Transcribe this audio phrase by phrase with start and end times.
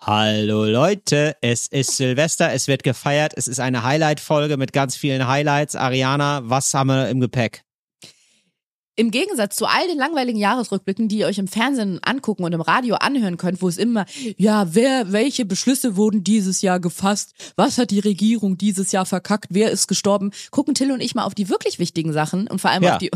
[0.00, 5.26] Hallo Leute, es ist Silvester, es wird gefeiert, es ist eine Highlight-Folge mit ganz vielen
[5.26, 5.74] Highlights.
[5.74, 7.62] Ariana, was haben wir im Gepäck?
[8.94, 12.60] Im Gegensatz zu all den langweiligen Jahresrückblicken, die ihr euch im Fernsehen angucken und im
[12.60, 14.06] Radio anhören könnt, wo es immer,
[14.36, 17.32] ja, wer, welche Beschlüsse wurden dieses Jahr gefasst?
[17.54, 19.46] Was hat die Regierung dieses Jahr verkackt?
[19.50, 20.32] Wer ist gestorben?
[20.50, 22.94] Gucken Till und ich mal auf die wirklich wichtigen Sachen und vor allem Ja.
[22.94, 23.10] auf die,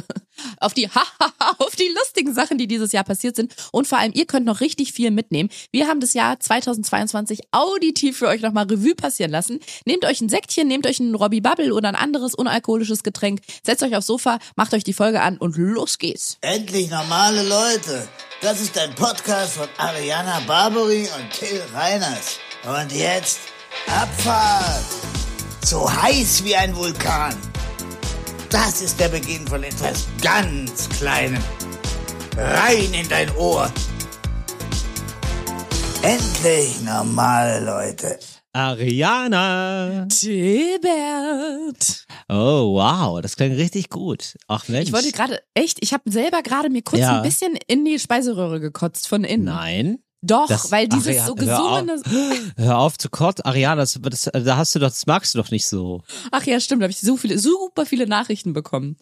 [0.58, 0.88] auf die,
[1.58, 3.54] auf die lustigen Sachen, die dieses Jahr passiert sind.
[3.72, 5.50] Und vor allem, ihr könnt noch richtig viel mitnehmen.
[5.70, 9.60] Wir haben das Jahr 2022 auditiv für euch nochmal Revue passieren lassen.
[9.84, 13.82] Nehmt euch ein Säckchen, nehmt euch ein Robbie Bubble oder ein anderes unalkoholisches Getränk, setzt
[13.82, 16.38] euch aufs Sofa, macht euch die Folge an und los geht's.
[16.40, 18.08] Endlich normale Leute.
[18.40, 22.38] Das ist ein Podcast von Ariana Barbary und Till Reiners.
[22.64, 23.40] Und jetzt
[23.86, 24.84] Abfahrt.
[25.64, 27.51] So heiß wie ein Vulkan.
[28.52, 31.42] Das ist der Beginn von etwas ganz Kleinem.
[32.36, 33.70] Rein in dein Ohr.
[36.02, 38.18] Endlich normale Leute.
[38.52, 40.06] Ariana.
[40.06, 42.04] Tilbert.
[42.28, 44.36] Oh, wow, das klingt richtig gut.
[44.48, 44.88] Ach Mensch.
[44.88, 47.16] Ich wollte gerade, echt, ich habe selber gerade mir kurz Ja.
[47.16, 49.44] ein bisschen in die Speiseröhre gekotzt von innen.
[49.44, 49.98] Nein.
[50.22, 51.84] Doch, Das- weil dieses ja, so hör auf.
[51.84, 52.02] gesungene.
[52.56, 53.44] Hör auf zu kotzen.
[53.44, 56.02] Ariana, das, das, da hast du doch, das magst du doch nicht so.
[56.30, 58.96] Ach ja, stimmt, da habe ich so viele, super viele Nachrichten bekommen.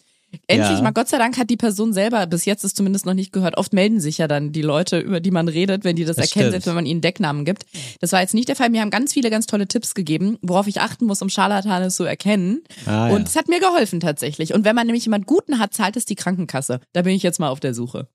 [0.47, 0.83] Endlich Ja.
[0.83, 3.59] mal, Gott sei Dank hat die Person selber bis jetzt es zumindest noch nicht gehört.
[3.59, 6.27] Oft melden sich ja dann die Leute, über die man redet, wenn die das, Das
[6.27, 6.53] erkennen, stimmt.
[6.53, 7.65] selbst wenn man ihnen Decknamen gibt.
[8.01, 8.71] Das war jetzt nicht der Fall.
[8.71, 12.05] Mir haben ganz viele ganz tolle Tipps gegeben, worauf ich achten muss, um Scharlatane zu
[12.05, 12.63] erkennen.
[12.87, 13.15] Ah, ja.
[13.17, 14.55] Und es hat mir geholfen tatsächlich.
[14.55, 16.79] Und wenn man nämlich jemand Guten hat, zahlt es die Krankenkasse.
[16.93, 18.07] Da bin ich jetzt mal auf der Suche.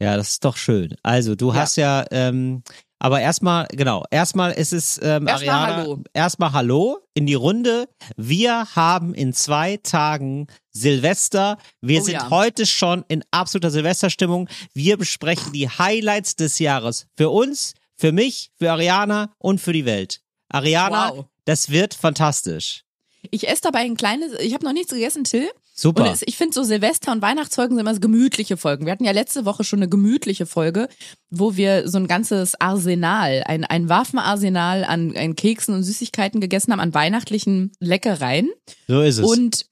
[0.00, 0.94] Ja, das ist doch schön.
[1.02, 1.54] Also, du Ja.
[1.60, 2.62] hast ja, ähm,
[3.00, 6.02] aber erstmal, genau, erstmal ist es, ähm, Erstmal Ariana, Hallo.
[6.14, 7.88] erstmal Hallo in die Runde.
[8.16, 11.58] Wir haben in zwei Tagen Silvester.
[11.80, 12.30] Wir Oh sind ja.
[12.30, 14.48] heute schon in absoluter Silvesterstimmung.
[14.72, 17.06] Wir besprechen die Highlights des Jahres.
[17.16, 20.20] Für uns, für mich, für Ariana und für die Welt.
[20.48, 21.24] Ariana, Wow.
[21.44, 22.84] das wird fantastisch.
[23.30, 25.48] Ich esse dabei ein kleines, ich habe noch nichts gegessen, Till.
[25.80, 26.02] Super.
[26.02, 28.84] Und es, ich finde so Silvester- und Weihnachtsfolgen sind immer so gemütliche Folgen.
[28.84, 30.88] Wir hatten ja letzte Woche schon eine gemütliche Folge,
[31.30, 36.72] wo wir so ein ganzes Arsenal, ein, ein Waffenarsenal an, an Keksen und Süßigkeiten gegessen
[36.72, 38.50] haben, an weihnachtlichen Leckereien.
[38.88, 39.24] so ist es.
[39.24, 39.66] Und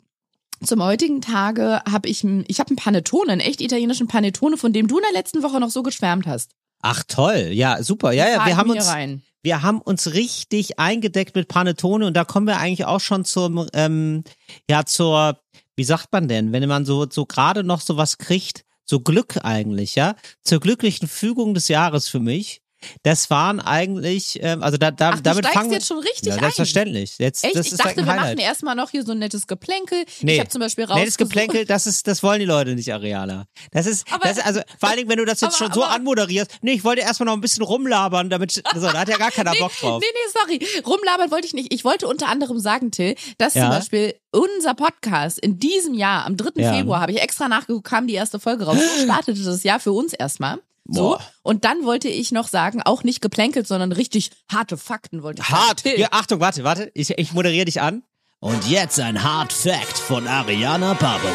[0.64, 4.86] zum heutigen Tage habe ich, ich habe einen Panettone, einen echt italienischen Panettone, von dem
[4.86, 6.52] du in der letzten Woche noch so geschwärmt hast.
[6.82, 8.12] Ach toll, ja, super.
[8.12, 9.22] Ja, ja, wir haben uns, rein.
[9.42, 13.66] wir haben uns richtig eingedeckt mit Panettone und da kommen wir eigentlich auch schon zum,
[13.72, 14.22] ähm,
[14.70, 15.40] ja, zur,
[15.76, 19.44] wie sagt man denn, wenn man so, so gerade noch so was kriegt, so Glück
[19.44, 22.62] eigentlich, ja, zur glücklichen Fügung des Jahres für mich.
[23.02, 25.98] Das waren eigentlich, ähm, also da, da Ach, du damit steigst fangen wir- jetzt schon
[25.98, 27.14] richtig ja, selbstverständlich.
[27.18, 27.56] Jetzt, Echt?
[27.56, 28.36] das ich ist dachte, like ein wir Highlight.
[28.36, 30.04] machen erstmal noch hier so ein nettes Geplänkel.
[30.20, 30.34] Nee.
[30.34, 31.18] Ich habe zum Beispiel Nee, das rausgesucht.
[31.18, 33.46] Geplänkel, das ist, das wollen die Leute nicht, Ariana.
[33.72, 35.72] Das ist, Aber- das ist also, vor allen Dingen, wenn du das jetzt aber- schon
[35.72, 36.50] so aber- anmoderierst.
[36.62, 39.52] Nee, ich wollte erstmal noch ein bisschen rumlabern, damit, so, da hat ja gar keiner
[39.58, 40.02] Bock drauf.
[40.02, 40.82] Nee, nee, sorry.
[40.84, 41.72] Rumlabern wollte ich nicht.
[41.72, 43.62] Ich wollte unter anderem sagen, Till, dass Ja.
[43.62, 46.60] zum Beispiel unser Podcast in diesem Jahr, am 3.
[46.62, 46.72] Ja.
[46.74, 48.76] Februar, habe ich extra nachgeguckt, kam die erste Folge raus.
[48.98, 50.58] So startete das Jahr für uns erstmal.
[50.88, 51.10] So.
[51.10, 51.20] Boah.
[51.42, 55.48] Und dann wollte ich noch sagen, auch nicht geplänkelt, sondern richtig harte Fakten wollte ich
[55.48, 55.62] sagen.
[55.62, 55.84] Hart.
[55.84, 56.90] Ja, Achtung, warte, warte.
[56.94, 58.02] Ich, ich moderiere dich an.
[58.40, 61.32] Und jetzt ein Hard Fact von Ariana Barbary.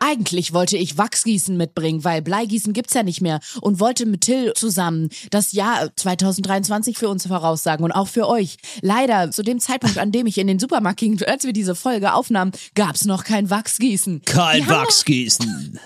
[0.00, 4.52] Eigentlich wollte ich Wachsgießen mitbringen, weil Bleigießen gibt's ja nicht mehr und wollte mit Till
[4.54, 8.56] zusammen das Jahr 2023 für uns voraussagen und auch für euch.
[8.80, 12.14] Leider zu dem Zeitpunkt, an dem ich in den Supermarkt ging, als wir diese Folge
[12.14, 14.22] aufnahmen, gab's noch kein Wachsgießen.
[14.24, 15.78] Kein Wachsgießen.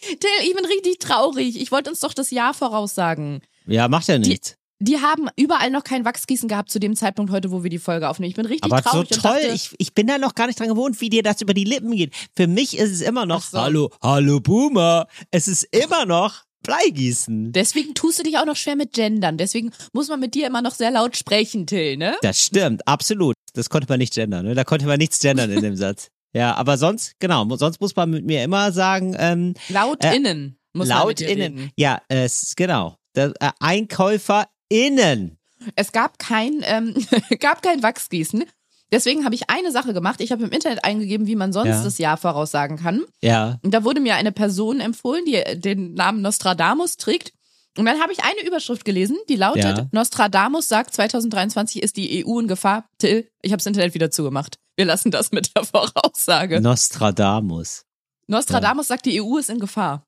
[0.00, 1.60] Till, ich bin richtig traurig.
[1.60, 3.40] Ich wollte uns doch das Jahr voraussagen.
[3.66, 4.56] Ja, macht ja nichts.
[4.80, 8.08] Die haben überall noch kein Wachsgießen gehabt zu dem Zeitpunkt heute, wo wir die Folge
[8.08, 8.30] aufnehmen.
[8.30, 10.46] Ich bin richtig Aber so traurig und toll, dachte, ich, ich bin da noch gar
[10.46, 12.14] nicht dran gewohnt, wie dir das über die Lippen geht.
[12.36, 13.58] Für mich ist es immer noch, so.
[13.58, 15.08] hallo, hallo Boomer.
[15.32, 17.52] Es ist immer noch Bleigießen.
[17.52, 19.36] Deswegen tust du dich auch noch schwer mit Gendern.
[19.36, 22.16] Deswegen muss man mit dir immer noch sehr laut sprechen, Till, ne?
[22.22, 23.34] Das stimmt, absolut.
[23.54, 24.54] Das konnte man nicht gendern, ne?
[24.54, 26.08] Da konnte man nichts gendern in dem Satz.
[26.34, 30.58] Ja, aber sonst, genau, sonst muss man mit mir immer sagen, ähm, Laut Äh, innen.
[30.74, 31.58] Muss man laut dir innen.
[31.58, 31.70] Reden.
[31.76, 32.96] Ja, es, genau.
[33.16, 35.38] Der, äh, Einkäufer innen.
[35.74, 36.94] Es gab kein, ähm,
[37.40, 38.44] gab kein Wachsgießen.
[38.92, 40.20] Deswegen habe ich eine Sache gemacht.
[40.20, 41.82] Ich habe im Internet eingegeben, wie man sonst Ja.
[41.84, 43.02] das Jahr voraussagen kann.
[43.22, 43.58] Ja.
[43.62, 47.32] Und da wurde mir eine Person empfohlen, die den Namen Nostradamus trägt.
[47.78, 49.86] Und dann habe ich eine Überschrift gelesen, die lautet, Ja.
[49.92, 52.86] Nostradamus sagt, 2023 ist die EU in Gefahr.
[52.98, 54.56] Till, ich habe das Internet wieder zugemacht.
[54.76, 56.60] Wir lassen das mit der Voraussage.
[56.60, 57.84] Nostradamus.
[58.26, 60.04] Nostradamus sagt, die EU ist in Gefahr.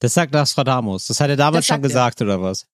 [0.00, 1.06] Das sagt Nostradamus.
[1.06, 1.88] Das hat er damals schon sagt er.
[1.88, 2.66] gesagt, oder was?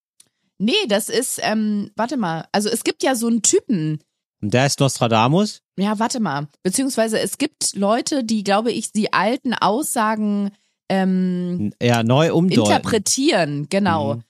[0.59, 4.01] Nee, das ist, ähm, warte mal, also es gibt ja so einen Typen,
[4.43, 5.63] Und der ist Nostradamus?
[5.79, 6.49] Ja, warte mal.
[6.63, 10.51] Beziehungsweise es gibt Leute, die, glaube ich, die alten Aussagen
[10.91, 12.63] ähm, Ja, neu umdeuten.
[12.63, 14.17] interpretieren, genau.
[14.17, 14.23] Mhm.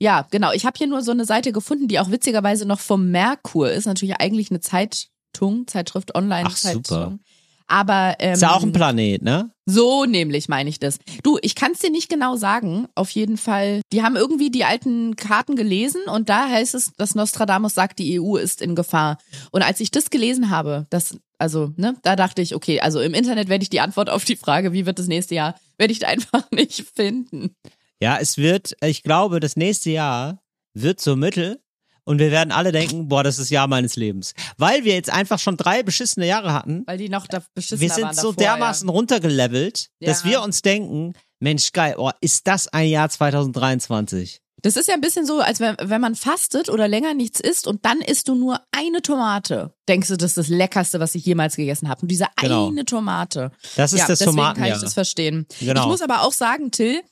[0.00, 0.52] Ja, genau.
[0.52, 3.86] Ich habe hier nur so eine Seite gefunden, die auch witzigerweise noch vom Merkur ist.
[3.86, 6.48] Natürlich eigentlich eine Zeitung, Zeitschrift online.
[6.50, 7.18] Ach, super.
[7.66, 9.50] Aber ähm, Ist ja auch ein Planet, ne?
[9.66, 10.98] so nämlich meine ich das.
[11.22, 12.88] Du, ich kann es dir nicht genau sagen.
[12.94, 17.14] Auf jeden Fall, die haben irgendwie die alten Karten gelesen und da heißt es, dass
[17.14, 19.18] Nostradamus sagt, die EU ist in Gefahr.
[19.50, 23.14] Und als ich das gelesen habe, das also, ne, da dachte ich, okay, also im
[23.14, 26.06] Internet werde ich die Antwort auf die Frage, wie wird das nächste Jahr, werde ich
[26.06, 27.54] einfach nicht finden.
[28.00, 30.40] Ja, es wird, ich glaube, das nächste Jahr
[30.74, 31.60] wird so mittel
[32.04, 34.34] und wir werden alle denken, boah, das ist das Jahr meines Lebens.
[34.56, 36.84] Weil wir jetzt einfach schon drei beschissene Jahre hatten.
[36.86, 40.30] Weil die noch da beschissen Wir sind waren so davor, dermaßen runtergelevelt, dass Ja.
[40.30, 44.40] wir uns denken, Mensch, geil, oh, ist das ein Jahr 2023?
[44.62, 47.68] Das ist ja ein bisschen so, als wenn, wenn man fastet oder länger nichts isst
[47.68, 49.72] und dann isst du nur eine Tomate.
[49.88, 52.02] Denkst du, das ist das Leckerste, was ich jemals gegessen habe.
[52.02, 52.68] Und diese Genau.
[52.68, 53.52] eine Tomate.
[53.76, 55.46] Das ist ja, das deswegen kann ich das verstehen.
[55.60, 55.82] Genau.
[55.82, 57.02] Ich muss aber auch sagen, Till,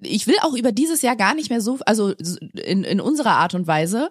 [0.00, 2.12] ich will auch über dieses Jahr gar nicht mehr so, also
[2.54, 4.10] in, in unserer Art und Weise,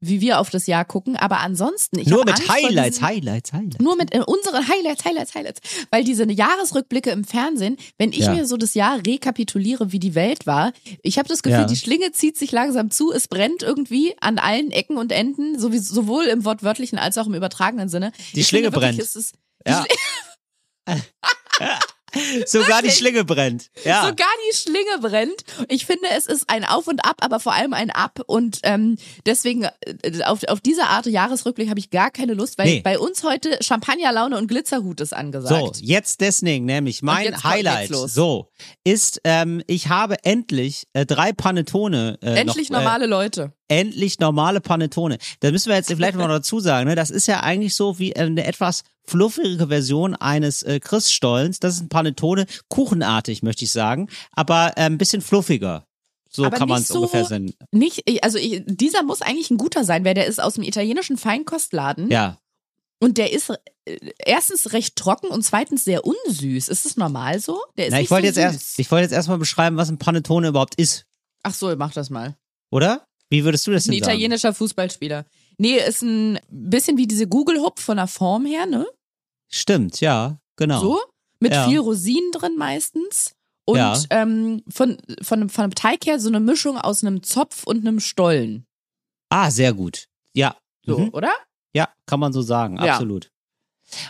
[0.00, 2.08] wie wir auf das Jahr gucken, aber ansonsten.
[2.08, 3.78] Nur mit Angst Highlights, diesen- Highlights, Highlights.
[3.80, 5.60] Nur mit äh, unseren Highlights, Highlights, Highlights.
[5.90, 8.32] Weil diese Jahresrückblicke im Fernsehen, wenn ich Ja.
[8.32, 10.72] mir so das Jahr rekapituliere, wie die Welt war,
[11.02, 11.66] ich habe das Gefühl, Ja.
[11.66, 15.78] die Schlinge zieht sich langsam zu, es brennt irgendwie an allen Ecken und Enden, sowie,
[15.80, 18.12] sowohl im wortwörtlichen als auch im übertragenen Sinne.
[18.36, 19.08] Die Ich Schlinge finde wirklich, brennt.
[19.08, 19.34] Es ist,
[19.66, 19.84] Ja.
[22.46, 23.70] Sogar die Schlinge brennt.
[23.84, 24.06] Ja.
[24.06, 25.44] Sogar die Schlinge brennt.
[25.68, 28.20] Ich finde, es ist ein Auf und Ab, aber vor allem ein Ab.
[28.26, 28.96] Und ähm,
[29.26, 32.80] deswegen äh, auf, auf diese Art Jahresrückblick habe ich gar keine Lust, weil Nee.
[32.82, 35.76] bei uns heute Champagnerlaune und Glitzerhut ist angesagt.
[35.76, 38.48] So, jetzt deswegen, nämlich mein Highlight, so,
[38.84, 43.52] ist, ähm, ich habe endlich äh, drei Panettone äh, Endlich noch, normale Leute.
[43.68, 45.18] Äh, endlich normale Panettone.
[45.40, 46.94] Da müssen wir jetzt vielleicht mal dazu sagen, ne?
[46.94, 51.58] das ist ja eigentlich so wie eine etwas fluffige Version eines äh, Christstollens.
[51.60, 55.84] Das ist ein Panettone, kuchenartig, möchte ich sagen, aber äh, ein bisschen fluffiger.
[56.30, 57.54] So Aber kann man es so- ungefähr sehen.
[57.72, 61.16] Nicht, also ich, dieser muss eigentlich ein guter sein, weil der ist aus dem italienischen
[61.16, 62.38] Feinkostladen Ja.
[63.00, 66.68] und der ist äh, erstens recht trocken und zweitens sehr unsüß.
[66.68, 67.58] Ist das normal so?
[67.78, 68.62] Der ist Na, ich wollte so jetzt süß.
[68.62, 71.06] erst, ich wollte jetzt erstmal beschreiben, was ein Panettone überhaupt ist,
[71.44, 72.36] Ach so, mach das mal.
[72.70, 73.04] oder?
[73.30, 74.12] Wie würdest du das Ein denn sagen?
[74.12, 75.24] italienischer Fußballspieler.
[75.58, 78.86] Nee, ist ein bisschen wie diese Google Hop von der Form her, ne?
[79.48, 80.80] Stimmt, ja, genau.
[80.80, 81.00] So,
[81.40, 81.66] mit Ja.
[81.68, 83.34] viel Rosinen drin meistens.
[83.64, 84.00] Und Ja.
[84.10, 87.86] ähm, von, von, einem- von einem Teig her so eine Mischung aus einem Zopf und
[87.86, 88.66] einem Stollen.
[89.30, 90.06] Ah, sehr gut.
[90.32, 90.56] Ja.
[90.86, 91.08] So, Mhm.
[91.12, 91.32] oder?
[91.74, 92.94] Ja, kann man so sagen, Ja.
[92.94, 93.30] absolut.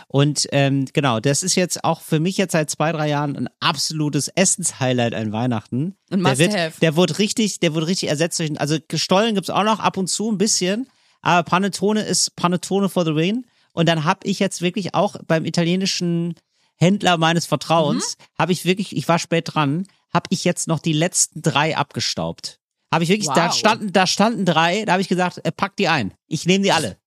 [0.07, 3.49] Und ähm, genau, das ist jetzt auch für mich jetzt seit zwei, drei Jahren ein
[3.61, 5.95] absolutes Essenshighlight an Weihnachten.
[6.09, 9.63] Ein Der wird, der wird richtig, der wird richtig ersetzt durch, also Stollen gibt's auch
[9.63, 10.89] noch ab und zu ein bisschen,
[11.21, 13.45] aber Panettone ist Panettone for the win.
[13.73, 16.35] Und dann habe ich jetzt wirklich auch beim italienischen
[16.75, 18.23] Händler meines Vertrauens, Mhm.
[18.39, 22.59] habe ich wirklich, ich war spät dran, habe ich jetzt noch die letzten drei abgestaubt.
[22.91, 23.53] Habe ich wirklich, da Wow.
[23.55, 26.13] standen, da standen drei, da habe ich gesagt, äh, pack die ein.
[26.27, 26.97] Ich nehme die alle.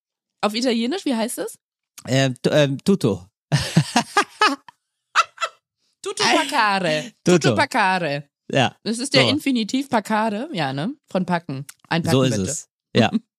[0.41, 1.59] Auf Italienisch, wie heißt es?
[2.07, 3.27] Ähm, tu- ähm, tutto.
[6.03, 7.13] Tutto pacare.
[7.25, 7.39] Tutto.
[7.51, 8.29] Tutto pacare.
[8.51, 9.29] Ja, Das ist der So.
[9.29, 10.95] Infinitiv pacare, ja, ne?
[11.09, 11.65] Von packen.
[11.89, 12.43] Einpacken so ist bitte.
[12.51, 12.69] es.
[12.95, 13.11] Ja.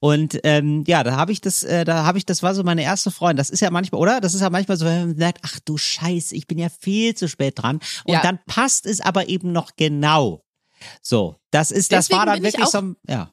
[0.00, 2.82] Und ähm, ja, da habe ich das, äh, da habe ich, das war so meine
[2.82, 3.36] erste Freundin.
[3.38, 4.20] Das ist ja manchmal, oder?
[4.20, 7.14] Das ist ja manchmal so, wenn man sagt, ach du Scheiße, ich bin ja viel
[7.14, 7.80] zu spät dran.
[8.04, 8.22] Und Ja.
[8.22, 10.42] dann passt es aber eben noch genau.
[11.00, 13.30] So, das ist, das Deswegen war dann wirklich auch- so, ein- ja.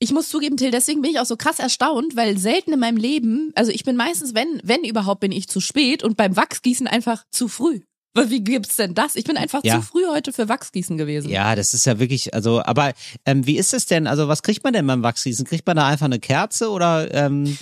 [0.00, 2.96] Ich muss zugeben, Till, deswegen bin ich auch so krass erstaunt, weil selten in meinem
[2.96, 6.86] Leben, also ich bin meistens, wenn, wenn überhaupt, bin ich zu spät und beim Wachsgießen
[6.86, 7.80] einfach zu früh.
[8.14, 9.14] Wie gibt's denn das?
[9.16, 9.76] Ich bin einfach Ja.
[9.76, 11.28] zu früh heute für Wachsgießen gewesen.
[11.30, 12.92] Ja, das ist ja wirklich, also, aber
[13.26, 14.06] ähm, wie ist es denn?
[14.06, 15.46] Also, was kriegt man denn beim Wachsgießen?
[15.46, 17.56] Kriegt man da einfach eine Kerze oder ähm,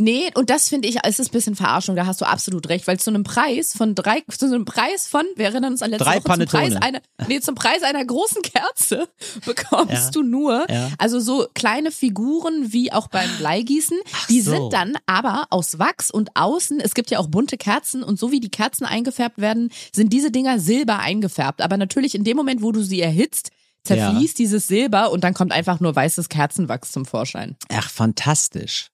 [0.00, 2.86] Nee, und das finde ich, es ist ein bisschen Verarschung, da hast du absolut recht,
[2.86, 6.04] weil zu einem Preis von drei, zu einem Preis von, wir erinnern uns an letzte
[6.04, 9.08] Drei Woche, zum Preis einer, nee, zum Preis einer großen Kerze
[9.44, 10.10] bekommst Ja.
[10.10, 10.88] du nur, Ja.
[10.98, 13.98] also so kleine Figuren wie auch beim Bleigießen,
[14.30, 14.52] die so.
[14.52, 18.32] sind dann aber aus Wachs und außen, es gibt ja auch bunte Kerzen und so
[18.32, 22.62] wie die Kerzen eingefärbt werden, sind diese Dinger silber eingefärbt, aber natürlich in dem Moment,
[22.62, 23.50] wo du sie erhitzt,
[23.84, 27.56] zerfließt dieses Silber und dann kommt einfach nur weißes Kerzenwachs zum Vorschein.
[27.72, 28.90] ach, fantastisch.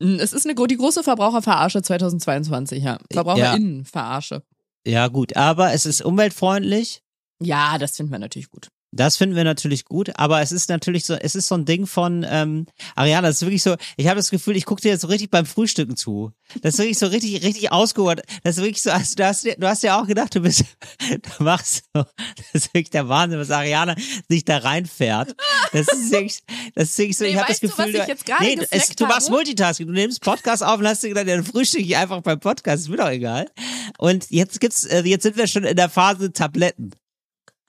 [0.00, 2.98] Mm, Es ist eine, die große Verbraucherverarsche 2022, ja.
[3.12, 4.42] Verbraucherinnenverarsche.
[4.86, 7.02] Ja, gut, aber es ist umweltfreundlich.
[7.42, 8.68] Ja, das finden wir natürlich gut.
[8.90, 11.86] Das finden wir natürlich gut, aber es ist natürlich so, es ist so ein Ding
[11.86, 15.02] von ähm, Ariana, das ist wirklich so, ich habe das Gefühl, ich gucke dir jetzt
[15.02, 16.32] so richtig beim Frühstücken zu.
[16.62, 18.22] Das ist wirklich so richtig, richtig ausgeholt.
[18.44, 20.64] Das ist wirklich so, also du hast, du hast ja auch gedacht, du bist,
[21.38, 22.04] du machst so,
[22.36, 23.94] das ist wirklich der Wahnsinn, was Ariana
[24.28, 25.36] sich da reinfährt.
[25.72, 26.40] Das ist wirklich,
[26.74, 28.66] das ist wirklich so, Nee, ich habe das du, Gefühl, was ich jetzt gerade nee,
[28.70, 29.28] es, du machst?
[29.28, 32.40] Multitasking, du nimmst Podcast auf und hast dir gedacht, ja, dann frühstücke ich einfach beim
[32.40, 33.50] Podcast, ist mir doch egal.
[33.98, 36.92] Und jetzt gibt's, äh, jetzt sind wir schon in der Phase Tabletten.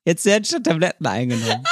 [0.10, 1.64] Jetzt werden schon Tabletten eingenommen.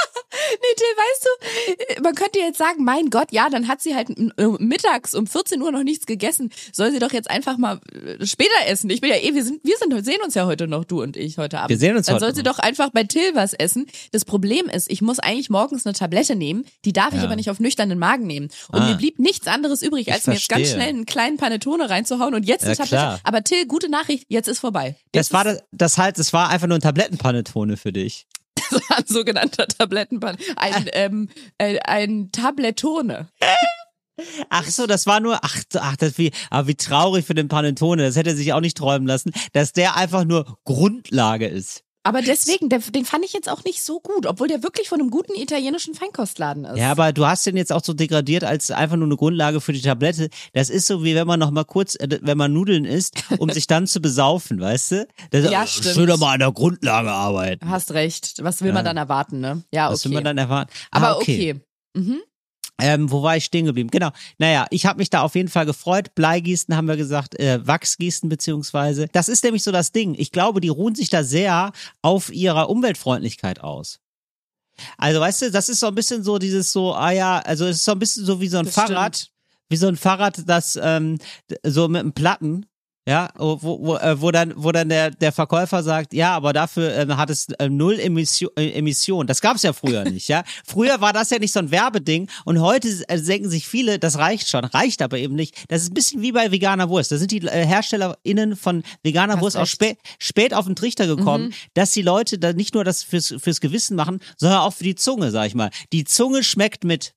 [0.78, 4.48] Till, weißt du, man könnte jetzt sagen, mein Gott, ja, dann hat sie halt äh,
[4.60, 6.52] mittags um 14 Uhr noch nichts gegessen.
[6.72, 8.90] Soll sie doch jetzt einfach mal äh, später essen.
[8.90, 11.18] Ich bin ja eh, wir sind, wir sind, sehen uns ja heute noch, du und
[11.18, 11.70] ich heute Abend.
[11.72, 12.54] Wir sehen uns Dann heute soll sie noch.
[12.58, 13.88] doch einfach bei Till was essen.
[14.12, 17.24] Das Problem ist, ich muss eigentlich morgens eine Tablette nehmen, die darf ich Ja.
[17.26, 18.50] aber nicht auf nüchternen Magen nehmen.
[18.72, 18.90] Und Ah.
[18.90, 22.36] mir blieb nichts anderes übrig, Ich als mir jetzt ganz schnell einen kleinen Panettone reinzuhauen
[22.36, 22.96] und jetzt eine Ja, Tablette.
[22.96, 23.20] klar.
[23.24, 24.96] Aber Till, gute Nachricht, jetzt ist vorbei.
[25.12, 28.28] Das Jetzt war ist das, das halt, das war einfach nur ein Tablettenpanettone für dich.
[28.96, 30.38] ein sogenannter Tablettenpan.
[30.56, 33.30] Ein, ähm, äh, ein Tablettone.
[34.50, 38.04] Ach so, das war nur, ach, ach das wie, aber wie traurig für den Panettone.
[38.04, 41.84] Das hätte er sich auch nicht träumen lassen, dass der einfach nur Grundlage ist.
[42.08, 45.02] Aber deswegen, der, den fand ich jetzt auch nicht so gut, obwohl der wirklich von
[45.02, 46.78] einem guten italienischen Feinkostladen ist.
[46.78, 49.74] Ja, aber du hast den jetzt auch so degradiert als einfach nur eine Grundlage für
[49.74, 50.30] die Tablette.
[50.54, 53.50] Das ist so wie wenn man noch mal kurz, äh, wenn man Nudeln isst, um
[53.50, 55.08] sich dann zu besaufen, weißt du?
[55.32, 55.96] Das Ja, ist stimmt.
[55.96, 57.70] schön mal an der Grundlage arbeiten.
[57.70, 58.36] Hast recht.
[58.42, 59.64] Was will man dann erwarten, ne?
[59.74, 60.16] Ja, Was will okay.
[60.16, 60.72] man dann erwarten?
[60.92, 61.60] aber Ah, okay.
[61.94, 62.22] Mhm.
[62.80, 63.90] Ähm, wo war ich stehen geblieben?
[63.90, 64.12] Genau.
[64.38, 66.14] Naja, ich habe mich da auf jeden Fall gefreut.
[66.16, 69.08] Bleigießen haben wir gesagt, äh, Wachsgießen beziehungsweise.
[69.12, 70.16] Das ist nämlich so das Ding.
[70.18, 74.00] Ich glaube, die ruhen sich da sehr auf ihrer Umweltfreundlichkeit aus.
[74.98, 77.78] Also weißt du, das ist so ein bisschen so dieses so, ah ja, also es
[77.78, 79.32] ist so ein bisschen so wie so ein Das Fahrrad, stimmt.
[79.70, 81.18] wie so ein Fahrrad, das ähm,
[81.64, 82.68] so mit einem Platten,
[83.08, 86.52] ja, wo, wo, wo, äh, wo dann, wo dann der, der Verkäufer sagt, ja, aber
[86.52, 89.26] dafür ähm, hat es äh, null Emission, äh, Emission.
[89.28, 90.44] Das gab's ja früher nicht, ja.
[90.66, 94.18] Früher war das ja nicht so ein Werbeding und heute äh, denken sich viele, das
[94.18, 95.56] reicht schon, reicht aber eben nicht.
[95.70, 97.14] Das ist ein bisschen wie bei veganer Wurst.
[97.14, 100.00] Da sind die äh, HerstellerInnen von veganer Hast Wurst auch recht.
[100.20, 103.96] spät, auf den Trichter gekommen, dass die Leute da nicht nur das fürs, fürs Gewissen
[103.96, 105.70] machen, sondern auch für die Zunge, sag ich mal.
[105.94, 107.14] Die Zunge schmeckt mit.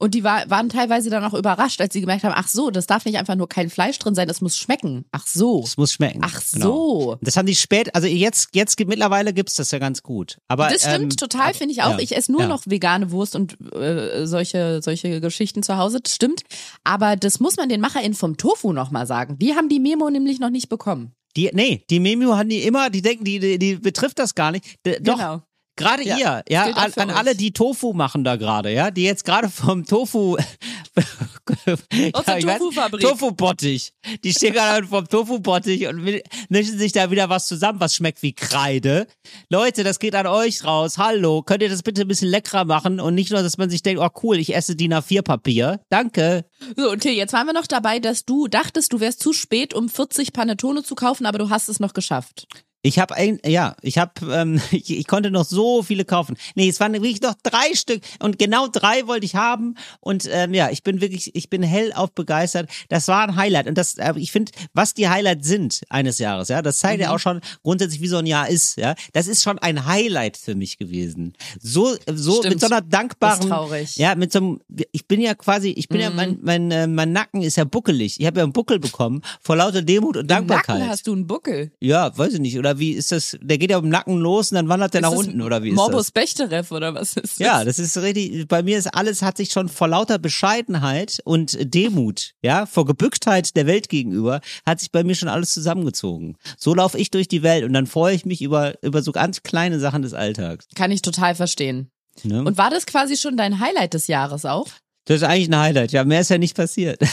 [0.00, 2.86] Und die war, waren teilweise dann auch überrascht, als sie gemerkt haben, ach so, das
[2.86, 5.04] darf nicht einfach nur kein Fleisch drin sein, das muss schmecken.
[5.12, 5.62] Ach so.
[5.62, 6.20] Es muss schmecken.
[6.24, 6.66] Ach Genau.
[6.66, 7.18] so.
[7.20, 10.38] Das haben die spät, also jetzt, jetzt gibt- mittlerweile gibt's das ja ganz gut.
[10.48, 11.90] Aber Das stimmt ähm, total, finde ich auch.
[11.92, 12.48] ja, Ich esse nur ja.
[12.48, 16.00] noch vegane Wurst und äh, solche, solche Geschichten zu Hause.
[16.00, 16.44] Das stimmt.
[16.82, 19.38] Aber das muss man den MacherInnen vom Tofu nochmal sagen.
[19.38, 21.12] Die haben die Memo nämlich noch nicht bekommen.
[21.36, 24.50] Die, nee, die Memo haben die immer, die denken, die, die, die betrifft das gar
[24.50, 24.64] nicht.
[24.86, 25.42] D doch, Genau.
[25.76, 29.24] Gerade Ja, ihr, ja, an, an alle, die Tofu machen da gerade, ja, die jetzt
[29.24, 30.36] gerade vom Tofu,
[32.12, 33.02] Aus der ich weiß- Tofu-Fabrik.
[33.02, 33.92] Tofu-Bottich,
[34.24, 38.22] die stehen gerade vom Tofu-Bottich und mi- mischen sich da wieder was zusammen, was schmeckt
[38.22, 39.06] wie Kreide.
[39.48, 40.98] Leute, das geht an euch raus.
[40.98, 43.82] Hallo, könnt ihr das bitte ein bisschen leckerer machen und nicht nur, dass man sich
[43.82, 45.80] denkt, oh cool, ich esse DIN A4-Papier.
[45.88, 46.44] Danke.
[46.76, 49.74] So, und Till, jetzt waren wir noch dabei, dass du dachtest, du wärst zu spät,
[49.74, 52.46] um 40 Panettone zu kaufen, aber du hast es noch geschafft.
[52.82, 56.36] Ich habe ein, ja, ich habe, ähm, ich, ich konnte noch so viele kaufen.
[56.54, 60.54] Nee, es waren wirklich noch drei Stück und genau drei wollte ich haben und ähm,
[60.54, 62.70] ja, ich bin wirklich, ich bin hellauf begeistert.
[62.88, 66.48] Das war ein Highlight und das, äh, ich finde, was die Highlights sind eines Jahres,
[66.48, 67.02] ja, das zeigt Mhm.
[67.04, 68.94] ja auch schon grundsätzlich, wie so ein Jahr ist, ja.
[69.12, 71.34] Das ist schon ein Highlight für mich gewesen.
[71.60, 72.54] So, so Stimmt.
[72.54, 73.96] mit so einer dankbaren, ist traurig.
[73.96, 74.60] ja, mit so einem,
[74.92, 76.02] ich bin ja quasi, ich bin Mhm.
[76.02, 78.18] ja, mein, mein, äh, mein Nacken ist ja buckelig.
[78.20, 80.76] Ich habe ja einen Buckel bekommen vor lauter Demut und Im Dankbarkeit.
[80.78, 81.72] Nacken hast du einen Buckel.
[81.80, 82.58] Ja, weiß ich nicht.
[82.58, 83.36] Oder wie ist das?
[83.40, 85.76] Der geht ja im Nacken los und dann wandert der nach unten, oder wie ist
[85.76, 86.10] Morbus das?
[86.12, 87.38] Bechterew oder was ist das?
[87.38, 88.46] Ja, das ist richtig.
[88.48, 93.56] Bei mir ist alles, hat sich schon vor lauter Bescheidenheit und Demut, ja, vor Gebücktheit
[93.56, 96.36] der Welt gegenüber, hat sich bei mir schon alles zusammengezogen.
[96.58, 99.42] So laufe ich durch die Welt und dann freue ich mich über, über so ganz
[99.42, 100.66] kleine Sachen des Alltags.
[100.74, 101.90] Kann ich total verstehen.
[102.22, 102.44] Ne?
[102.44, 104.68] Und war das quasi schon dein Highlight des Jahres auch?
[105.10, 105.92] das ist eigentlich ein Highlight.
[105.92, 107.00] Ja, mehr ist ja nicht passiert.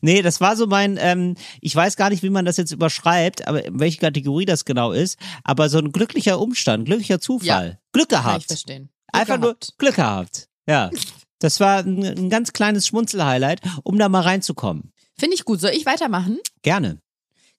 [0.00, 3.46] Nee, das war so mein, ähm, ich weiß gar nicht, wie man das jetzt überschreibt,
[3.46, 7.78] aber welche Kategorie das genau ist, aber so ein glücklicher Umstand, glücklicher Zufall.
[7.92, 8.44] Glück Kann ich gehabt.
[8.46, 8.88] verstehen.
[9.12, 9.74] Glück Einfach nur gehabt.
[9.78, 10.48] Glück gehabt.
[10.68, 10.90] Ja.
[11.38, 14.92] Das war ein, ein ganz kleines Schmunzel-Highlight, um da mal reinzukommen.
[15.18, 15.60] Finde ich gut.
[15.60, 16.38] Soll ich weitermachen?
[16.62, 16.98] Gerne.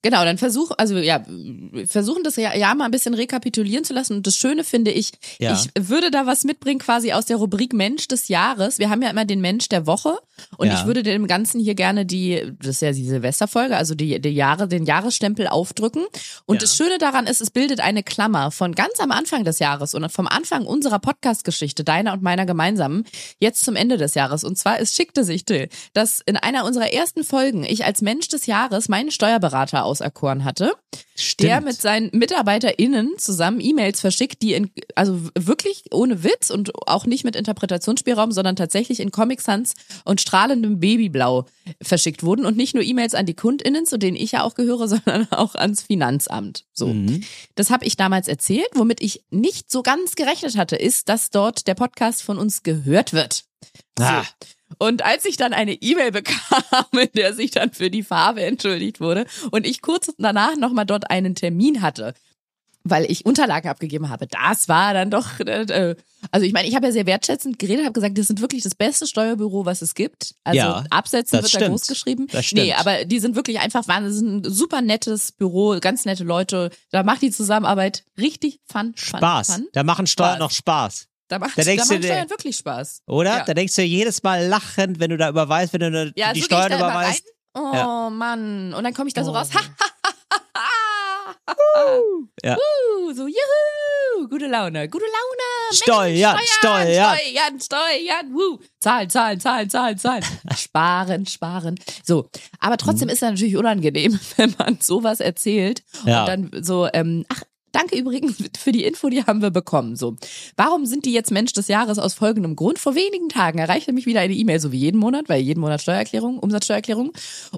[0.00, 1.22] Genau, dann versuch, also ja,
[1.86, 4.16] versuchen das ja, ja mal ein bisschen rekapitulieren zu lassen.
[4.16, 5.52] Und das Schöne finde ich, Ja.
[5.52, 8.78] ich würde da was mitbringen quasi aus der Rubrik Mensch des Jahres.
[8.78, 10.18] Wir haben ja immer den Mensch der Woche
[10.56, 10.80] und Ja.
[10.80, 14.28] ich würde dem Ganzen hier gerne die, das ist ja die Silvesterfolge, also die, die
[14.30, 16.04] Jahre, den Jahresstempel aufdrücken.
[16.46, 16.60] Und Ja.
[16.62, 20.10] das Schöne daran ist, es bildet eine Klammer von ganz am Anfang des Jahres und
[20.10, 23.04] vom Anfang unserer Podcast-Geschichte, deiner und meiner gemeinsamen,
[23.38, 24.44] jetzt zum Ende des Jahres.
[24.44, 28.28] Und zwar, es schickte sich, Till, dass in einer unserer ersten Folgen ich als Mensch
[28.28, 30.72] des Jahres meinen Steuerberater auserkoren hatte,
[31.16, 31.48] Stimmt.
[31.50, 37.06] der mit seinen MitarbeiterInnen zusammen E-Mails verschickt, die in, also wirklich ohne Witz und auch
[37.06, 39.74] nicht mit Interpretationsspielraum, sondern tatsächlich in Comic Sans
[40.04, 41.46] und strahlendem Babyblau
[41.82, 44.88] verschickt wurden und nicht nur E-Mails an die KundInnen, zu denen ich ja auch gehöre,
[44.88, 46.64] sondern auch ans Finanzamt.
[46.72, 46.88] So.
[46.88, 47.22] Mhm.
[47.54, 48.68] Das habe ich damals erzählt.
[48.74, 53.12] Womit ich nicht so ganz gerechnet hatte, ist, dass dort der Podcast von uns gehört
[53.12, 53.44] wird.
[53.98, 54.04] So.
[54.04, 54.24] Ah.
[54.78, 59.00] Und als ich dann eine E-Mail bekam, in der sich dann für die Farbe entschuldigt
[59.00, 62.14] wurde und ich kurz danach nochmal dort einen Termin hatte,
[62.86, 64.26] weil ich Unterlagen abgegeben habe.
[64.26, 65.96] Das war dann doch, äh,
[66.30, 68.74] also ich meine, ich habe ja sehr wertschätzend geredet, habe gesagt, das sind wirklich das
[68.74, 70.34] beste Steuerbüro, was es gibt.
[70.44, 71.70] Also Ja, Absätzen das wird da stimmt.
[71.70, 72.26] groß geschrieben.
[72.30, 72.62] Das stimmt.
[72.62, 76.70] Nee, aber die sind wirklich einfach wahnsinnig, ein super nettes Büro, ganz nette Leute.
[76.90, 79.46] Da macht die Zusammenarbeit richtig fun, fun, Spaß.
[79.54, 79.66] fun.
[79.72, 80.38] Da machen Steuern Spaß.
[80.40, 81.06] noch Spaß.
[81.28, 83.00] Da macht, Da da denkst du macht Steuern wirklich Spaß.
[83.06, 83.38] Oder?
[83.38, 83.44] Ja.
[83.44, 86.40] Da denkst du jedes Mal lachend, wenn du da überweist, wenn du da Ja, die
[86.40, 87.24] so Steuern da überweist.
[87.54, 88.10] Oh Ja.
[88.10, 88.74] Mann.
[88.74, 89.34] Und dann komme ich da so Oh.
[89.34, 89.48] raus.
[89.54, 89.60] Ha,
[92.42, 92.56] Ja.
[93.14, 95.72] So, juhu, gute Laune, gute Laune.
[95.72, 97.16] Steuern, Mensch, Steuern.
[97.16, 98.58] Steuern, Steuern, wuh.
[98.80, 100.24] Zahlen, Zahlen, Zahlen, Zahlen, Zahlen.
[100.56, 101.74] sparen, sparen.
[102.02, 102.28] So,
[102.60, 102.78] aber Mhm.
[102.78, 106.20] trotzdem ist es natürlich unangenehm, wenn man sowas erzählt Ja.
[106.22, 109.96] und dann so, ähm, ach, Danke übrigens für die Info, die haben wir bekommen.
[109.96, 110.14] So,
[110.56, 112.78] warum sind die jetzt Mensch des Jahres aus folgendem Grund?
[112.78, 115.82] Vor wenigen Tagen erreichte mich wieder eine E-Mail, so wie jeden Monat, weil jeden Monat
[115.82, 117.12] Steuererklärung, Umsatzsteuererklärung.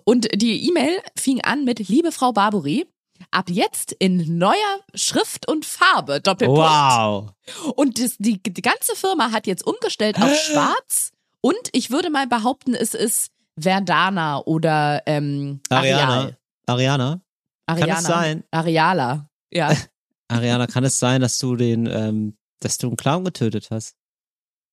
[0.04, 2.87] Und die E-Mail fing an mit Liebe Frau Barbary.
[3.30, 6.20] Ab jetzt in neuer Schrift und Farbe.
[6.20, 6.61] Doppelpunkt.
[6.61, 7.32] Wow.
[7.75, 11.12] Und das, die, die ganze Firma hat jetzt umgestellt auf schwarz.
[11.40, 16.32] Und ich würde mal behaupten, es ist Verdana oder ähm, Ariana.
[16.66, 17.20] Ariana?
[17.66, 17.87] Ariana.
[17.87, 18.44] Kann es sein?
[18.50, 19.28] Areala.
[19.52, 19.73] Ja.
[20.28, 23.96] Ariana, kann es sein, dass du den, ähm, dass du einen Clown getötet hast?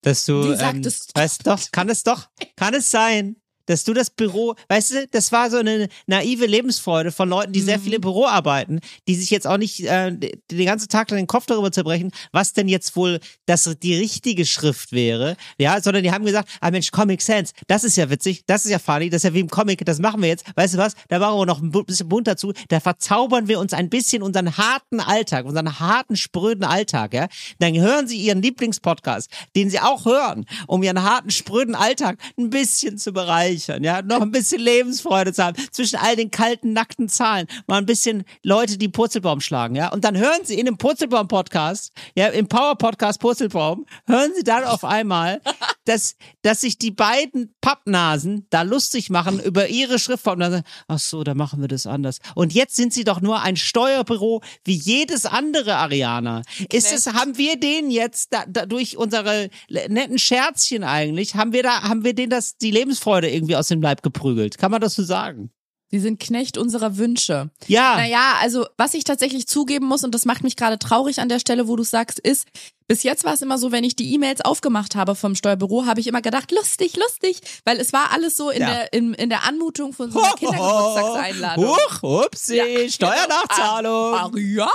[0.01, 1.21] Dass du, Wie ähm, sagtest du?
[1.21, 5.31] weißt doch, kann es doch, kann es sein, dass du das Büro, weißt du, das
[5.31, 7.83] war so eine naive Lebensfreude von Leuten, die sehr Mhm.
[7.83, 11.27] viel im Büro arbeiten, die sich jetzt auch nicht äh, den ganzen Tag lang den
[11.27, 16.11] Kopf darüber zerbrechen, was denn jetzt wohl das die richtige Schrift wäre, ja, sondern die
[16.11, 19.23] haben gesagt, ah Mensch, Comic Sans, das ist ja witzig, das ist ja funny, das
[19.23, 21.45] ist ja wie im Comic, das machen wir jetzt, weißt du was, da machen wir
[21.45, 25.79] noch ein bisschen bunt dazu, da verzaubern wir uns ein bisschen unseren harten Alltag, unseren
[25.79, 27.27] harten, spröden Alltag, ja,
[27.59, 32.49] dann hören sie ihren Lieblingspodcast, den sie auch hören, um ihren harten, spröden Alltag ein
[32.49, 37.09] bisschen zu bereichern, ja, noch ein bisschen Lebensfreude zu haben, zwischen all den kalten, nackten
[37.09, 40.77] Zahlen, mal ein bisschen Leute, die Purzelbaum schlagen, ja, und dann hören sie in dem
[40.77, 45.41] Purzelbaum-Podcast, ja, im Power-Podcast Purzelbaum, hören sie dann auf einmal,
[45.85, 50.35] dass, dass sich die beiden Pappnasen da lustig machen über ihre Schriftform.
[50.35, 52.19] Und dann sagen, ach so, da machen wir das anders.
[52.35, 56.43] Und jetzt sind sie doch nur ein Steuerbüro wie jedes andere Ariana.
[56.71, 61.63] Ist es, haben wir denen jetzt da, da, durch unsere netten Scherzchen eigentlich, haben wir
[61.63, 64.57] da, haben wir denen das, die Lebensfreude irgendwie aus dem Leib geprügelt?
[64.57, 65.51] Kann man das so sagen?
[65.93, 67.51] Sie sind Knecht unserer Wünsche.
[67.67, 67.97] Ja.
[67.97, 71.37] Naja, also was ich tatsächlich zugeben muss, und das macht mich gerade traurig an der
[71.37, 72.47] Stelle, wo du sagst, ist,
[72.87, 75.99] bis jetzt war es immer so, wenn ich die E-Mails aufgemacht habe vom Steuerbüro, habe
[75.99, 78.67] ich immer gedacht, lustig, lustig, weil es war alles so in, Ja.
[78.73, 81.65] der, in, in der Anmutung von so einer Kindergeburtstagseinladung.
[81.65, 84.15] Huch, upsi, Ja, Steuernachzahlung.
[84.15, 84.69] Ariana,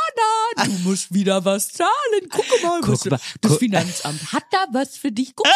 [0.65, 1.89] du musst wieder was zahlen.
[2.31, 5.35] Guck mal, Guck mal, das guck- Finanzamt hat da was für dich.
[5.35, 5.55] Guck mal,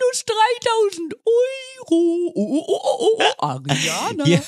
[0.00, 1.42] minus 3000 Euro.
[1.90, 4.26] Oh, oh, oh, oh, oh, Ariana.
[4.26, 4.40] Ja.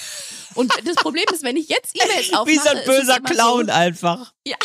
[0.55, 3.73] Und das Problem ist, wenn ich jetzt E-Mails aufmache, Wie so ein böser Clown So,
[3.73, 4.33] einfach.
[4.47, 4.57] ja,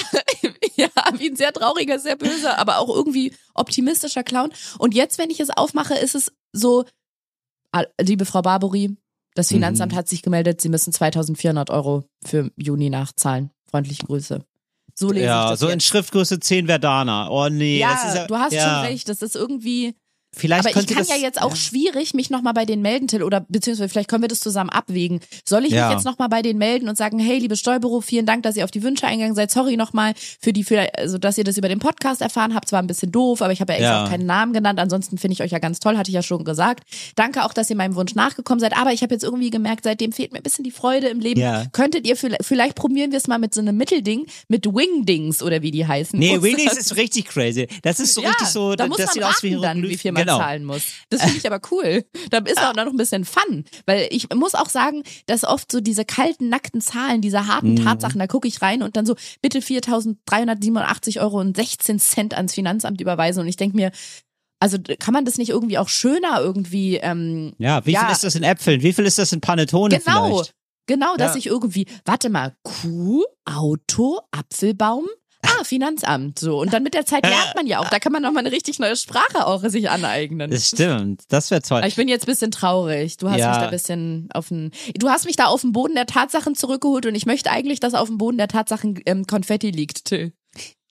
[1.20, 4.52] ja, wie ein sehr trauriger, sehr böser, aber auch irgendwie optimistischer Clown.
[4.78, 6.86] Und jetzt, wenn ich es aufmache, ist es so,
[8.02, 8.96] liebe Frau Barbary,
[9.36, 9.98] das Finanzamt Mhm.
[9.98, 13.52] hat sich gemeldet, Sie müssen 2400 Euro für Juni nachzahlen.
[13.70, 14.44] Freundliche Grüße.
[14.96, 15.86] So lese ich Ja, das so in jetzt.
[15.86, 17.30] Schriftgröße 10 Verdana.
[17.30, 18.64] Oh nee, ja, das ist ja, du hast ja.
[18.64, 19.96] schon recht, das ist irgendwie,
[20.36, 23.24] Vielleicht aber ich kann das, ja jetzt auch schwierig mich nochmal bei denen melden, Till,
[23.24, 25.20] oder beziehungsweise vielleicht können wir das zusammen abwägen.
[25.44, 25.88] Soll ich Ja.
[25.88, 28.64] mich jetzt nochmal bei denen melden und sagen, hey, liebes Steuerbüro, vielen Dank, dass ihr
[28.64, 29.50] auf die Wünsche eingegangen seid.
[29.52, 32.70] Sorry nochmal für die, für, also dass ihr das über den Podcast erfahren habt.
[32.70, 34.06] Zwar ein bisschen doof, aber ich habe ja extra Ja.
[34.06, 34.80] auch keinen Namen genannt.
[34.80, 36.84] Ansonsten finde ich euch ja ganz toll, hatte ich ja schon gesagt.
[37.16, 38.78] Danke auch, dass ihr meinem Wunsch nachgekommen seid.
[38.78, 41.42] Aber ich habe jetzt irgendwie gemerkt, seitdem fehlt mir ein bisschen die Freude im Leben.
[41.42, 41.66] Ja.
[41.72, 45.64] Könntet ihr, vielleicht, vielleicht probieren wir es mal mit so einem Mittelding, mit Wingdings oder
[45.64, 46.18] wie die heißen.
[46.20, 47.68] Nee, Winnies ist richtig crazy.
[47.82, 50.12] Das ist so richtig so, da muss das man sieht aus wie dann, wie viel
[50.12, 50.38] man genau.
[50.38, 50.84] zahlen muss.
[51.10, 52.06] Das finde ich aber cool.
[52.30, 53.66] Da ist auch noch ein bisschen Fun.
[53.86, 57.84] Weil ich muss auch sagen, dass oft so diese kalten, nackten Zahlen, diese harten Mhm.
[57.86, 62.54] Tatsachen, da gucke ich rein und dann so, bitte 4.387 Euro und 16 Cent ans
[62.54, 63.42] Finanzamt überweisen.
[63.42, 63.92] Und ich denke mir,
[64.60, 68.02] also kann man das nicht irgendwie auch schöner irgendwie, ähm, Ja, wie Ja.
[68.02, 68.82] viel ist das in Äpfeln?
[68.82, 70.54] Wie viel ist das in Panettone genau, vielleicht?
[70.86, 71.38] genau, dass Ja.
[71.40, 75.08] ich irgendwie, warte mal, Kuh, Auto, Apfelbaum,
[75.42, 76.60] Ah, Finanzamt, so.
[76.60, 77.90] Und dann mit der Zeit lernt man ja auch.
[77.90, 80.52] Da kann man noch mal eine richtig neue Sprache auch sich aneignen.
[80.52, 81.22] Das stimmt.
[81.30, 81.78] Das wäre toll.
[81.80, 83.18] Aber ich bin jetzt ein bisschen traurig.
[83.18, 83.50] Du hast Ja.
[83.50, 86.56] mich da ein bisschen auf den, du hast mich da auf den Boden der Tatsachen
[86.56, 90.34] zurückgeholt und ich möchte eigentlich, dass auf dem Boden der Tatsachen ähm, Konfetti liegt, Till.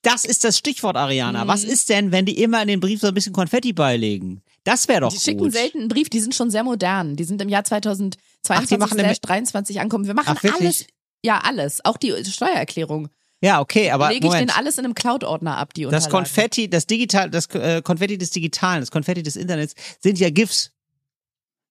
[0.03, 1.45] Das ist das Stichwort, Ariana.
[1.45, 1.49] Mhm.
[1.49, 4.43] Was ist denn, wenn die immer in den Brief so ein bisschen Konfetti beilegen?
[4.65, 5.53] Das wäre doch Die schicken gut.
[5.53, 7.17] selten einen Brief, die sind schon sehr modern.
[7.17, 8.17] Die sind im Jahr 2022
[8.51, 10.07] Ach, die machen nämlich- 23 ankommen.
[10.07, 10.87] Wir machen Ach, alles.
[11.25, 11.85] Ja, alles.
[11.85, 13.09] Auch die Steuererklärung.
[13.41, 14.51] Ja, okay, aber Lege ich Moment.
[14.51, 16.13] den alles in einem Cloud-Ordner ab, die das Unterlagen.
[16.13, 20.73] Konfetti, das Digital, das äh, Konfetti des Digitalen, das Konfetti des Internets sind ja GIFs.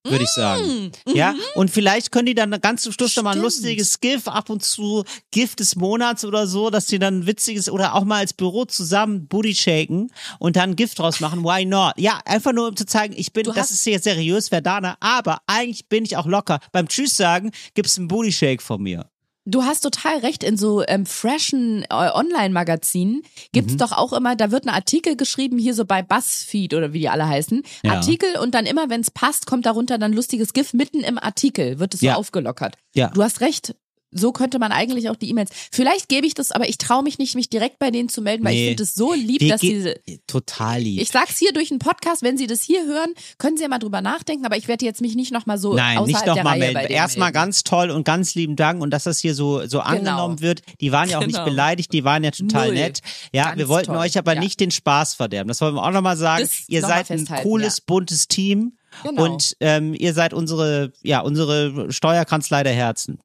[0.06, 0.94] würde ich sagen.
[1.14, 3.44] Ja, und vielleicht können die dann ganz zum Schluss nochmal ein Stimmt.
[3.44, 7.70] lustiges GIF, ab und zu GIF des Monats oder so, dass die dann ein witziges
[7.70, 11.44] oder auch mal als Büro zusammen Booty shaken und dann ein GIF draus machen.
[11.44, 11.96] Why not?
[11.98, 15.40] Ja, einfach nur um zu zeigen, ich bin, Du das ist sehr seriös, Verdana, aber
[15.48, 16.62] eigentlich bin ich auch locker.
[16.72, 19.10] Beim Tschüss sagen gibt's einen Booty Shake von mir.
[19.50, 23.22] Du hast total recht, in so ähm, freshen äh, Online-Magazinen
[23.54, 23.78] gibt's Mhm.
[23.78, 27.10] doch auch immer, da wird ein Artikel geschrieben, hier so bei BuzzFeed oder wie die
[27.10, 27.64] alle heißen.
[27.84, 27.94] Ja.
[27.94, 31.94] Artikel und dann immer, wenn's passt, kommt darunter dann lustiges GIF mitten im Artikel, wird
[31.94, 32.16] es so Ja.
[32.16, 32.76] aufgelockert.
[32.94, 33.08] Ja.
[33.08, 33.74] Du hast recht.
[34.12, 35.50] So könnte man eigentlich auch die E-Mails.
[35.72, 38.46] Vielleicht gebe ich das, aber ich traue mich nicht, mich direkt bei denen zu melden,
[38.46, 38.68] weil ich Nee.
[38.70, 39.96] finde es so lieb, Wir dass diese.
[40.28, 41.02] Total lieb.
[41.02, 43.80] Ich sag's hier durch einen Podcast, wenn Sie das hier hören, können Sie ja mal
[43.80, 46.60] drüber nachdenken, aber ich werde jetzt mich nicht nochmal so Nein, außerhalb nicht der nochmal
[46.60, 46.94] Reihe melden.
[46.94, 50.62] Erstmal ganz toll und ganz lieben Dank und dass das hier so, so angenommen wird.
[50.80, 51.46] Die waren ja auch nicht Genau.
[51.50, 52.76] beleidigt, die waren ja total Null.
[52.76, 53.02] nett.
[53.34, 53.98] Ja, Ganz wir wollten toll.
[53.98, 54.40] euch aber Ja.
[54.40, 55.50] nicht den Spaß verderben.
[55.50, 56.44] Das wollen wir auch nochmal sagen.
[56.44, 57.84] Das ihr noch seid ein cooles, ja.
[57.88, 59.26] buntes Team Genau.
[59.26, 63.20] und ähm, ihr seid unsere, ja, unsere Steuerkanzlei der Herzen.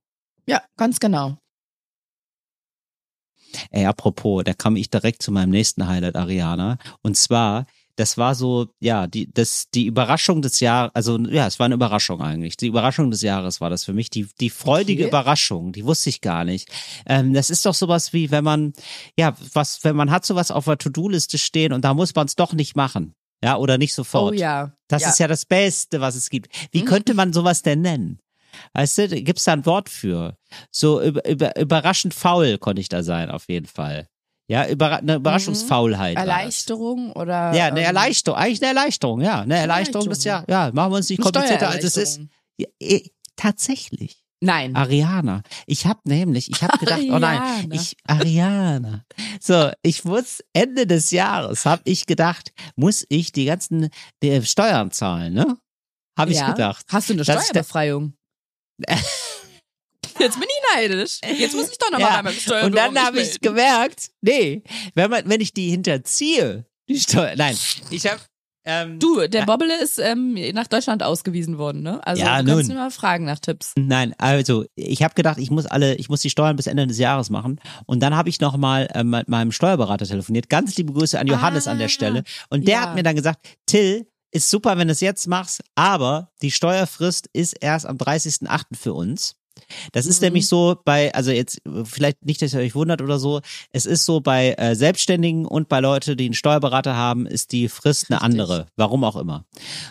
[0.46, 1.36] Ja, ganz genau.
[3.70, 6.78] Ey, apropos, da kam ich direkt zu meinem nächsten Highlight, Ariana.
[7.02, 11.58] Und zwar, das war so, ja, die, das, die Überraschung des Jahres, also ja, es
[11.58, 12.56] war eine Überraschung eigentlich.
[12.56, 15.08] Die Überraschung des Jahres war das für mich, die, die freudige Okay.
[15.10, 16.70] Überraschung, die wusste ich gar nicht.
[17.04, 18.72] Ähm, das ist doch sowas wie, wenn man,
[19.18, 22.36] ja, was, wenn man hat sowas auf der To-Do-Liste stehen und da muss man es
[22.36, 23.14] doch nicht machen.
[23.44, 24.32] Ja, oder nicht sofort.
[24.32, 24.72] Oh ja.
[24.88, 25.08] Das ja.
[25.10, 26.48] ist ja das Beste, was es gibt.
[26.70, 26.86] Wie Mhm.
[26.86, 28.18] könnte man sowas denn nennen?
[28.74, 30.36] Weißt du, gibt's da ein Wort für?
[30.70, 34.08] So über, über, überraschend faul konnte ich da sein, auf jeden Fall.
[34.48, 36.16] Ja, über, eine Überraschungsfaulheit.
[36.16, 37.54] Erleichterung oder.
[37.54, 39.40] Ja, eine ähm, Erleichterung, eigentlich eine Erleichterung, ja.
[39.40, 42.20] Eine Erleichterung, das ja, ja, machen wir uns nicht komplizierter als es ist.
[42.58, 44.22] Ja, eh, tatsächlich.
[44.42, 44.74] Nein.
[44.74, 45.42] Ariana.
[45.66, 47.74] Ich habe nämlich, ich habe gedacht, oh nein, Ariana.
[47.74, 49.04] ich Ariana.
[49.40, 53.88] So, ich muss Ende des Jahres habe ich gedacht, muss ich die ganzen
[54.20, 55.58] die Steuern zahlen, ne?
[56.18, 56.50] Habe ich ja.
[56.50, 56.84] gedacht.
[56.88, 58.14] Hast du eine Steuerbefreiung?
[60.18, 61.18] Jetzt bin ich neidisch.
[61.38, 62.18] Jetzt muss ich doch nochmal Ja.
[62.18, 64.62] einmal Steuern Und dann habe ich gemerkt, nee,
[64.94, 67.56] wenn man wenn ich die hinterziehe, die Steuer, nein,
[67.90, 68.20] ich habe
[68.64, 72.00] ähm, Du, der Bobbele ist ähm, nach Deutschland ausgewiesen worden, ne?
[72.06, 72.76] Also Ja, du kannst nun.
[72.78, 73.72] mal fragen nach Tipps.
[73.76, 76.98] Nein, also ich habe gedacht, ich muss alle, ich muss die Steuern bis Ende des
[76.98, 77.60] Jahres machen.
[77.86, 80.48] Und dann habe ich noch mal ähm, mit meinem Steuerberater telefoniert.
[80.48, 82.22] Ganz liebe Grüße an Johannes an der Ah, Stelle.
[82.50, 82.80] Und der ja.
[82.82, 87.28] hat mir dann gesagt, Till, ist super, wenn du es jetzt machst, aber die Steuerfrist
[87.32, 88.76] ist erst am 30.08.
[88.76, 89.36] für uns.
[89.92, 90.26] Das ist Mhm.
[90.28, 94.06] nämlich so bei, also jetzt vielleicht nicht, dass ihr euch wundert oder so, es ist
[94.06, 98.22] so bei äh, Selbstständigen und bei Leute, die einen Steuerberater haben, ist die Frist eine
[98.22, 98.40] Richtig.
[98.40, 98.66] andere.
[98.76, 99.44] Warum auch immer.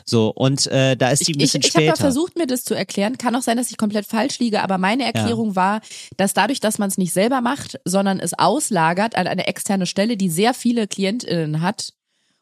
[0.04, 1.92] So, und äh, da ist die ein Ich, bisschen ich habe später.
[1.92, 3.20] mal versucht, mir das zu erklären.
[3.20, 5.82] Kann auch sein, dass ich komplett falsch liege, aber meine Erklärung war,
[6.18, 10.18] dass dadurch, dass man es nicht selber macht, sondern es auslagert an eine externe Stelle,
[10.18, 11.94] die sehr viele KlientInnen hat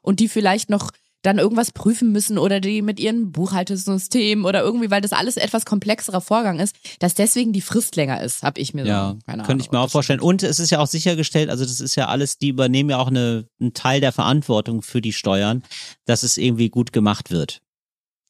[0.02, 4.90] und die vielleicht noch dann irgendwas prüfen müssen oder die mit ihrem Buchhaltungssystem oder irgendwie,
[4.90, 8.74] weil das alles etwas komplexerer Vorgang ist, dass deswegen die Frist länger ist, habe ich
[8.74, 9.20] mir Ja, so.
[9.26, 10.22] Keine könnte ich mir auch vorstellen.
[10.22, 13.08] Und es ist ja auch sichergestellt, also das ist ja alles, die übernehmen ja auch
[13.08, 15.64] eine, einen Teil der Verantwortung für die Steuern,
[16.06, 17.62] dass es irgendwie gut gemacht wird.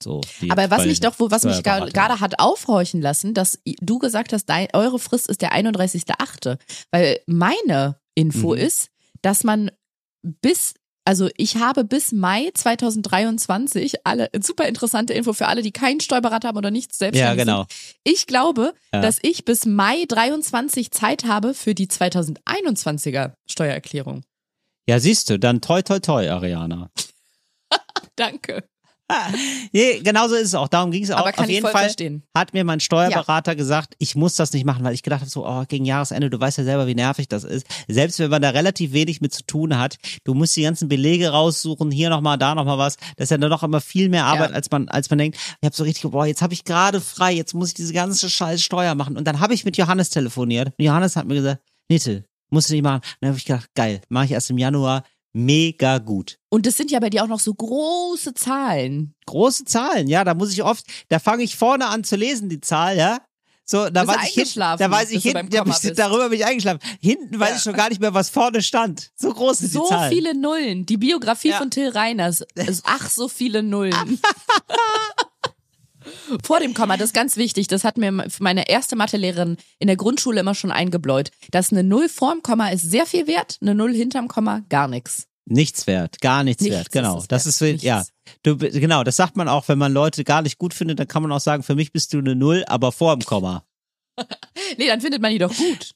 [0.01, 4.31] So, Aber was mich doch, wo, was mich gerade hat aufhorchen lassen, dass du gesagt
[4.31, 6.57] hast, dein, eure Frist ist der 31.8.
[6.91, 8.61] Weil meine Info Mhm.
[8.61, 8.89] ist,
[9.21, 9.71] dass man
[10.21, 10.73] bis,
[11.09, 16.49] also ich habe bis Mai 2023 alle, super interessante Info für alle, die keinen Steuerberater
[16.49, 17.17] haben oder nichts selbst.
[17.17, 17.65] Ja, genau.
[18.03, 19.01] Ich glaube, Ja.
[19.01, 24.21] dass ich bis Mai 23 Zeit habe für die 2021er Steuererklärung.
[24.87, 26.91] Ja, siehst du, dann toi toi toi, Ariana.
[28.15, 28.69] Danke.
[29.71, 30.67] Nee, genau so ist es auch.
[30.67, 31.17] Darum ging es auch.
[31.17, 32.23] Aber kann Auf jeden Fall verstehen.
[32.35, 35.47] hat mir mein Steuerberater gesagt, ich muss das nicht machen, weil ich gedacht habe, so,
[35.47, 37.65] oh, gegen Jahresende, du weißt ja selber, wie nervig das ist.
[37.87, 41.29] Selbst wenn man da relativ wenig mit zu tun hat, du musst die ganzen Belege
[41.29, 42.97] raussuchen, hier nochmal, da nochmal was.
[43.17, 44.55] Das ist ja dann doch immer viel mehr Arbeit, Ja.
[44.55, 45.37] als man, als man denkt.
[45.61, 48.29] Ich habe so richtig, boah, jetzt habe ich gerade frei, jetzt muss ich diese ganze
[48.29, 49.17] scheiß Steuer machen.
[49.17, 50.73] Und dann habe ich mit Johannes telefoniert.
[50.77, 53.01] Und Johannes hat mir gesagt, Nitte, musst du nicht machen.
[53.03, 55.03] Und dann habe ich gedacht, geil, mache ich erst im Januar.
[55.33, 56.37] Mega gut.
[56.49, 59.13] Und das sind ja bei dir auch noch so große Zahlen.
[59.27, 62.61] Große Zahlen, ja, da muss ich oft, da fange ich vorne an zu lesen, die
[62.61, 63.19] Zahl, ja.
[63.63, 65.99] So, da weiß ich hinten, eingeschlafen, da weiß ich hinten, ja, Komma bis- bist?
[65.99, 66.79] darüber bin ich eingeschlafen.
[66.99, 67.55] Hinten weiß Ja.
[67.57, 69.11] ich schon gar nicht mehr, was vorne stand.
[69.15, 70.09] So groß ist So die Zahl.
[70.09, 70.87] viele Nullen.
[70.87, 71.59] Die Biografie Ja.
[71.59, 72.43] von Till Reiners.
[72.85, 73.93] Ach, so viele Nullen.
[76.43, 77.67] Vor dem Komma, das ist ganz wichtig.
[77.67, 81.31] Das hat mir meine erste Mathelehrerin in der Grundschule immer schon eingebläut.
[81.51, 85.25] Dass eine Null vorm Komma ist sehr viel wert, eine Null hinterm Komma gar nichts.
[85.45, 87.17] Nichts wert, gar nichts, Nichts wert, genau.
[87.17, 87.83] ist das wert, ist, nichts.
[87.83, 88.05] ja,
[88.43, 91.23] du, genau, das sagt man auch, wenn man Leute gar nicht gut findet, dann kann
[91.23, 93.63] man auch sagen, für mich bist du eine Null, aber vor dem Komma.
[94.77, 95.93] Nee, dann findet man die doch gut.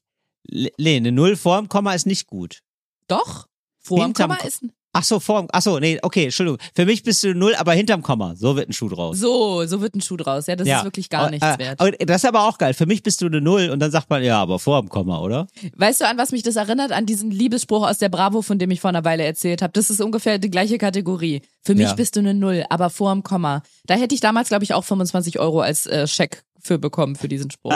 [0.49, 2.62] Nee, eine Null vor dem Komma ist nicht gut.
[3.08, 3.47] Doch?
[3.80, 4.62] Vor dem Komma Ko- ist.
[4.95, 6.60] Ach so, vor, ach so, nee, okay, Entschuldigung.
[6.75, 8.36] Für mich bist du null, aber hinterm Komma.
[8.36, 9.17] So wird ein Schuh draus.
[9.19, 10.45] So, so wird ein Schuh draus.
[10.45, 11.79] Ja, das ist wirklich gar Aber, nichts äh, wert.
[11.79, 12.75] Aber das ist aber auch geil.
[12.75, 15.19] Für mich bist du eine Null und dann sagt man, ja, aber vor dem Komma,
[15.19, 15.47] oder?
[15.75, 16.91] Weißt du, an was mich das erinnert?
[16.91, 19.73] An diesen Liebesspruch aus der Bravo, von dem ich vor einer Weile erzählt habe.
[19.73, 21.41] Das ist ungefähr die gleiche Kategorie.
[21.63, 21.93] Für mich Ja.
[21.95, 23.63] bist du eine Null, aber vor dem Komma.
[23.88, 27.27] Da hätte ich damals, glaube ich, auch 25 Euro als äh, Scheck für bekommen für
[27.27, 27.73] diesen Spruch.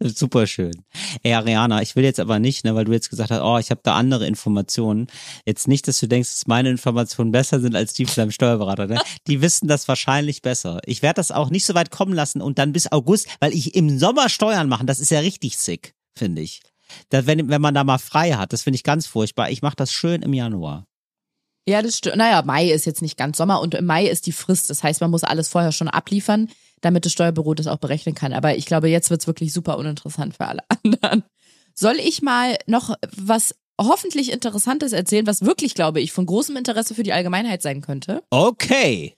[0.00, 0.84] Super schön.
[1.24, 3.70] Ey, Ariana, ich will jetzt aber nicht, ne, weil du jetzt gesagt hast, oh, ich
[3.70, 5.08] habe da andere Informationen.
[5.44, 8.86] Jetzt nicht, dass du denkst, dass meine Informationen besser sind als die von deinem Steuerberater.
[8.86, 9.00] Ne?
[9.26, 10.80] Die wissen das wahrscheinlich besser.
[10.86, 13.74] Ich werde das auch nicht so weit kommen lassen und dann bis August, weil ich
[13.74, 16.60] im Sommer Steuern machen, das ist ja richtig sick, finde ich.
[17.08, 19.50] Da, wenn, wenn man da mal frei hat, das finde ich ganz furchtbar.
[19.50, 20.84] Ich mache das schön im Januar.
[21.68, 22.16] Ja, das stimmt.
[22.16, 24.70] Naja, Mai ist jetzt nicht ganz Sommer und im Mai ist die Frist.
[24.70, 26.48] Das heißt, man muss alles vorher schon abliefern,
[26.80, 28.32] damit das Steuerbüro das auch berechnen kann.
[28.32, 31.24] Aber ich glaube, jetzt wird's wirklich super uninteressant für alle anderen.
[31.74, 36.94] Soll ich mal noch was hoffentlich Interessantes erzählen, was wirklich, glaube ich, von großem Interesse
[36.94, 38.22] für die Allgemeinheit sein könnte?
[38.30, 39.14] Okay.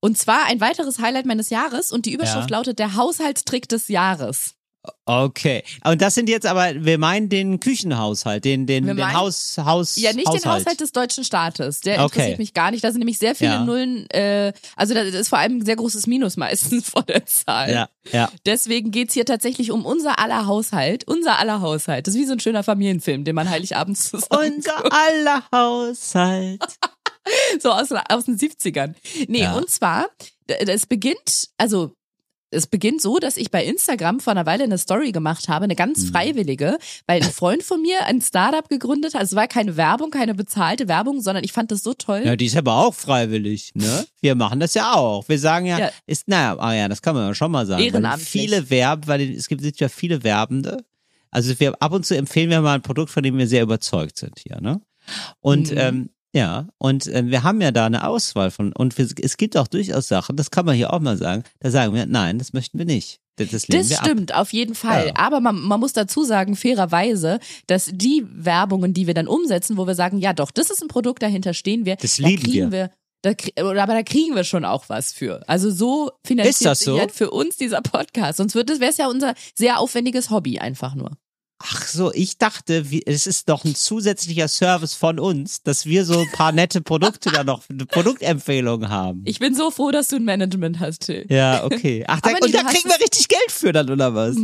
[0.00, 2.58] Und zwar ein weiteres Highlight meines Jahres und die Überschrift Ja.
[2.58, 4.55] lautet der Haushaltstrick des Jahres.
[5.04, 5.62] Okay.
[5.84, 9.56] Und das sind jetzt aber, wir meinen den Küchenhaushalt, den, den, Wir den meinen- Haus,
[9.58, 10.44] Haus, Ja, nicht Haushalt.
[10.44, 11.80] den Haushalt des deutschen Staates.
[11.80, 12.04] Der Okay.
[12.18, 12.82] interessiert mich gar nicht.
[12.82, 13.64] Da sind nämlich sehr viele Ja.
[13.64, 14.10] Nullen.
[14.10, 17.70] Äh, also da ist vor allem ein sehr großes Minus meistens vor der Zahl.
[17.72, 18.30] Ja, ja.
[18.46, 21.04] Deswegen geht's hier tatsächlich um unser aller Haushalt.
[21.06, 22.06] Unser aller Haushalt.
[22.06, 26.62] Das ist wie so ein schöner Familienfilm, den man Heiligabend zusammen Unser aller Haushalt.
[27.60, 28.94] so aus, aus den 70ern.
[29.28, 29.54] Nee, Ja.
[29.56, 30.08] und zwar,
[30.48, 31.92] es beginnt, also
[32.50, 35.74] es beginnt so, dass ich bei Instagram vor einer Weile eine Story gemacht habe, eine
[35.74, 36.06] ganz Mhm.
[36.12, 39.20] freiwillige, weil ein Freund von mir ein Startup gegründet hat.
[39.20, 42.22] Also es war keine Werbung, keine bezahlte Werbung, sondern ich fand das so toll.
[42.24, 44.06] Ja, die ist aber auch freiwillig, ne?
[44.20, 45.28] Wir machen das ja auch.
[45.28, 45.90] Wir sagen ja, Ja.
[46.06, 47.82] ist, naja, ah ja, das kann man ja schon mal sagen.
[47.82, 48.28] Ehrenamtlich.
[48.28, 50.84] viele Werb, weil es gibt ja viele Werbende.
[51.30, 54.16] Also wir ab und zu empfehlen wir mal ein Produkt, von dem wir sehr überzeugt
[54.18, 54.80] sind hier, ne?
[55.40, 55.76] Und Mhm.
[55.78, 59.56] ähm, ja, und ähm, wir haben ja da eine Auswahl von, und wir, es gibt
[59.56, 62.52] auch durchaus Sachen, das kann man hier auch mal sagen, da sagen wir, nein, das
[62.52, 63.20] möchten wir nicht.
[63.36, 64.04] Das, das Das wir ab.
[64.06, 65.08] stimmt, auf jeden Fall.
[65.08, 65.16] Ja.
[65.16, 69.86] Aber man, man muss dazu sagen, fairerweise, dass die Werbungen, die wir dann umsetzen, wo
[69.86, 72.72] wir sagen, ja doch, das ist ein Produkt, dahinter stehen wir, Das da lieben kriegen
[72.72, 72.90] wir.
[73.24, 73.34] wir.
[73.54, 75.46] da, aber da kriegen wir schon auch was für.
[75.48, 76.98] Also so finanziert das sich so?
[76.98, 78.38] halt für uns dieser Podcast.
[78.38, 81.10] Sonst wird das wäre es ja unser sehr aufwendiges Hobby einfach nur.
[81.58, 86.18] Ach so, ich dachte, es ist doch ein zusätzlicher Service von uns, dass wir so
[86.20, 89.22] ein paar nette Produkte da noch, eine Produktempfehlung haben.
[89.24, 91.24] Ich bin so froh, dass du ein Management hast, Till.
[91.30, 92.04] Ja, okay.
[92.06, 94.36] Ach, da, nee, und da kriegen wir richtig Geld für dann, oder was?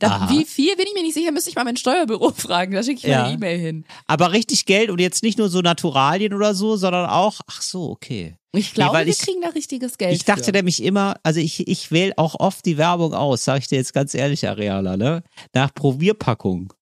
[0.00, 0.30] Da, Aha.
[0.30, 2.72] wie viel, bin ich mir nicht sicher, müsste ich mal mein Steuerbüro fragen.
[2.72, 3.24] Da schicke ich Ja.
[3.24, 3.84] eine E-Mail hin.
[4.08, 7.88] Aber richtig Geld und jetzt nicht nur so Naturalien oder so, sondern auch, ach so,
[7.88, 8.36] okay.
[8.54, 10.14] Ich glaube, weil wir ich- kriegen da richtiges Geld.
[10.14, 10.52] Ich dachte für.
[10.52, 13.94] nämlich immer, also ich, ich wähle auch oft die Werbung aus, sag ich dir jetzt
[13.94, 15.22] ganz ehrlich, Areala, ne?
[15.54, 16.72] Nach Probierpackung.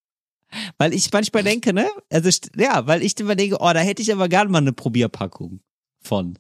[0.79, 1.89] Weil ich manchmal denke, ne?
[2.11, 5.61] Also, ja, weil ich immer denke, oh, da hätte ich aber gerne mal eine Probierpackung
[6.01, 6.39] von.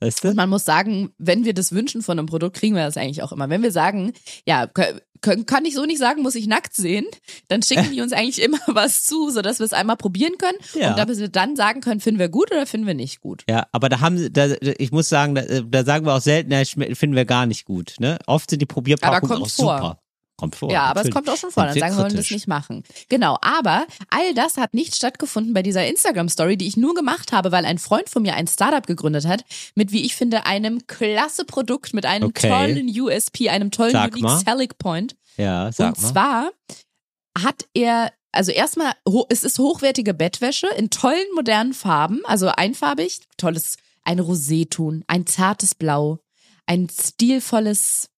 [0.00, 0.28] Weißt du?
[0.28, 3.22] Und man muss sagen, wenn wir das wünschen von einem Produkt, kriegen wir das eigentlich
[3.22, 3.48] auch immer.
[3.48, 4.12] Wenn wir sagen,
[4.46, 4.68] ja,
[5.20, 7.06] kann ich so nicht sagen, muss ich nackt sehen,
[7.48, 10.90] dann schicken die uns eigentlich immer was zu, sodass wir es einmal probieren können Ja.
[10.90, 13.44] und damit wir dann sagen können, finden wir gut oder finden wir nicht gut.
[13.48, 16.52] Ja, aber da haben sie, da, ich muss sagen, da, da sagen wir auch selten,
[16.52, 17.94] ja, finden wir gar nicht gut.
[17.98, 18.18] Ne?
[18.26, 19.76] Oft sind die Probierpackungen auch vor.
[19.78, 19.98] super.
[20.38, 20.70] Kommt vor.
[20.70, 22.84] ja, aber es kommt auch schon vor, dann sagen wir, wollen das nicht machen.
[23.08, 27.50] Genau, aber all das hat nicht stattgefunden bei dieser Instagram-Story, die ich nur gemacht habe,
[27.50, 31.44] weil ein Freund von mir ein Startup gegründet hat, mit, wie ich finde, einem klasse
[31.44, 32.48] Produkt, mit einem Okay.
[32.48, 34.38] tollen USP, einem tollen Sag Unique mal.
[34.38, 35.16] Selling Point.
[35.36, 36.08] Ja, sag und mal.
[36.08, 36.50] zwar
[37.36, 38.92] hat er, also erstmal,
[39.30, 45.74] es ist hochwertige Bettwäsche in tollen modernen Farben, also einfarbig, tolles, ein Roseton, ein zartes
[45.74, 46.20] Blau,
[46.66, 48.08] ein stilvolles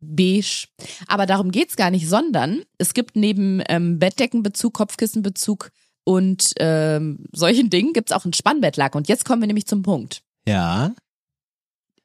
[0.00, 0.68] Beige.
[1.06, 5.70] Aber darum geht's gar nicht, sondern es gibt neben ähm, Bettdeckenbezug, Kopfkissenbezug
[6.04, 8.98] und ähm, solchen Dingen gibt's auch einen Spannbettlaken.
[8.98, 10.22] Und jetzt kommen wir nämlich zum Punkt.
[10.46, 10.92] ja,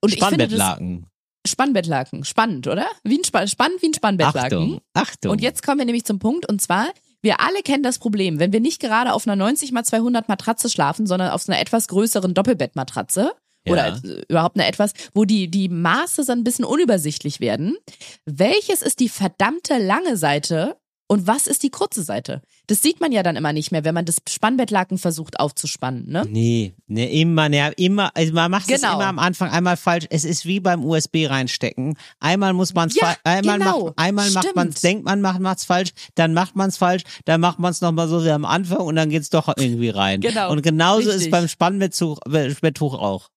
[0.02, 1.08] Und Spannbettlaken.
[1.46, 2.86] Spannbettlaken, spannend, oder?
[3.04, 4.58] Wie ein Spann, spannend wie ein Spannbettlaken.
[4.58, 5.32] Achtung, Achtung.
[5.32, 6.88] Und jetzt kommen wir nämlich zum Punkt und zwar,
[7.22, 10.70] wir alle kennen das Problem, wenn wir nicht gerade auf einer 90 mal 200 Matratze
[10.70, 13.32] schlafen, sondern auf einer etwas größeren Doppelbettmatratze
[13.66, 13.96] Ja.
[13.96, 17.78] äh, überhaupt eine etwas, wo die, die Maße so ein bisschen unübersichtlich werden.
[18.26, 22.42] Welches ist die verdammte lange Seite und was ist die kurze Seite?
[22.66, 26.26] Das sieht man ja dann immer nicht mehr, wenn man das Spannbettlaken versucht aufzuspannen, ne?
[26.28, 28.96] Nee, nee, immer, nee, immer, also man macht es Genau.
[28.96, 30.06] immer am Anfang einmal falsch.
[30.10, 31.98] Es ist wie beim USB reinstecken.
[32.22, 33.86] Einmal muss man es Ja, einmal genau.
[33.88, 34.56] macht, einmal macht Stimmt.
[34.56, 37.72] man es, denkt man macht macht's falsch, dann macht man es falsch, dann macht man
[37.72, 40.22] es nochmal so wie am Anfang und dann geht's doch irgendwie rein.
[40.22, 41.26] Genau, Und genauso ist richtig.
[41.28, 42.20] es beim Spannbetttuch
[42.62, 43.30] Betttuch auch.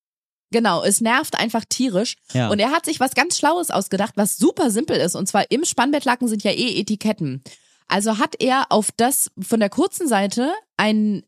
[0.56, 2.14] Genau, es nervt einfach tierisch.
[2.32, 2.48] Ja.
[2.48, 5.14] Und er hat sich was ganz Schlaues ausgedacht, was super simpel ist.
[5.14, 7.42] Und zwar im Spannbettlaken sind ja eh Etiketten.
[7.88, 11.24] Also hat er auf das von der kurzen Seite ein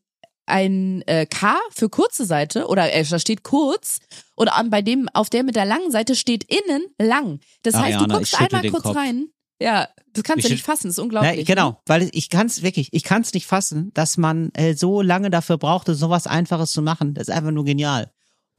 [0.47, 3.99] ein äh, K für kurze Seite oder äh, da steht kurz
[4.35, 7.39] und an, bei dem auf der mit der langen Seite steht innen lang.
[7.61, 8.95] Das heißt, Ariana, du guckst einmal kurz Kopf.
[8.95, 9.27] rein.
[9.61, 11.45] Ja, das kannst Ich du nicht fassen, das ist unglaublich.
[11.47, 11.77] Na, genau, Ne?
[11.85, 15.29] weil ich kann es wirklich, ich kann es nicht fassen, dass man äh, so lange
[15.29, 17.13] dafür brauchte, sowas Einfaches zu machen.
[17.13, 18.09] Das ist einfach nur genial.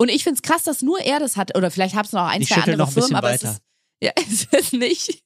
[0.00, 1.54] Und ich find's krass, dass nur er das hat.
[1.58, 3.48] Oder vielleicht haben es noch ein, Ich zwei andere noch ein Firmen, aber weiter.
[3.48, 3.62] es ist,
[4.02, 4.12] ja,
[4.56, 5.22] es ist nicht.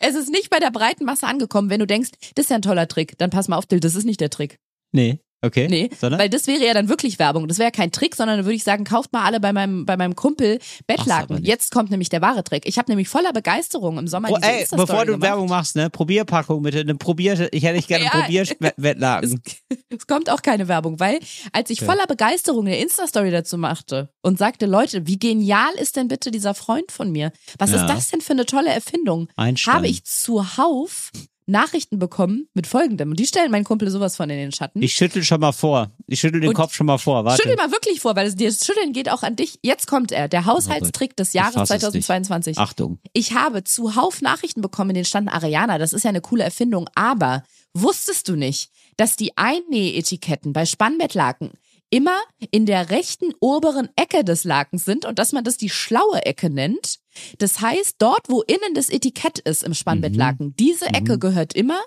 [0.00, 1.68] Es ist nicht bei der breiten Masse angekommen.
[1.68, 3.96] Wenn du denkst, das ist ja ein toller Trick, dann pass mal auf, Dill, das
[3.96, 4.58] ist nicht der Trick.
[4.92, 5.68] Nee, okay.
[5.68, 6.20] Nee, Sondern?
[6.20, 7.48] weil das wäre ja dann wirklich Werbung.
[7.48, 9.84] Das wäre ja kein Trick, sondern dann würde ich sagen, kauft mal alle bei meinem,
[9.86, 11.42] bei meinem Kumpel Bettlaken.
[11.44, 12.66] Jetzt kommt nämlich der wahre Trick.
[12.66, 15.22] Ich habe nämlich voller Begeisterung im Sommer Oh, diese ey, bevor du gemacht.
[15.22, 18.10] Werbung machst, ne, Probierpackung bitte, eine Probier, ich hätte ich gerne Ja.
[18.12, 19.42] einen Probierwettlaken.
[19.94, 21.18] Es kommt auch keine Werbung, weil
[21.52, 21.90] als ich Okay.
[21.90, 26.54] voller Begeisterung eine Insta-Story dazu machte und sagte, Leute, wie genial ist denn bitte dieser
[26.54, 27.30] Freund von mir?
[27.58, 27.76] Was Ja.
[27.82, 29.28] ist das denn für eine tolle Erfindung?
[29.36, 29.74] Einstein.
[29.74, 31.10] Habe ich zuhauf
[31.46, 33.10] Nachrichten bekommen mit folgendem.
[33.10, 34.82] Und die stellen meinen Kumpel sowas von in den Schatten.
[34.82, 35.90] Ich schüttel schon mal vor.
[36.06, 37.24] Ich schüttel den Und Kopf schon mal vor.
[37.24, 37.42] Warte.
[37.42, 39.58] Schüttel mal wirklich vor, weil das, das Schütteln geht auch an dich.
[39.62, 42.06] Jetzt kommt er, der Haushaltstrick des Jahres fass es nicht.
[42.06, 42.58] 2022.
[42.58, 42.98] Achtung.
[43.12, 46.88] Ich habe zuhauf Nachrichten bekommen, in denen standen Ariana, das ist ja eine coole Erfindung,
[46.94, 47.42] aber
[47.74, 51.50] wusstest du nicht, dass die Einnähetiketten bei Spannbettlaken
[51.90, 52.18] immer
[52.50, 56.48] in der rechten oberen Ecke des Lakens sind und dass man das die schlaue Ecke
[56.48, 57.01] nennt?
[57.38, 61.20] Das heißt, dort, wo innen das Etikett ist im Spannbettlaken, diese Ecke Mhm.
[61.20, 61.80] gehört immer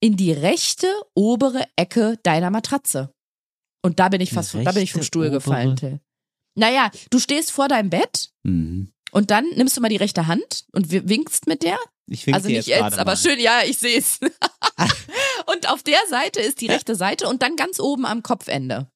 [0.00, 3.12] in die rechte obere Ecke deiner Matratze.
[3.82, 6.00] Und da bin ich fast, da bin ich vom Stuhl obere- gefallen, Till.
[6.54, 8.92] Naja, du stehst vor deinem Bett Mhm.
[9.12, 11.78] und dann nimmst du mal die rechte Hand und wi- winkst mit der.
[12.08, 13.16] Ich wink also nicht jetzt, jetzt, aber mal.
[13.16, 14.20] schön, ja, ich sehe es.
[15.46, 18.90] und auf der Seite ist die rechte Seite und dann ganz oben am Kopfende.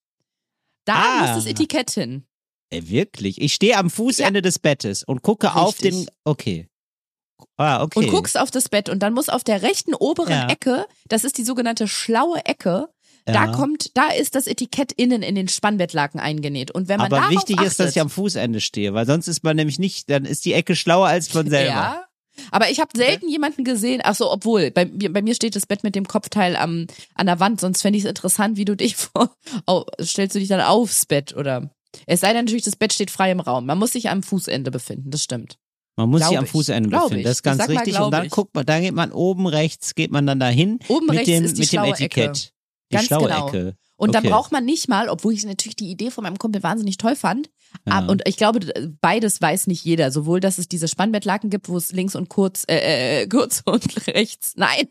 [0.84, 1.20] Da Ah.
[1.20, 2.24] muss das Etikett hin.
[2.70, 3.40] Ey, wirklich?
[3.40, 6.06] Ich stehe am Fußende des Bettes und gucke auf Richtig.
[6.06, 6.06] den.
[6.24, 6.68] Okay.
[7.56, 7.98] Ah, okay.
[7.98, 10.48] Und guckst auf das Bett und dann muss auf der rechten oberen Ja.
[10.48, 12.88] Ecke, das ist die sogenannte schlaue Ecke,
[13.24, 13.52] da Ja.
[13.52, 16.70] kommt, da ist das Etikett innen in den Spannbettlaken eingenäht.
[16.70, 19.42] Und wenn man Aber wichtig achtet, ist, dass ich am Fußende stehe, weil sonst ist
[19.42, 21.70] man nämlich nicht, dann ist die Ecke schlauer als man selber.
[21.70, 22.04] Ja.
[22.50, 25.66] Aber ich habe selten jemanden gesehen, ach so, obwohl, bei, mir- bei mir steht das
[25.66, 28.76] Bett mit dem Kopfteil am, an der Wand, sonst fände ich es interessant, wie du
[28.76, 29.35] dich vor,
[29.66, 31.70] oh, stellst du dich dann aufs Bett oder,
[32.07, 33.66] es sei denn natürlich, das Bett steht frei im Raum.
[33.66, 35.59] Man muss sich am Fußende befinden, das stimmt.
[35.96, 36.46] Man muss Glaub sich am.
[36.46, 37.18] Fußende befinden.
[37.18, 37.24] ich.
[37.24, 37.98] Das ist ganz mal, richtig.
[38.00, 38.31] Und dann ich.
[38.31, 41.44] guckt man, da geht man oben rechts, geht man dann dahin Oben mit rechts dem,
[41.44, 42.29] ist die mit dem Etikett.
[42.29, 42.40] Ecke.
[42.92, 43.48] Die Ganz schlaue genau.
[43.48, 43.76] Ecke.
[43.96, 44.33] Und dann Okay.
[44.33, 47.50] braucht man nicht mal, obwohl ich natürlich die Idee von meinem Kumpel wahnsinnig toll fand,
[47.87, 48.07] Ja.
[48.07, 48.61] und ich glaube,
[49.03, 50.11] beides weiß nicht jeder.
[50.11, 54.07] Sowohl, dass es diese Spannbettlaken gibt, wo es links und kurz, äh, äh, kurz und
[54.07, 54.88] rechts, nein.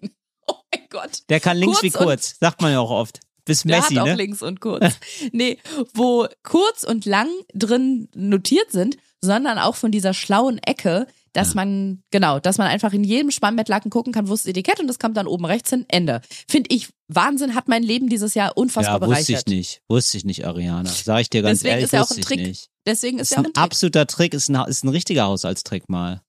[0.47, 1.23] Oh mein Gott.
[1.29, 3.19] Der kann links kurz wie kurz, sagt man ja auch oft.
[3.49, 4.15] Bis Der Messi, hat auch ne?
[4.15, 4.95] links und kurz.
[5.33, 5.57] nee,
[5.93, 12.01] wo kurz und lang drin notiert sind, sondern auch von dieser schlauen Ecke, dass man,
[12.09, 14.97] genau, dass man einfach in jedem Spannbettlaken gucken kann, wo ist das Etikett und das
[14.97, 16.21] kommt dann oben rechts hin, Ende.
[16.47, 19.47] Finde ich Wahnsinn, hat mein Leben dieses Jahr unfassbar Ja, wusste ich bereichert.
[19.49, 19.81] nicht.
[19.87, 20.89] Wusste ich nicht, Ariana.
[20.89, 22.39] Sag ich dir ganz Deswegen ehrlich, ist ja auch ein ich Trick.
[22.39, 22.69] nicht.
[22.85, 23.63] Deswegen ist Ist ja auch ein ein Trick.
[23.63, 26.21] absoluter Trick, ist ein, ist ein richtiger Haushaltstrick mal.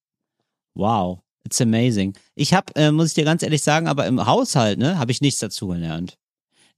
[0.74, 2.14] Wow, it's amazing.
[2.35, 5.20] Ich habe, äh, muss ich dir ganz ehrlich sagen, aber im Haushalt, ne, habe ich
[5.20, 6.18] nichts dazu gelernt.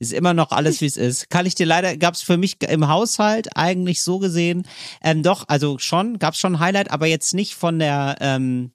[0.02, 1.30] Ist immer noch alles, wie es ist.
[1.30, 4.66] Kann ich dir leider, gab es für mich im Haushalt eigentlich so gesehen,
[5.00, 8.72] ähm, doch, also schon, gab es schon ein Highlight, aber jetzt nicht von der ähm,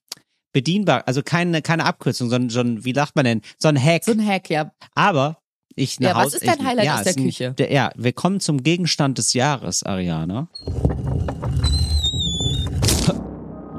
[0.54, 4.06] bedienbar, also keine, keine Abkürzung, sondern schon, wie sagt man denn, so ein Hack.
[4.06, 4.72] So ein Hack, ja.
[4.96, 5.40] Aber
[5.76, 7.52] ich Ja, eine was Haus- ist dein ich, Highlight ja, aus der ein- Küche?
[7.58, 10.48] Der, ja, wir kommen zum Gegenstand des Jahres, Ariana.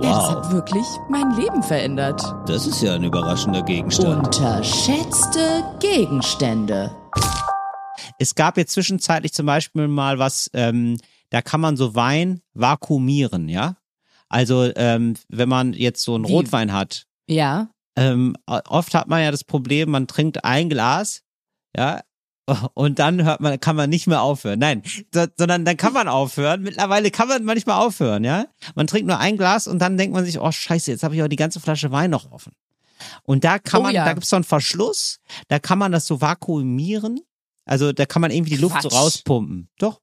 [0.01, 2.23] Ja, das hat wirklich mein Leben verändert.
[2.47, 4.27] das ist ja ein überraschender Gegenstand.
[4.39, 6.95] Unterschätzte Gegenstände.
[8.19, 10.99] Es gab jetzt zwischenzeitlich zum Beispiel mal was, ähm,
[11.31, 13.77] da kann man so Wein vakuumieren, ja?
[14.29, 16.33] Also ähm, wenn man jetzt so einen Wie?
[16.33, 17.69] Rotwein hat, Ja.
[17.97, 21.23] ähm, oft hat man ja das Problem, man trinkt ein Glas,
[21.77, 22.01] ja,
[22.75, 24.59] und dann hört man, kann man nicht mehr aufhören.
[24.59, 26.63] Nein, so, sondern dann kann man aufhören.
[26.63, 28.47] Mittlerweile kann man manchmal aufhören, ja.
[28.75, 31.21] Man trinkt nur ein Glas und dann denkt man sich, oh Scheiße, jetzt habe ich
[31.21, 32.53] aber die ganze Flasche Wein noch offen.
[33.23, 34.05] Und da kann Oh man, ja.
[34.05, 37.21] da gibt's so einen Verschluss, da kann man das so vakuumieren.
[37.69, 39.69] Also da kann man irgendwie die Luft so rauspumpen.
[39.79, 40.01] Doch.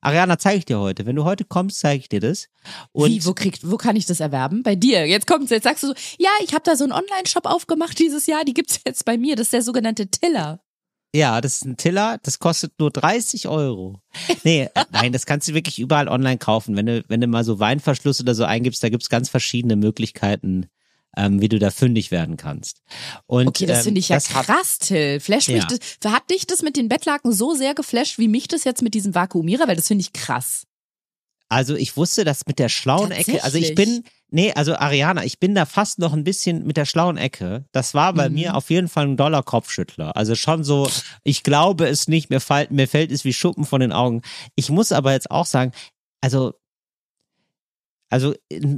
[0.00, 1.06] Ariana, zeige ich dir heute.
[1.06, 2.48] Wenn du heute kommst, zeige ich dir das.
[2.92, 4.62] Und Wie, wo kriegt, wo kann ich das erwerben?
[4.62, 5.06] Bei dir.
[5.06, 8.26] Jetzt kommt's, jetzt sagst du so, ja, ich habe da so einen Online-Shop aufgemacht dieses
[8.26, 9.36] Jahr, die gibt's jetzt bei mir.
[9.36, 10.60] Das ist der sogenannte Tiller.
[11.14, 14.02] Ja, das ist ein Tiller, das kostet nur 30 Euro.
[14.44, 16.76] Nee, äh, nein, das kannst du wirklich überall online kaufen.
[16.76, 20.66] Wenn du, wenn du mal so Weinverschluss oder so eingibst, da gibt's ganz verschiedene Möglichkeiten,
[21.16, 22.82] ähm, wie du da fündig werden kannst.
[23.26, 25.20] Und, Okay, das ähm, finde ich ja krass, Till.
[25.20, 25.68] Flash mich Ja.
[26.00, 28.94] das, hat dich das mit den Bettlaken so sehr geflasht, wie mich das jetzt mit
[28.94, 29.66] diesem Vakuumierer?
[29.66, 30.64] Weil das finde ich krass.
[31.48, 33.44] Also ich wusste das mit der schlauen Ecke.
[33.44, 36.86] Also ich bin, nee, also Ariana, ich bin da fast noch ein bisschen mit der
[36.86, 37.64] schlauen Ecke.
[37.70, 38.34] Das war bei Mhm.
[38.34, 40.16] mir auf jeden Fall ein Dollar Kopfschüttler.
[40.16, 40.90] Also schon so,
[41.22, 44.22] ich glaube es nicht, mir fällt, mir fällt es wie Schuppen von den Augen.
[44.56, 45.70] Ich muss aber jetzt auch sagen,
[46.20, 46.52] also
[48.08, 48.34] also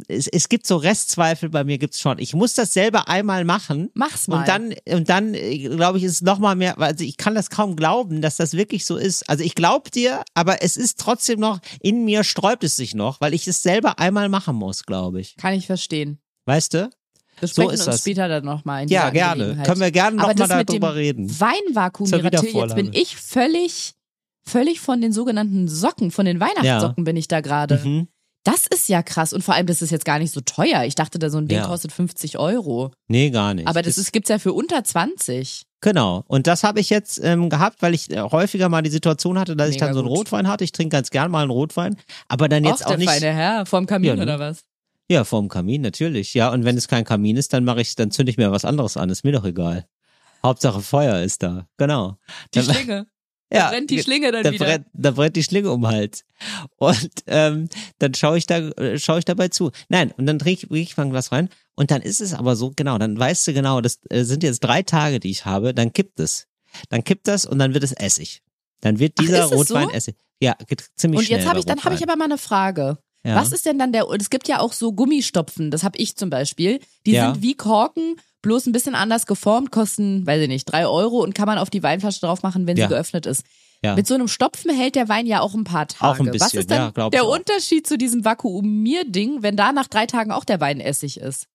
[0.08, 2.18] es, es gibt so Restzweifel bei mir gibt's schon.
[2.18, 3.90] Ich muss das selber einmal machen.
[3.94, 4.38] Mach's mal.
[4.40, 7.50] Und dann, und dann glaube ich, ist es noch mal mehr, also ich kann das
[7.50, 9.28] kaum glauben, dass das wirklich so ist.
[9.28, 13.20] Also ich glaube dir, aber es ist trotzdem noch, in mir sträubt es sich noch,
[13.20, 15.36] weil ich es selber einmal machen muss, glaube ich.
[15.36, 16.18] Kann ich verstehen.
[16.46, 16.90] Weißt du?
[17.40, 18.00] Wir So sprechen ist uns das.
[18.00, 19.62] später dann nochmal in Ja, gerne.
[19.64, 21.28] Können wir gerne Aber noch mal das mit darüber reden.
[21.28, 23.92] Till, jetzt bin ich völlig,
[24.42, 27.80] völlig von den sogenannten Socken, von den Weihnachtssocken bin ich da gerade.
[27.84, 28.08] Mhm.
[28.50, 30.84] Das ist ja krass und vor allem, das ist jetzt gar nicht so teuer.
[30.84, 31.66] Ich dachte, da so ein Ding Ja.
[31.66, 32.90] kostet 50 Euro.
[33.08, 33.66] Nee, gar nicht.
[33.68, 35.64] Aber das ist, gibt's ja für unter 20.
[35.80, 36.24] Genau.
[36.26, 39.54] Und das habe ich jetzt ähm, gehabt, weil ich äh, häufiger mal die Situation hatte,
[39.54, 40.18] dass ich Mega dann so einen gut.
[40.18, 40.64] Rotwein hatte.
[40.64, 41.96] Ich trinke ganz gern mal einen Rotwein,
[42.28, 43.08] aber dann jetzt Och, auch der nicht.
[43.10, 44.22] feine Herr, vorm Kamin Ja, ne?
[44.22, 44.64] oder was?
[45.10, 46.34] Ja, vorm Kamin, natürlich.
[46.34, 48.64] Ja, und wenn es kein Kamin ist, dann mache ich, dann zünde ich mir was
[48.64, 49.08] anderes an.
[49.10, 49.86] Ist mir doch egal.
[50.44, 51.66] Hauptsache Feuer ist da.
[51.76, 52.16] Genau.
[52.54, 53.06] Die Schlinge.
[53.52, 54.64] Ja, Da brennt die Schlinge dann da wieder.
[54.66, 56.24] brennt, da brennt die Schlinge um den Hals.
[56.76, 57.68] Und ähm,
[57.98, 59.70] dann schaue ich da, äh, schaue ich dabei zu.
[59.88, 61.48] Nein, und dann trinke ich, ich mal ein Glas rein.
[61.74, 64.60] Und dann ist es aber so, genau, dann weißt du genau, das äh, sind jetzt
[64.60, 66.46] drei Tage, die ich habe, dann kippt es.
[66.90, 68.42] Dann kippt das und dann wird es Essig.
[68.80, 69.94] Dann wird Ach, dieser es Rotwein so?
[69.94, 70.16] Essig.
[70.40, 70.54] Ja,
[70.94, 71.38] ziemlich Und schnell.
[71.40, 72.98] jetzt habe ich, dann habe ich aber mal eine Frage.
[73.24, 73.34] ja.
[73.34, 76.30] Was ist denn dann der, es gibt ja auch so Gummistopfen, das habe ich zum
[76.30, 76.78] Beispiel.
[77.06, 77.32] Die Ja.
[77.32, 81.34] sind wie Korken, bloß ein bisschen anders geformt, kosten, weiß ich nicht, drei Euro und
[81.34, 82.86] kann man auf die Weinflasche drauf machen, wenn Ja.
[82.86, 83.44] sie geöffnet ist.
[83.82, 83.94] Ja.
[83.94, 86.12] Mit so einem Stopfen hält der Wein ja auch ein paar Tage.
[86.12, 87.26] Auch ein Was bisschen, ist dann ja, der.
[87.26, 91.46] Unterschied zu diesem Vakuumierding, wenn da nach drei Tagen auch der Wein Essig ist?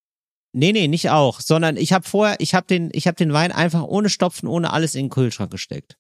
[0.54, 3.52] Nee, nee, nicht auch, sondern ich habe vorher, ich habe den, ich habe den Wein
[3.52, 5.98] einfach ohne Stopfen, ohne alles in den Kühlschrank gesteckt.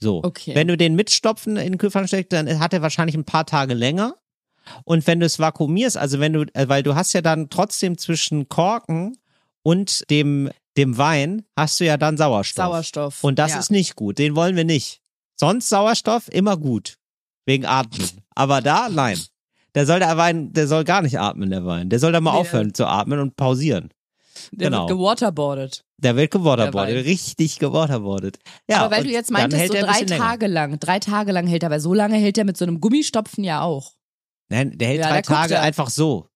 [0.00, 0.22] So.
[0.22, 0.54] Okay.
[0.54, 3.46] Wenn du den mit Stopfen in den Kühlschrank steckst, dann hat er wahrscheinlich ein paar
[3.46, 4.16] Tage länger.
[4.84, 7.96] Und wenn du es vakuumierst, also wenn du, äh, weil du hast ja dann trotzdem
[7.96, 9.16] zwischen Korken
[9.64, 12.66] und dem, dem Wein hast du ja dann Sauerstoff.
[12.66, 13.24] Sauerstoff.
[13.24, 13.58] Und das ja.
[13.58, 14.18] ist nicht gut.
[14.18, 15.00] Den wollen wir nicht.
[15.34, 16.98] Sonst Sauerstoff immer gut.
[17.46, 18.08] Wegen Atmen.
[18.36, 19.18] Aber da, nein.
[19.74, 21.90] Der soll der Wein, der soll gar nicht atmen, der Wein.
[21.90, 23.90] Der soll da mal Nee, aufhören zu atmen und pausieren.
[24.52, 24.88] der genau.
[24.88, 25.84] wird gewaterboardet.
[25.98, 27.02] Der wird Der gewaterboardet, Wein.
[27.04, 28.38] richtig gewaterboardet.
[28.68, 30.22] Ja, Aber weil du jetzt meintest, so drei bisschen länger.
[30.24, 32.80] Tage lang, drei Tage lang hält er, weil so lange hält er mit so einem
[32.80, 33.92] Gummistopfen ja auch.
[34.48, 36.28] Nein, der hält Ja, drei Tage einfach so.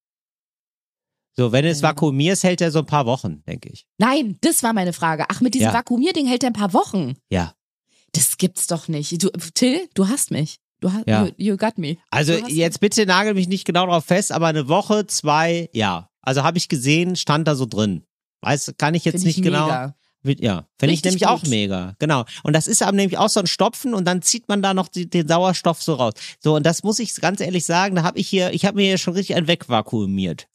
[1.39, 1.87] So, wenn du es Ja.
[1.89, 3.85] vakuumierst, hält er so ein paar Wochen, denke ich.
[3.97, 5.23] Nein, das war meine Frage.
[5.29, 5.73] Ach, mit diesem Ja.
[5.73, 7.15] Vakuumierding hält er ein paar Wochen.
[7.29, 7.53] Ja.
[8.11, 9.23] Das gibt's doch nicht.
[9.23, 10.57] Du, Till, du hast mich.
[10.81, 11.25] Du hast, Ja.
[11.25, 11.95] you, you got me.
[12.09, 16.09] Also jetzt bitte nagel mich nicht genau darauf fest, aber eine Woche, zwei, ja.
[16.21, 18.03] Also habe ich gesehen, stand da so drin.
[18.41, 19.65] Weiß, kann ich jetzt Find nicht ich genau.
[19.67, 19.95] mega.
[20.39, 21.49] Ja, finde ich nämlich auch gut.
[21.49, 21.95] mega.
[21.99, 22.25] Genau.
[22.43, 24.89] Und das ist aber nämlich auch so ein Stopfen und dann zieht man da noch
[24.89, 26.13] die, den Sauerstoff so raus.
[26.41, 28.83] So, und das muss ich ganz ehrlich sagen, da habe ich hier, ich habe mir
[28.87, 30.47] hier schon richtig ein wegvakuumiert.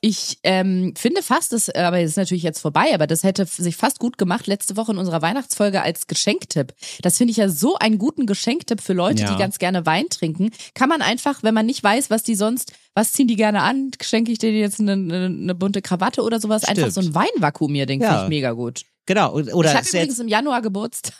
[0.00, 3.76] Ich ähm, finde fast, das, aber das ist natürlich jetzt vorbei, aber das hätte sich
[3.76, 6.72] fast gut gemacht letzte Woche in unserer Weihnachtsfolge als Geschenktipp.
[7.02, 9.32] Das finde ich ja so einen guten Geschenktipp für Leute, Ja.
[9.32, 10.50] die ganz gerne Wein trinken.
[10.74, 13.90] Kann man einfach, wenn man nicht weiß, was die sonst, was ziehen die gerne an,
[14.00, 17.16] schenke ich denen jetzt eine, eine, eine bunte Krawatte oder sowas, einfach so Stimmt.
[17.16, 18.08] ein Weinvakuumierding Ja.
[18.10, 18.82] finde ich mega gut.
[19.06, 19.32] Genau.
[19.32, 21.12] Und- ich Oder habe übrigens im Januar Geburtstag.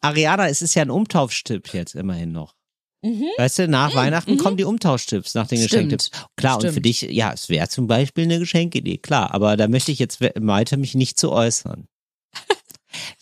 [0.00, 2.54] Ariana, es ist ja ein Umtauschtipp jetzt immerhin noch.
[3.02, 3.24] Mhm.
[3.38, 5.70] Weißt du, nach Weihnachten kommen die Umtauschtipps nach den Stimmt.
[5.70, 6.10] Geschenktipps.
[6.36, 6.86] Klar, und für Stimmt.
[6.86, 10.32] dich, ja, es wäre zum Beispiel eine Geschenkidee, klar, aber da möchte ich jetzt we-
[10.36, 11.86] weiter mich nicht zu äußern.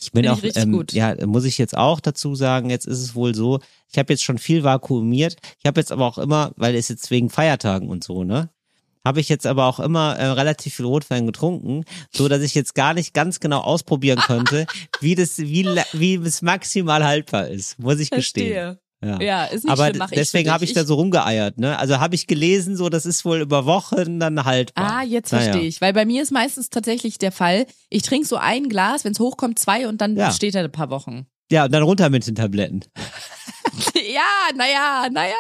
[0.01, 3.01] Ich bin ich auch, richtig ähm, ja, muss ich jetzt auch dazu sagen, jetzt ist
[3.01, 3.61] es wohl so,
[3.93, 7.11] ich habe jetzt schon viel vakuumiert, ich habe jetzt aber auch immer, weil es jetzt
[7.11, 8.49] wegen Feiertagen und so, ne?
[9.05, 12.75] Habe ich jetzt aber auch immer äh, relativ viel Rotwein getrunken, so dass ich jetzt
[12.75, 14.67] gar nicht ganz genau ausprobieren könnte,
[15.01, 18.79] wie das, wie, wie es maximal haltbar ist, muss ich gestehen.
[19.05, 19.21] Ja.
[19.21, 21.79] Ja, ist nicht Aber schlimm, mach deswegen habe ich da so rumgeeiert, ne?
[21.79, 24.99] Also habe ich gelesen, so das ist wohl über Wochen dann haltbar.
[24.99, 25.45] Ah, jetzt Naja.
[25.53, 25.81] verstehe ich.
[25.81, 29.21] Weil bei mir ist meistens tatsächlich der Fall, ich trinke so ein Glas, wenn es
[29.21, 30.33] hochkommt, zwei und dann Ja.
[30.33, 31.27] steht er ein paar Wochen.
[31.51, 32.85] Ja, und dann runter mit den Tabletten.
[33.95, 35.35] ja, naja, naja.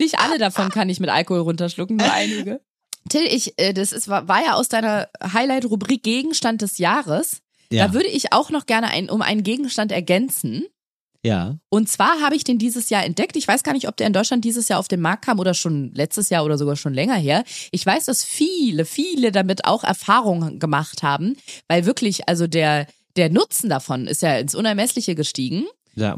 [0.00, 2.60] Nicht alle davon kann ich mit Alkohol runterschlucken, nur einige.
[3.08, 7.40] Till, ich, äh, das ist, war, war ja aus deiner Highlight-Rubrik Gegenstand des Jahres.
[7.70, 7.88] Ja.
[7.88, 10.64] Da würde ich auch noch gerne ein, um einen Gegenstand ergänzen.
[11.24, 11.56] Ja.
[11.68, 13.36] Und zwar habe ich den dieses Jahr entdeckt.
[13.36, 15.54] Ich weiß gar nicht, ob der in Deutschland dieses Jahr auf den Markt kam oder
[15.54, 17.44] schon letztes Jahr oder sogar schon länger her.
[17.70, 21.36] Ich weiß, dass viele, viele damit auch Erfahrungen gemacht haben,
[21.68, 25.64] weil wirklich, also der, der Nutzen davon ist ja ins Unermessliche gestiegen.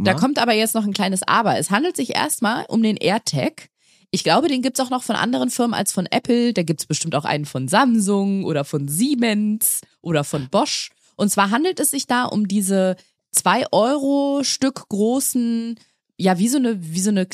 [0.04, 1.58] Da kommt aber jetzt noch ein kleines Aber.
[1.58, 3.68] Es handelt sich erstmal um den AirTag.
[4.10, 6.54] Ich glaube, den gibt's auch noch von anderen Firmen als von Apple.
[6.54, 10.92] Da gibt's bestimmt auch einen von Samsung oder von Siemens oder von Bosch.
[11.16, 12.96] Und zwar handelt es sich da um diese
[13.34, 15.78] zwei Euro Stück großen,
[16.16, 17.26] ja, wie so eine, wie so eine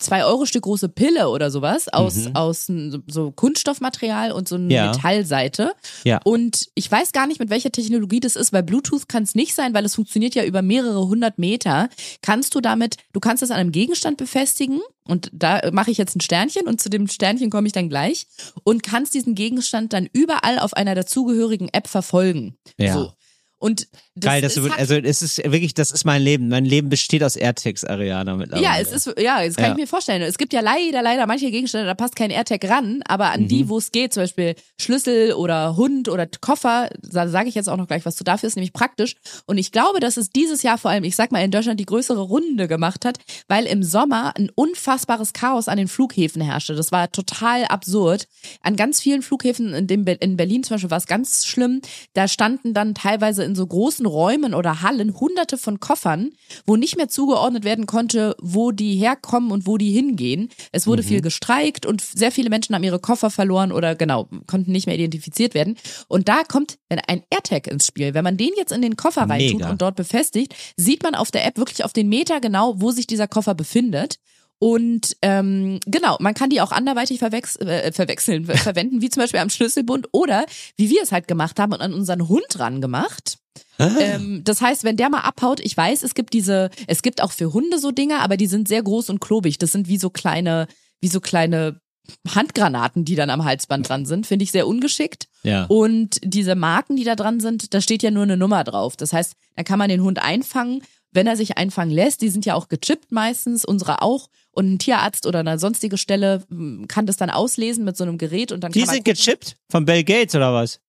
[0.00, 4.72] zwei Euro Stück große Pille oder sowas aus aus n- so Kunststoffmaterial und so eine
[4.72, 4.92] Ja.
[4.92, 5.72] Metallseite.
[6.04, 6.20] Ja.
[6.22, 9.56] Und ich weiß gar nicht, mit welcher Technologie das ist, weil Bluetooth kann es nicht
[9.56, 11.88] sein, weil es funktioniert ja über mehrere hundert Meter.
[12.22, 16.14] Kannst du damit, du kannst es an einem Gegenstand befestigen und da mache ich jetzt
[16.14, 18.28] ein Sternchen und zu dem Sternchen komme ich dann gleich
[18.62, 22.56] und kannst diesen Gegenstand dann überall auf einer dazugehörigen App verfolgen.
[22.78, 22.94] Ja.
[22.94, 23.12] So.
[23.58, 26.48] Und das Geil, dass ist halt- also es ist wirklich, das ist mein Leben.
[26.48, 28.64] Mein Leben besteht aus AirTags, Ariana, mittlerweile.
[28.64, 29.70] Ja, es ist, ja, das kann Ja.
[29.72, 30.22] ich mir vorstellen.
[30.22, 33.48] Es gibt ja leider, leider manche Gegenstände, da passt kein AirTag ran, aber an Mhm.
[33.48, 37.68] die, wo es geht, zum Beispiel Schlüssel oder Hund oder Koffer, da sage ich jetzt
[37.68, 38.24] auch noch gleich was zu.
[38.24, 39.14] Dafür ist nämlich praktisch.
[39.46, 41.86] Und ich glaube, dass es dieses Jahr vor allem, ich sag mal, in Deutschland die
[41.86, 46.74] größere Runde gemacht hat, weil im Sommer ein unfassbares Chaos an den Flughäfen herrschte.
[46.74, 48.26] Das war total absurd.
[48.62, 51.80] An ganz vielen Flughäfen, in, dem, in Berlin zum Beispiel war es ganz schlimm,
[52.14, 56.30] da standen dann teilweise in so großen Räumen oder Hallen hunderte von Koffern,
[56.66, 60.50] wo nicht mehr zugeordnet werden konnte, wo die herkommen und wo die hingehen.
[60.70, 64.70] Es wurde viel gestreikt und sehr viele Menschen haben ihre Koffer verloren oder genau, konnten
[64.70, 65.76] nicht mehr identifiziert werden.
[66.06, 68.14] Und da kommt ein AirTag ins Spiel.
[68.14, 69.70] Wenn man den jetzt in den Koffer reintut Mega.
[69.70, 73.06] und dort befestigt, sieht man auf der App wirklich auf den Meter genau, wo sich
[73.06, 74.18] dieser Koffer befindet.
[74.58, 79.22] Und ähm, genau, man kann die auch anderweitig verwechs äh, verwechseln, ver verwenden, wie zum
[79.22, 80.46] Beispiel am Schlüsselbund oder
[80.76, 83.38] wie wir es halt gemacht haben und an unseren Hund ran gemacht.
[83.78, 87.32] Ähm, das heißt, wenn der mal abhaut, ich weiß, es gibt diese, es gibt auch
[87.32, 89.58] für Hunde so Dinger, aber die sind sehr groß und klobig.
[89.58, 90.66] Das sind wie so kleine,
[91.00, 91.80] wie so kleine
[92.28, 94.26] Handgranaten, die dann am Halsband dran sind.
[94.26, 95.28] Finde ich sehr ungeschickt.
[95.42, 95.64] Ja.
[95.66, 98.96] Und diese Marken, die da dran sind, da steht ja nur eine Nummer drauf.
[98.96, 100.82] Das heißt, da kann man den Hund einfangen,
[101.12, 102.20] wenn er sich einfangen lässt.
[102.22, 104.28] Die sind ja auch gechippt meistens, unsere auch.
[104.50, 108.18] Und ein Tierarzt oder eine sonstige Stelle mm, kann das dann auslesen mit so einem
[108.18, 109.56] Gerät und dann Die kann man sind gechippt?
[109.70, 110.80] Von Bill Gates oder was?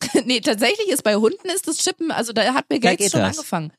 [0.26, 3.36] nee, tatsächlich ist bei Hunden ist das Chippen, also da hat Bill Gates schon das.
[3.38, 3.72] angefangen.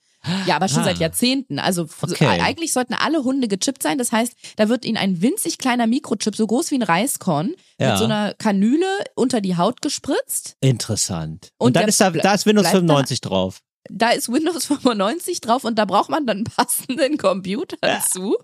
[0.48, 0.86] Ja, aber schon Ah.
[0.86, 1.60] seit Jahrzehnten.
[1.60, 2.26] Also Okay.
[2.26, 4.00] eigentlich sollten alle Hunde gechippt sein.
[4.00, 7.92] Das heißt, da wird ihnen ein winzig kleiner Mikrochip, so groß wie ein Reiskorn, Ja.
[7.92, 10.56] mit so einer Kanüle unter die Haut gespritzt.
[10.62, 11.50] Interessant.
[11.60, 13.62] Und, Und dann ist da, da ist Windows bleibt da- 95 drauf.
[13.90, 17.78] Da ist Windows 95 drauf und da braucht man dann einen passenden Computer
[18.12, 18.38] zu.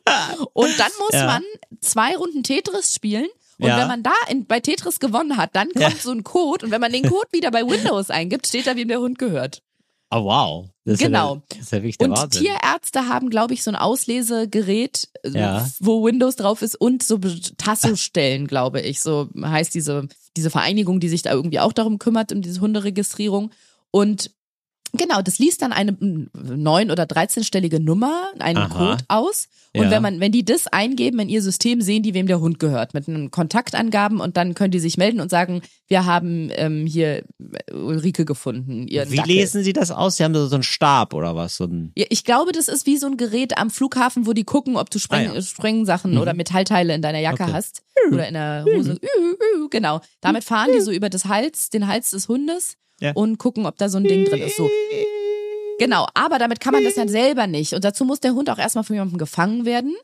[0.54, 1.26] Und dann muss Ja.
[1.26, 1.44] man
[1.82, 3.28] zwei Runden Tetris spielen.
[3.60, 3.78] Und Ja.
[3.80, 5.92] wenn man da in, bei Tetris gewonnen hat, dann kommt Ja.
[5.92, 6.66] so ein Code.
[6.66, 9.62] Und wenn man den Code wieder bei Windows eingibt, steht da, wem der Hund gehört.
[10.14, 10.66] Oh, wow.
[10.84, 11.36] Das ist Genau.
[11.36, 12.42] Ja, der- das ist ja wirklich der Und Wahnsinn.
[12.44, 15.68] Tierärzte haben, glaube ich, so ein Auslesegerät, äh, Ja.
[15.80, 17.18] wo Windows drauf ist und so
[17.58, 19.00] Tasso-Stellen, glaube ich.
[19.02, 23.52] So heißt diese, diese Vereinigung, die sich da irgendwie auch darum kümmert, um diese Hunderegistrierung.
[23.92, 24.32] Und
[24.94, 28.68] genau, das liest dann eine neun- oder 13-stellige Nummer, einen Aha.
[28.92, 29.48] Code aus.
[29.74, 29.92] Und Ja.
[29.92, 32.94] wenn man, wenn die das eingeben in ihr System, sehen die, wem der Hund gehört,
[32.94, 37.24] mit einem Kontaktangaben und dann können die sich melden und sagen, wir haben ähm, hier
[37.72, 38.88] Ulrike gefunden.
[38.88, 39.34] Ihren Wie Dackel.
[39.34, 40.18] lesen Sie das aus?
[40.18, 41.56] Sie haben so einen Stab oder was?
[41.56, 44.44] So ein Ja, ich glaube, das ist wie so ein Gerät am Flughafen, wo die
[44.44, 45.42] gucken, ob du Spreng Ah, ja.
[45.42, 47.54] Sprengsachen oder Metallteile in deiner Jacke Okay.
[47.54, 47.82] hast
[48.12, 48.94] oder in der Hose.
[49.02, 50.02] Ü, Genau.
[50.20, 53.12] Damit fahren die so über das Hals, den Hals des Hundes Ja.
[53.14, 54.56] und gucken, ob da so ein Ding drin ist.
[54.56, 54.70] So.
[55.80, 57.74] Genau, aber damit kann man das ja selber nicht.
[57.74, 59.96] Und dazu muss der Hund auch erstmal von jemandem gefangen werden.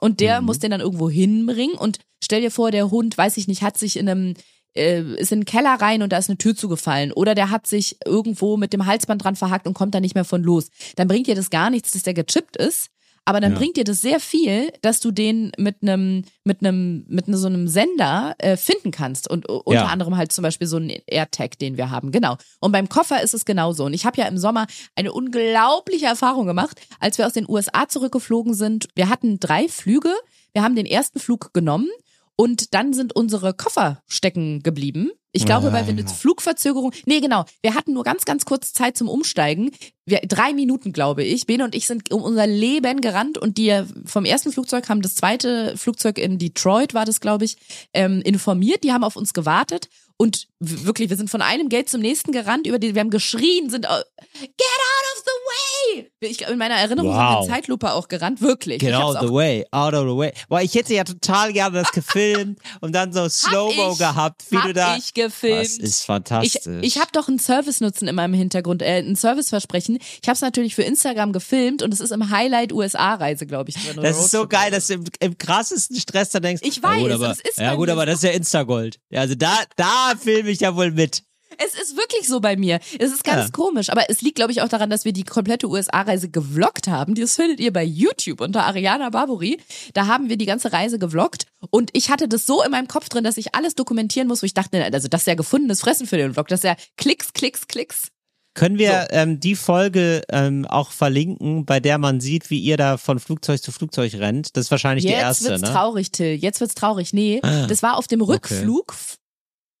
[0.00, 0.46] Und der Mhm.
[0.46, 1.76] muss den dann irgendwo hinbringen.
[1.76, 4.34] Und stell dir vor, der Hund, weiß ich nicht, hat sich in einem,
[4.74, 7.12] äh, ist in den Keller rein und da ist eine Tür zugefallen.
[7.12, 10.24] Oder der hat sich irgendwo mit dem Halsband dran verhakt und kommt da nicht mehr
[10.24, 10.68] von los.
[10.96, 12.88] Dann bringt dir das gar nichts, dass der gechippt ist.
[13.28, 13.58] Aber dann Ja.
[13.58, 17.66] bringt dir das sehr viel, dass du den mit einem mit einem mit so einem
[17.68, 19.86] Sender äh, finden kannst und u- unter Ja.
[19.88, 22.12] anderem halt zum Beispiel so einen AirTag, den wir haben.
[22.12, 22.36] Genau.
[22.60, 23.84] Und beim Koffer ist es genauso.
[23.84, 27.88] Und ich habe ja im Sommer eine unglaubliche Erfahrung gemacht, als wir aus den USA
[27.88, 28.88] zurückgeflogen sind.
[28.94, 30.14] Wir hatten drei Flüge.
[30.52, 31.88] Wir haben den ersten Flug genommen
[32.36, 35.10] und dann sind unsere Koffer stecken geblieben.
[35.36, 36.92] Ich glaube, weil wir eine Flugverzögerung.
[37.04, 37.44] Nee, genau.
[37.62, 39.70] Wir hatten nur ganz, ganz kurz Zeit zum Umsteigen.
[40.06, 41.46] Wir, drei Minuten, glaube ich.
[41.46, 45.14] Bene und ich sind um unser Leben gerannt und die vom ersten Flugzeug haben das
[45.14, 47.56] zweite Flugzeug in Detroit, war das, glaube ich,
[47.92, 48.82] ähm, informiert.
[48.82, 52.66] Die haben auf uns gewartet und wirklich, wir sind von einem Gate zum nächsten gerannt,
[52.66, 56.10] über die, wir haben geschrien, sind, äh, get out of the way!
[56.20, 57.46] Ich, in meiner Erinnerung Wow.
[57.46, 58.82] wir Zeitlupe auch gerannt, wirklich.
[58.82, 60.32] Ich out the way, out of the way.
[60.48, 64.56] Boah, ich hätte ja total gerne das gefilmt und dann so Slow-Mo ich, gehabt, wie
[64.58, 64.96] hab du da.
[64.96, 65.60] ich gefilmt.
[65.64, 66.62] Das ist Ich, fantastisch.
[66.82, 69.98] ich habe doch einen Service-Nutzen in meinem Hintergrund, äh, ein Serviceversprechen.
[70.22, 73.76] Ich habe es natürlich für Instagram gefilmt und es ist im Highlight USA-Reise, glaube ich.
[73.76, 76.62] drin, das ist so geil, dass du im, im krassesten Stress da denkst.
[76.64, 78.98] Ich ja gut, weiß, aber, es ist ja gut, aber das ist ja Instagold.
[79.10, 81.22] Ja, also da, da filme ich ja wohl mit.
[81.58, 82.80] Es ist wirklich so bei mir.
[82.98, 83.50] Es ist ganz Ja.
[83.50, 87.14] komisch, aber es liegt, glaube ich, auch daran, dass wir die komplette USA-Reise gevloggt haben.
[87.14, 89.58] Das findet ihr bei YouTube unter Ariana Barbori.
[89.94, 93.08] Da haben wir die ganze Reise gevloggt und ich hatte das so in meinem Kopf
[93.08, 96.06] drin, dass ich alles dokumentieren muss, wo ich dachte, also das ist ja gefundenes Fressen
[96.06, 96.48] für den Vlog.
[96.48, 98.08] Das ist ja Klicks, Klicks, Klicks.
[98.54, 102.96] Können wir ähm, die Folge ähm, auch verlinken, bei der man sieht, wie ihr da
[102.96, 104.56] von Flugzeug zu Flugzeug rennt?
[104.56, 105.68] Das ist wahrscheinlich Jetzt die erste, wird's ne?
[105.72, 106.34] traurig, Till.
[106.34, 107.12] Jetzt wird's traurig.
[107.12, 108.94] Nee, Ah, das war auf dem Rückflug.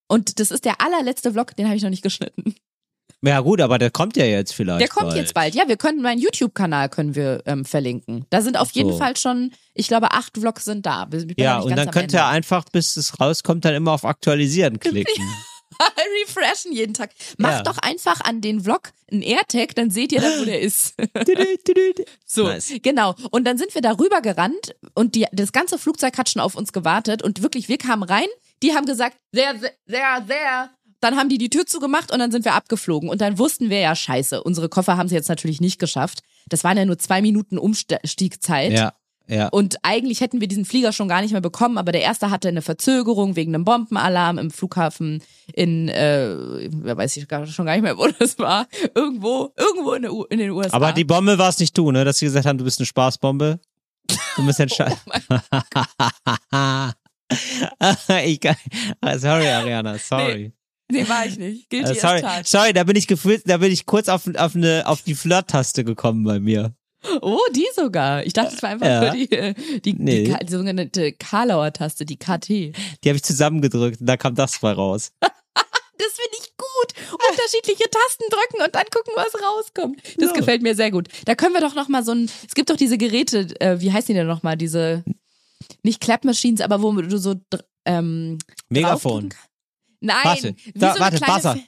[0.08, 2.54] Und das ist der allerletzte Vlog, den habe ich noch nicht geschnitten.
[3.22, 4.80] Ja gut, aber der kommt ja jetzt vielleicht.
[4.80, 5.16] Der kommt bald.
[5.18, 5.54] jetzt bald.
[5.54, 8.26] Ja, wir können meinen YouTube-Kanal können wir ähm, verlinken.
[8.30, 8.98] Da sind auf jeden So.
[8.98, 11.08] Fall schon, ich glaube, acht Vlogs sind da.
[11.36, 15.24] Ja, und ganz dann könnt ihr einfach, bis es rauskommt, dann immer auf Aktualisieren klicken.
[16.26, 17.10] refreshen jeden Tag.
[17.38, 17.62] Macht Ja.
[17.62, 20.94] doch einfach an den Vlog einen AirTag, dann seht ihr dann, wo der ist.
[22.24, 22.72] So, Nice.
[22.82, 23.14] genau.
[23.30, 26.72] Und dann sind wir darüber gerannt und die, das ganze Flugzeug hat schon auf uns
[26.72, 28.26] gewartet und wirklich, wir kamen rein,
[28.62, 30.70] die haben gesagt, sehr, sehr, sehr, sehr.
[31.00, 33.08] Dann haben die die Tür zugemacht und dann sind wir abgeflogen.
[33.08, 36.20] Und dann wussten wir ja, scheiße, unsere Koffer haben sie jetzt natürlich nicht geschafft.
[36.48, 38.72] Das waren ja nur zwei Minuten Umstiegzeit.
[38.72, 38.92] ja,
[39.28, 39.48] ja.
[39.48, 42.48] Und eigentlich hätten wir diesen Flieger schon gar nicht mehr bekommen, aber der erste hatte
[42.48, 47.74] eine Verzögerung wegen einem Bombenalarm im Flughafen in, äh, wer weiß ich gar, schon gar
[47.74, 48.68] nicht mehr, wo das war.
[48.94, 50.76] Irgendwo, irgendwo in, in den USA.
[50.76, 52.04] Aber die Bombe war es nicht du, ne?
[52.04, 53.58] Dass sie gesagt haben, du bist eine Spaßbombe.
[54.36, 54.96] Du bist entscheiden.
[58.24, 58.56] ich kann,
[59.00, 60.52] ah, sorry, Ariana, sorry.
[60.90, 61.68] Nee, war ich nicht.
[61.68, 64.84] Guilty as sorry, sorry, da bin ich gefühlt, da bin ich kurz auf, auf eine,
[64.86, 66.74] auf die Flirt-Taste gekommen bei mir.
[67.22, 68.24] Oh, die sogar.
[68.24, 69.00] Ich dachte, es war einfach Ja.
[69.00, 70.24] nur die, äh, die, Nee.
[70.24, 72.48] die, die sogenannte Karlauer Taste, die KT.
[72.48, 72.72] Die
[73.08, 75.12] habe ich zusammengedrückt und da kam das bei raus.
[75.98, 77.18] Das finde ich gut.
[77.30, 80.02] Unterschiedliche Tasten drücken und dann gucken, was rauskommt.
[80.18, 80.32] Das Ja.
[80.36, 81.08] gefällt mir sehr gut.
[81.24, 83.90] Da können wir doch noch mal so ein, es gibt doch diese Geräte, äh, wie
[83.90, 85.04] heißt die denn noch mal, diese,
[85.82, 87.34] nicht Clap Machines, aber wo du so,
[87.84, 88.38] ähm,
[88.68, 89.30] Megafon.
[90.00, 91.58] Nein, Warte, wie da, so warte, Buzzer.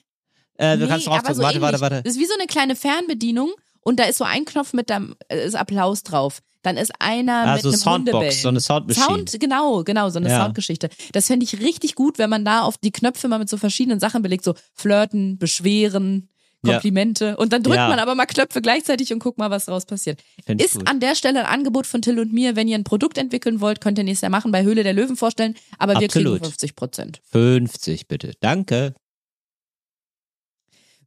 [0.58, 1.34] Äh, du Nee, kannst draufdrücken.
[1.36, 2.02] so warte, warte, warte.
[2.02, 5.14] Das ist wie so eine kleine Fernbedienung und da ist so ein Knopf mit dem
[5.28, 6.40] äh, ist Applaus drauf.
[6.62, 8.32] Dann ist einer Ah, mit einem Soundbox, Hundebellen.
[8.42, 9.06] so eine Soundmaschine.
[9.06, 10.42] Sound, genau, genau, so eine Ja.
[10.44, 10.90] Soundgeschichte.
[11.12, 14.00] Das fände ich richtig gut, wenn man da auf die Knöpfe mal mit so verschiedenen
[14.00, 16.28] Sachen belegt, so flirten, beschweren,
[16.64, 16.72] Ja.
[16.74, 17.36] Komplimente.
[17.36, 17.88] Und dann drückt Ja.
[17.88, 20.20] man aber mal Knöpfe gleichzeitig und guckt mal, was daraus passiert.
[20.44, 23.16] Find Ist an der Stelle ein Angebot von Till und mir, wenn ihr ein Produkt
[23.18, 26.32] entwickeln wollt, könnt ihr nächstes Jahr machen, bei Höhle der Löwen vorstellen, aber wir Absolut.
[26.40, 27.20] kriegen 50 Prozent.
[27.30, 28.32] 50 bitte.
[28.40, 28.94] Danke.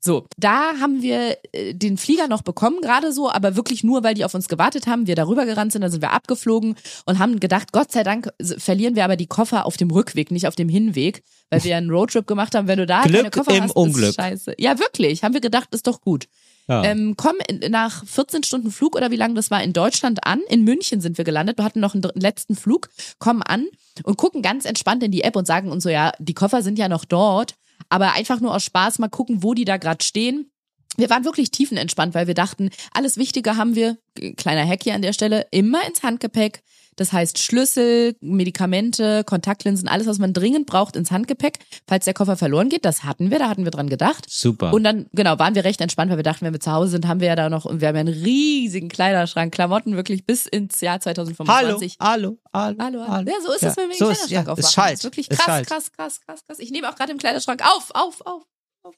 [0.04, 4.16] So, da haben wir äh, den Flieger noch bekommen, gerade so, aber wirklich nur, weil
[4.16, 6.76] die auf uns gewartet haben, wir darüber gerannt sind, dann sind wir abgeflogen
[7.06, 10.32] und haben gedacht, Gott sei Dank s- verlieren wir aber die Koffer auf dem Rückweg,
[10.32, 11.22] nicht auf dem Hinweg,
[11.52, 12.68] weil wir einen Roadtrip gemacht haben.
[12.68, 14.10] Wenn du da Glück keine Koffer im hast, Unglück.
[14.10, 14.56] ist scheiße.
[14.58, 16.26] Ja, wirklich, haben wir gedacht, ist doch gut.
[16.68, 16.84] Ja.
[16.84, 17.36] Ähm, komm
[17.70, 20.40] nach 14 Stunden Flug oder wie lange das war in Deutschland an.
[20.48, 21.58] In München sind wir gelandet.
[21.60, 22.90] Wir hatten noch einen letzten Flug,
[23.20, 23.66] kommen an
[24.04, 26.80] und gucken ganz entspannt in die App und sagen uns so, ja, die Koffer sind
[26.80, 27.56] ja noch dort,
[27.92, 30.50] aber einfach nur aus Spaß mal gucken, wo die da gerade stehen.
[30.96, 34.96] Wir waren wirklich tiefenentspannt, weil wir dachten, alles Wichtige haben wir, äh, kleiner Hack hier
[34.96, 36.64] an der Stelle, immer ins Handgepäck.
[36.98, 42.36] Das heißt Schlüssel, Medikamente, Kontaktlinsen, alles, was man dringend braucht, ins Handgepäck, falls der Koffer
[42.36, 42.84] verloren geht.
[42.84, 44.26] Das hatten wir, da hatten wir dran gedacht.
[44.30, 44.74] Super.
[44.74, 47.08] Und dann, genau, waren wir recht entspannt, weil wir dachten, wenn wir zu Hause sind,
[47.08, 50.46] haben wir ja da noch, und wir haben ja einen riesigen Kleiderschrank, Klamotten wirklich bis
[50.46, 51.98] ins Jahr hallo, 2025.
[52.00, 53.30] hallo, hallo, Hallo, hallo.
[53.32, 54.92] Ja, so ist es, wenn wir den so ist- Kleiderschrank ja, schalt.
[54.94, 55.68] Das ist wirklich krass, schalt.
[55.68, 56.60] krass, krass, krass, krass.
[56.60, 58.44] Ich nehme auch gerade im Kleiderschrank auf, auf, auf,
[58.84, 58.96] auf.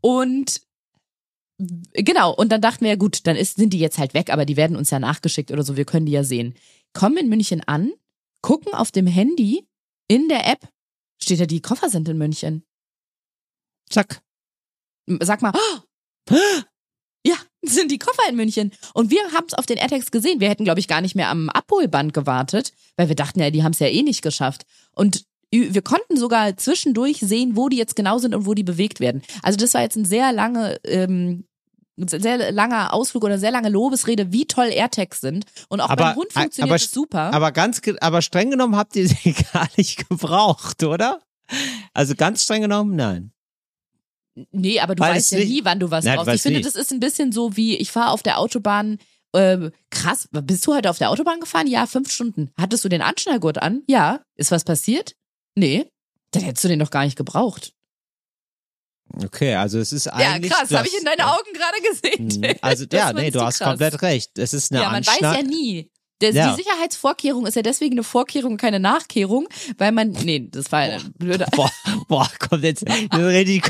[0.00, 0.60] Und
[1.92, 4.44] genau, und dann dachten wir, ja gut, dann ist, sind die jetzt halt weg, aber
[4.46, 6.54] die werden uns ja nachgeschickt oder so, wir können die ja sehen.
[6.92, 7.92] Kommen in München an,
[8.42, 9.66] gucken auf dem Handy,
[10.08, 10.68] in der App,
[11.22, 12.64] steht da, die Koffer sind in München.
[13.88, 14.22] Zack.
[15.20, 16.34] Sag mal, oh,
[17.26, 18.72] ja, sind die Koffer in München.
[18.94, 20.40] Und wir haben es auf den AirTags gesehen.
[20.40, 23.62] Wir hätten, glaube ich, gar nicht mehr am Abholband gewartet, weil wir dachten ja, die
[23.62, 24.64] haben es ja eh nicht geschafft.
[24.92, 29.00] Und wir konnten sogar zwischendurch sehen, wo die jetzt genau sind und wo die bewegt
[29.00, 29.22] werden.
[29.42, 31.44] Also das war jetzt ein sehr lange, ähm,
[32.08, 35.44] sehr langer Ausflug oder sehr lange Lobesrede, wie toll AirTags sind.
[35.68, 37.32] Und auch Aber- beim Hund funktioniert aber- es super.
[37.34, 41.20] Aber ganz, aber streng genommen habt ihr sie gar nicht gebraucht, oder?
[41.94, 43.32] Also ganz streng genommen, nein.
[44.52, 46.32] Nee, aber du Weil weißt ja nie, wann du was Nein, brauchst.
[46.34, 46.64] Ich finde, nie.
[46.64, 48.98] das ist ein bisschen so wie, ich fahre auf der Autobahn,
[49.32, 51.66] äh, krass, bist du heute auf der Autobahn gefahren?
[51.66, 52.50] Ja, fünf Stunden.
[52.58, 53.82] Hattest du den Anschnallgurt an?
[53.88, 54.20] Ja.
[54.36, 55.14] Ist was passiert?
[55.56, 55.86] Nee.
[56.30, 57.72] Dann hättest du den doch gar nicht gebraucht.
[59.24, 60.52] Okay, also es ist Ja, eigentlich.
[60.52, 62.40] krass, das- habe ich in deinen Augen gerade gesehen.
[62.52, 62.56] Mhm.
[62.62, 63.68] Also ja, nee, du hast krass.
[63.70, 64.38] komplett recht.
[64.38, 65.90] Es ist eine Ja, man weiß Anschnall- ja nie.
[66.22, 66.50] Das, Ja.
[66.54, 69.48] Die Sicherheitsvorkehrung ist ja deswegen eine Vorkehrung, keine Nachkehrung,
[69.78, 71.46] weil man, nee, das war eine blöde.
[71.56, 71.72] Boah,
[72.08, 73.62] boah, kommt jetzt ein richtig,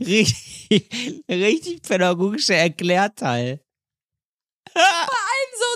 [0.00, 0.88] richtig,
[1.28, 3.60] richtig pädagogischer Erklärteil.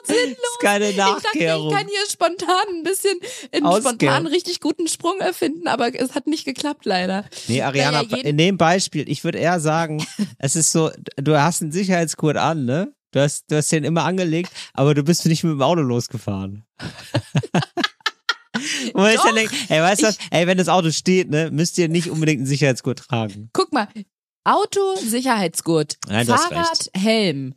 [0.05, 0.37] sinnlos.
[0.37, 1.71] Ist keine Ich dachte, ich Nachkehrung.
[1.73, 3.19] kann hier spontan ein bisschen,
[3.53, 3.99] einen Auskehren.
[3.99, 7.25] spontan richtig guten Sprung erfinden, aber es hat nicht geklappt, leider.
[7.49, 10.05] Nee, Ariana, Naja, jeden- in dem Beispiel, ich würde eher sagen,
[10.39, 12.93] es ist so, du hast einen Sicherheitsgurt an, ne?
[13.13, 16.65] Du hast, du hast den immer angelegt, aber du bist nicht mit dem Auto losgefahren.
[18.95, 19.35] Ja Doch.
[19.35, 20.19] denkt, ey, weißt du was?
[20.31, 23.49] Ey, wenn das Auto steht, ne, müsst ihr nicht unbedingt einen Sicherheitsgurt tragen.
[23.53, 23.89] Guck mal,
[24.45, 27.55] Auto, Sicherheitsgurt, Nein, Fahrrad, Helm,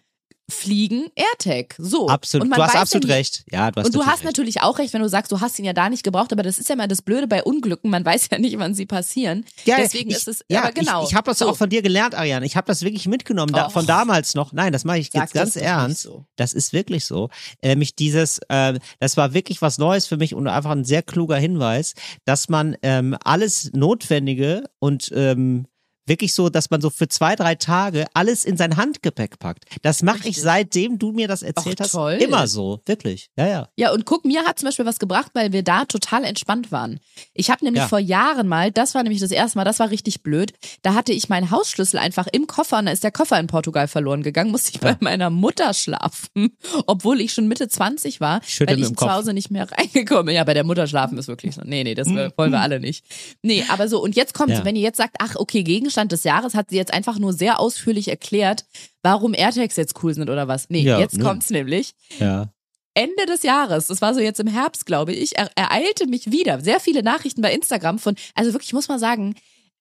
[0.53, 1.75] Fliegen, AirTag.
[1.77, 2.07] So.
[2.07, 2.55] Absolut.
[2.55, 3.43] Du hast absolut ja recht.
[3.51, 4.25] Ja, du hast Und du hast recht.
[4.25, 6.59] natürlich auch recht, wenn du sagst, du hast ihn ja da nicht gebraucht, aber das
[6.59, 9.45] ist ja mal das Blöde bei Unglücken, man weiß ja nicht, wann sie passieren.
[9.65, 11.03] Ja, Deswegen ich, ist es, ja, genau.
[11.03, 11.49] Ich, ich habe das so.
[11.49, 12.45] auch von dir gelernt, Ariane.
[12.45, 14.53] Ich habe das wirklich mitgenommen, da, von damals noch.
[14.53, 16.01] Nein, das mache ich Sag jetzt ganz ernst.
[16.03, 16.25] so.
[16.35, 17.29] Das ist wirklich so.
[17.63, 21.37] Nämlich dieses, äh, das war wirklich was Neues für mich und einfach ein sehr kluger
[21.37, 21.93] Hinweis,
[22.25, 25.65] dass man ähm, alles Notwendige und ähm,
[26.05, 29.65] wirklich so, dass man so für zwei, drei Tage alles in sein Handgepäck packt.
[29.81, 31.91] Das mache ich seitdem du mir das erzählt Ach, hast.
[31.93, 32.13] toll.
[32.13, 33.29] Immer so, wirklich.
[33.37, 33.69] Ja, ja.
[33.77, 36.99] Ja, und guck, mir hat zum Beispiel was gebracht, weil wir da total entspannt waren.
[37.33, 37.87] Ich habe nämlich Ja.
[37.87, 41.13] vor Jahren mal, das war nämlich das erste Mal, das war richtig blöd, da hatte
[41.13, 44.51] ich meinen Hausschlüssel einfach im Koffer und da ist der Koffer in Portugal verloren gegangen,
[44.51, 46.27] musste ich bei meiner Mutter schlafen,
[46.87, 49.09] obwohl ich schon Mitte 20 war, schüttel weil ich zu Kopf.
[49.11, 50.35] Hause nicht mehr reingekommen bin.
[50.35, 51.61] Ja, bei der Mutter schlafen ist wirklich so.
[51.63, 53.05] Nee, nee, das wollen wir alle nicht.
[53.41, 54.65] Nee, aber so, und jetzt kommt, Ja.
[54.65, 55.63] wenn ihr jetzt sagt, ach, okay,
[55.93, 58.65] Gegenstand des Jahres, hat sie jetzt einfach nur sehr ausführlich erklärt,
[59.03, 60.69] warum AirTags jetzt cool sind oder was.
[60.69, 61.23] Nee, Ja, jetzt ne.
[61.23, 61.93] kommt's nämlich.
[62.19, 62.51] Ja.
[62.95, 66.61] Ende des Jahres, das war so jetzt im Herbst, glaube ich, er, ereilte mich wieder.
[66.61, 69.35] Sehr viele Nachrichten bei Instagram von, also wirklich, ich muss mal sagen,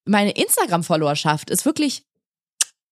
[0.04, 2.04] meine Instagram-Followerschaft ist wirklich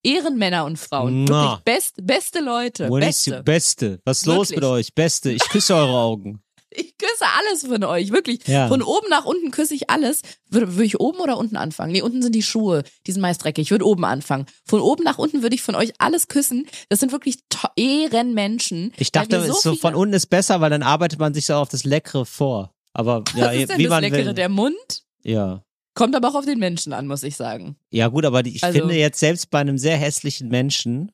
[0.02, 1.24] Ehrenmänner und Frauen.
[1.24, 1.28] Mua.
[1.28, 2.88] Wirklich best, beste Leute.
[2.88, 3.42] Beste.
[3.42, 4.00] Beste.
[4.04, 4.94] Was ist los mit euch?
[4.94, 5.30] Beste.
[5.30, 6.42] Ich küsse eure Augen.
[6.72, 8.46] Ich küsse alles von euch, wirklich.
[8.46, 8.68] Ja.
[8.68, 10.22] Von oben nach unten küsse ich alles.
[10.48, 11.90] Würde, würde ich oben oder unten anfangen?
[11.92, 13.62] Nee, unten sind die Schuhe, die sind meist dreckig.
[13.62, 14.46] Ich würde oben anfangen.
[14.64, 16.66] Von oben nach unten würde ich von euch alles küssen.
[16.88, 17.38] Das sind wirklich
[17.76, 18.92] Ehrenmenschen.
[18.96, 21.68] Ich dachte, so viele- von unten ist besser, weil dann arbeitet man sich so auf
[21.68, 22.72] das Leckere vor.
[22.92, 24.26] Aber ja, Was ist denn wie das man Leckere?
[24.26, 24.34] will.
[24.34, 25.04] Der Mund?
[25.22, 25.62] Ja.
[25.94, 27.76] Kommt aber auch auf den Menschen an, muss ich sagen.
[27.90, 31.12] Ja, gut, aber ich Also- finde jetzt selbst bei einem sehr hässlichen Menschen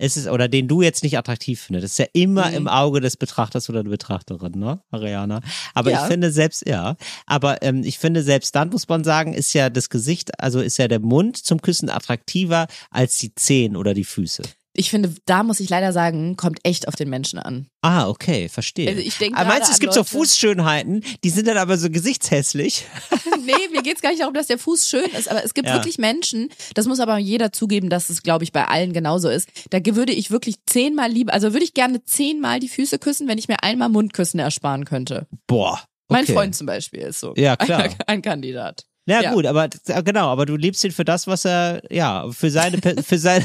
[0.00, 2.56] ist es, oder den du jetzt nicht attraktiv findest, das ist ja immer Mhm.
[2.56, 5.40] im Auge des Betrachters oder der Betrachterin, ne, Ariana?
[5.74, 6.02] Aber Ja.
[6.02, 6.96] ich finde selbst, ja,
[7.26, 10.78] aber ähm, ich finde selbst dann muss man sagen, ist ja das Gesicht, also ist
[10.78, 14.42] ja der Mund zum Küssen attraktiver als die Zehen oder die Füße.
[14.72, 17.66] Ich finde, da muss ich leider sagen, kommt echt auf den Menschen an.
[17.82, 18.88] Ah, okay, verstehe.
[18.88, 21.76] Also ich denke aber meinst du, es gibt so Leute- Fußschönheiten, die sind dann aber
[21.76, 22.84] so gesichtshässlich?
[23.44, 25.74] nee, mir geht's gar nicht darum, dass der Fuß schön ist, aber es gibt Ja.
[25.74, 29.48] wirklich Menschen, das muss aber jeder zugeben, dass es, glaube ich, bei allen genauso ist.
[29.70, 33.38] Da würde ich wirklich zehnmal lieber, also würde ich gerne zehnmal die Füße küssen, wenn
[33.38, 35.26] ich mir einmal Mundküssen ersparen könnte.
[35.48, 35.80] Boah.
[36.08, 36.22] Okay.
[36.24, 37.34] Mein Freund zum Beispiel ist so.
[37.36, 37.82] Ja, klar.
[37.82, 38.84] Ein, ein Kandidat.
[39.06, 39.32] Ja, Ja.
[39.32, 39.68] gut, aber
[40.04, 43.44] genau, aber du liebst ihn für das, was er, ja, für seine, für sein,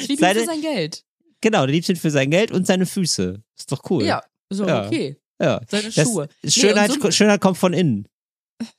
[0.00, 1.04] Ich liebe ihn Seine- für sein Geld.
[1.40, 3.42] genau, du liebst ihn für sein Geld und seine Füße.
[3.58, 4.04] Ist doch cool.
[4.04, 4.86] Ja, so Ja.
[4.86, 5.16] okay.
[5.40, 5.60] ja.
[5.68, 6.28] Seine Das, Schuhe.
[6.46, 8.06] Schönheit, und so- Schönheit kommt von innen.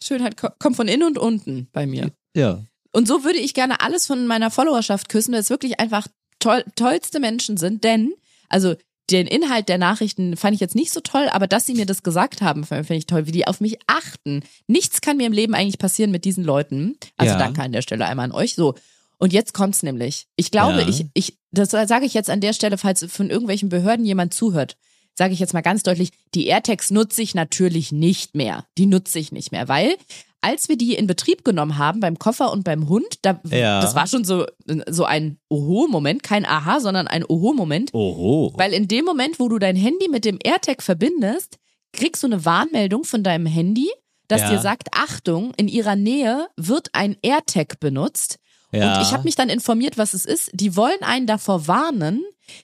[0.04, 2.12] Schönheit ko- kommt von innen und unten bei mir.
[2.36, 2.64] Ja.
[2.92, 6.08] Und so würde ich gerne alles von meiner Followerschaft küssen, weil es wirklich einfach
[6.40, 8.14] toll, tollste Menschen sind, denn,
[8.50, 8.76] also
[9.12, 12.04] den Inhalt der Nachrichten fand ich jetzt nicht so toll, aber dass sie mir das
[12.04, 14.42] gesagt haben, finde ich toll, wie die auf mich achten.
[14.68, 16.98] Nichts kann mir im Leben eigentlich passieren mit diesen Leuten.
[17.16, 17.40] Also Ja.
[17.40, 18.56] danke an der Stelle einmal an euch.
[18.56, 18.76] So.
[19.20, 20.28] Und jetzt kommt's nämlich.
[20.36, 20.88] Ich glaube, Ja.
[20.88, 24.78] ich, ich, das sage ich jetzt an der Stelle, falls von irgendwelchen Behörden jemand zuhört,
[25.16, 28.66] sage ich jetzt mal ganz deutlich, die AirTags nutze ich natürlich nicht mehr.
[28.78, 29.96] Die nutze ich nicht mehr, weil
[30.40, 33.82] als wir die in Betrieb genommen haben beim Koffer und beim Hund, da, Ja.
[33.82, 34.46] das war schon so,
[34.88, 37.92] so ein Oho-Moment, kein Aha, sondern ein Oho-Moment.
[37.96, 38.54] Oho.
[38.56, 41.58] Weil in dem Moment, wo du dein Handy mit dem AirTag verbindest,
[41.92, 43.90] kriegst du eine Warnmeldung von deinem Handy,
[44.28, 44.52] das Ja.
[44.52, 48.38] dir sagt, Achtung, in ihrer Nähe wird ein AirTag benutzt.
[48.72, 48.98] Ja.
[48.98, 50.52] Und ich habe mich dann informiert, was es ist.
[50.54, 52.24] Die wollen einen davor warnen,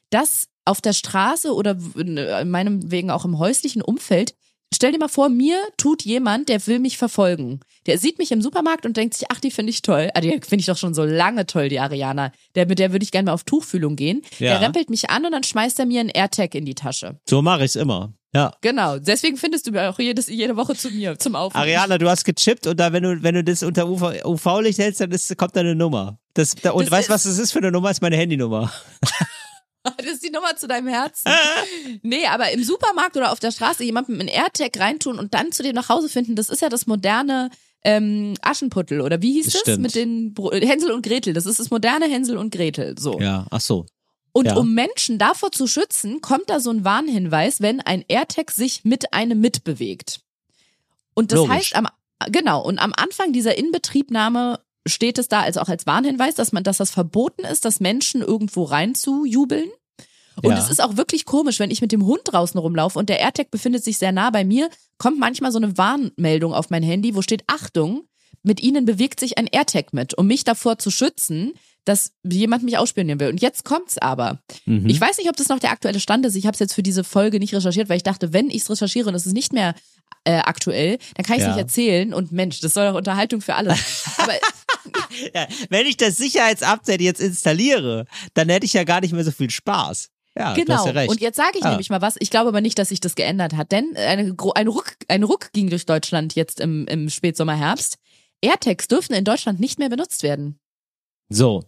[0.10, 4.34] dass auf der Straße oder in meinem wegen auch im häuslichen Umfeld,
[4.74, 7.60] stell dir mal vor, mir tut jemand, der will mich verfolgen.
[7.86, 10.10] Der sieht mich im Supermarkt und denkt sich, ach, die finde ich toll.
[10.14, 12.32] Ah, die finde ich doch schon so lange toll, die Ariana.
[12.56, 14.22] Der, mit der würde ich gerne mal auf Tuchfühlung gehen.
[14.39, 14.51] Ja.
[14.51, 17.20] Der rempelt mich an und dann schmeißt er mir einen AirTag in die Tasche.
[17.28, 18.14] So mache ich's immer.
[18.34, 18.51] Ja.
[18.61, 18.97] Genau.
[18.97, 21.61] Deswegen findest du mir auch jedes, jede Woche zu mir zum Aufnehmen.
[21.61, 25.01] Ariana, du hast gechippt und da, wenn du, wenn du das unter UV, UV-Licht hältst,
[25.01, 26.17] dann ist, kommt da eine Nummer.
[26.34, 27.89] Das, da, und Das weißt du, was das ist für eine Nummer?
[27.89, 28.71] Das ist meine Handynummer.
[29.97, 31.29] Das ist die Nummer zu deinem Herzen.
[32.03, 35.61] nee, aber im Supermarkt oder auf der Straße jemandem einen AirTag reintun und dann zu
[35.61, 37.49] dir nach Hause finden, das ist ja das moderne
[37.84, 39.77] ähm, Aschenputtel oder wie hieß Das das?
[39.79, 41.34] Mit den Bro Hänsel und Gretel.
[41.34, 42.95] Das ist das moderne Hänsel und Gretel.
[42.97, 43.19] So.
[43.19, 43.86] Ja, ach so.
[44.34, 44.55] Und Ja.
[44.57, 49.13] um Menschen davor zu schützen, kommt da so ein Warnhinweis, wenn ein AirTag sich mit
[49.13, 50.21] einem mitbewegt.
[51.13, 51.55] Und das Logisch.
[51.55, 51.88] heißt am
[52.31, 56.63] genau und am Anfang dieser Inbetriebnahme steht es da also auch als Warnhinweis, dass man
[56.63, 59.69] dass das verboten ist, dass Menschen irgendwo reinzujubeln.
[60.41, 60.57] Und Ja.
[60.57, 63.51] es ist auch wirklich komisch, wenn ich mit dem Hund draußen rumlaufe und der AirTag
[63.51, 67.21] befindet sich sehr nah bei mir, kommt manchmal so eine Warnmeldung auf mein Handy, wo
[67.21, 68.07] steht Achtung,
[68.41, 71.53] mit ihnen bewegt sich ein AirTag mit, um mich davor zu schützen,
[71.86, 73.29] dass jemand mich ausspionieren will.
[73.29, 74.39] Und jetzt kommt's aber.
[74.65, 74.88] Mhm.
[74.88, 76.36] Ich weiß nicht, ob das noch der aktuelle Stand ist.
[76.36, 78.69] Ich habe es jetzt für diese Folge nicht recherchiert, weil ich dachte, wenn ich es
[78.69, 79.75] recherchiere und es ist nicht mehr
[80.25, 81.53] äh, aktuell, dann kann ich es Ja.
[81.55, 82.13] nicht erzählen.
[82.13, 83.79] Und Mensch, das soll doch Unterhaltung für alle sein.
[84.17, 84.34] Aber
[85.34, 89.31] ja, wenn ich das Sicherheitsupdate jetzt installiere, dann hätte ich ja gar nicht mehr so
[89.31, 90.09] viel Spaß.
[90.38, 90.88] Ja, Genau.
[90.88, 91.05] ja.
[91.09, 91.69] Und jetzt sage ich Ah.
[91.71, 92.15] nämlich mal was.
[92.19, 95.23] Ich glaube aber nicht, dass sich das geändert hat, denn eine, gro- ein, Ruck, ein
[95.23, 97.97] Ruck ging durch Deutschland jetzt im, im Spätsommer, Herbst.
[98.41, 100.57] AirTags dürfen in Deutschland nicht mehr benutzt werden.
[101.29, 101.63] so.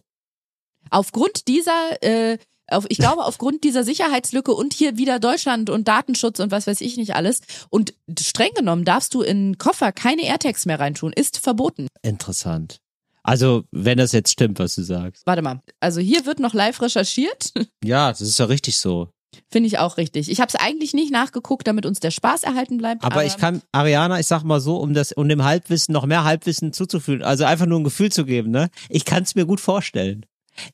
[0.90, 6.40] Aufgrund dieser, äh, auf, ich glaube, aufgrund dieser Sicherheitslücke und hier wieder Deutschland und Datenschutz
[6.40, 7.40] und was weiß ich nicht alles.
[7.70, 11.12] Und streng genommen darfst du in Koffer keine AirTags mehr reintun.
[11.12, 11.86] Ist verboten.
[12.02, 12.80] Interessant.
[13.22, 15.26] Also, wenn das jetzt stimmt, was du sagst.
[15.26, 15.60] Warte mal.
[15.80, 17.52] Also hier wird noch live recherchiert.
[17.84, 19.10] Ja, das ist ja richtig so.
[19.48, 20.28] Finde ich auch richtig.
[20.28, 23.04] Ich habe es eigentlich nicht nachgeguckt, damit uns der Spaß erhalten bleibt.
[23.04, 26.24] Aber, ich kann, Ariana, ich sag mal so, um das, um dem Halbwissen noch mehr
[26.24, 28.70] Halbwissen zuzufügen, also einfach nur ein Gefühl zu geben, ne?
[28.88, 30.26] Ich kann es mir gut vorstellen.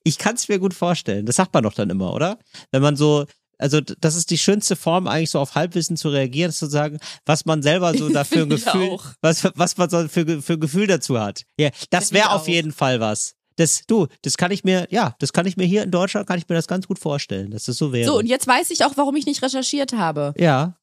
[0.05, 1.27] Ich kann es mir gut vorstellen.
[1.27, 2.39] Das sagt man doch dann immer, oder?
[2.71, 3.27] Wenn man so,
[3.59, 6.99] also das ist die schönste Form, eigentlich so auf Halbwissen zu reagieren, ist zu sagen,
[7.27, 10.87] was man selber so dafür ein Gefühl, was, was man so für, für ein Gefühl
[10.87, 11.43] dazu hat.
[11.59, 13.35] Ja, das wäre auf jeden Fall was.
[13.57, 16.39] Das, du, das kann ich mir, ja, das kann ich mir hier in Deutschland, kann
[16.39, 18.11] ich mir das ganz gut vorstellen, dass das so wäre.
[18.11, 20.33] So, und jetzt weiß ich auch, warum ich nicht recherchiert habe.
[20.39, 20.77] ja,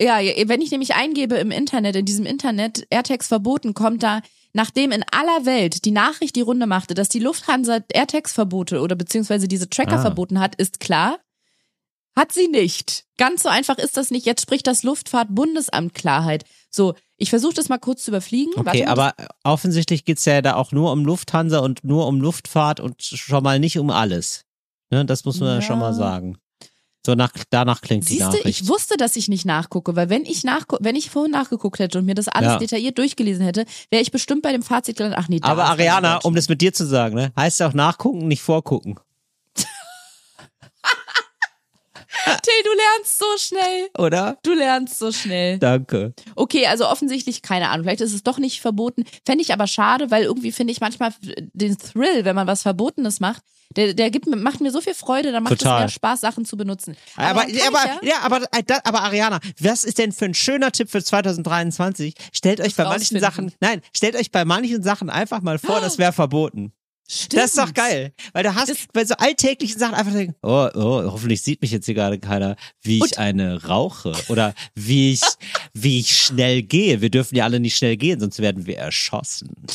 [0.00, 4.22] Ja, wenn ich nämlich eingebe im Internet, in diesem Internet AirTags verboten, kommt da,
[4.54, 8.96] nachdem in aller Welt die Nachricht die Runde machte, dass die Lufthansa AirTags verbote oder
[8.96, 10.02] beziehungsweise diese Tracker Ah.
[10.02, 11.18] verboten hat, ist klar,
[12.16, 13.04] hat sie nicht.
[13.18, 14.24] Ganz so einfach ist das nicht.
[14.24, 16.44] Jetzt spricht das Luftfahrtbundesamt Klarheit.
[16.70, 18.52] So, ich versuche das mal kurz zu überfliegen.
[18.56, 22.20] Warte Okay, mal, aber offensichtlich geht's ja da auch nur um Lufthansa und nur um
[22.20, 24.44] Luftfahrt und schon mal nicht um alles.
[24.90, 25.56] Ne, das muss man.
[25.56, 25.62] Ja.
[25.62, 26.38] schon mal sagen.
[27.06, 28.62] So nach, danach klingt die Siehst du, Nachricht.
[28.62, 31.98] ich wusste, dass ich nicht nachgucke, weil wenn ich nachgu wenn ich vorhin nachgeguckt hätte
[31.98, 32.58] und mir das alles Ja.
[32.58, 35.18] detailliert durchgelesen hätte, wäre ich bestimmt bei dem Fazit gelandet.
[35.22, 37.74] Ach nee, da Aber Ariana, um das mit dir zu sagen, ne, heißt ja auch
[37.74, 38.98] nachgucken, nicht vorgucken.
[42.24, 43.88] Till, du lernst so schnell.
[43.98, 44.38] Oder?
[44.42, 45.58] Du lernst so schnell.
[45.58, 46.14] Danke.
[46.34, 47.84] Okay, also offensichtlich keine Ahnung.
[47.84, 49.04] Vielleicht ist es doch nicht verboten.
[49.24, 53.20] Fände ich aber schade, weil irgendwie finde ich manchmal den Thrill, wenn man was Verbotenes
[53.20, 53.42] macht,
[53.76, 55.76] der, der gibt, macht mir so viel Freude, dann macht Total.
[55.76, 56.96] es mehr Spaß, Sachen zu benutzen.
[57.16, 60.70] Aber, aber, ich ja, ja, aber, äh, aber Ariana, was ist denn für ein schöner
[60.70, 62.14] Tipp für 2023?
[62.32, 63.18] Stellt euch bei manchen.
[63.18, 66.72] Sachen, nein, stellt euch bei manchen Sachen einfach mal vor, das wäre verboten.
[67.08, 67.42] Stimmt.
[67.42, 68.12] Das ist doch geil.
[68.32, 71.70] Weil du hast Das- bei so alltäglichen Sachen einfach denken, oh, oh, hoffentlich sieht mich
[71.70, 75.22] jetzt hier gerade keiner, wie ich Und- eine rauche oder wie ich,
[75.72, 77.00] wie ich schnell gehe.
[77.00, 79.54] Wir dürfen ja alle nicht schnell gehen, sonst werden wir erschossen.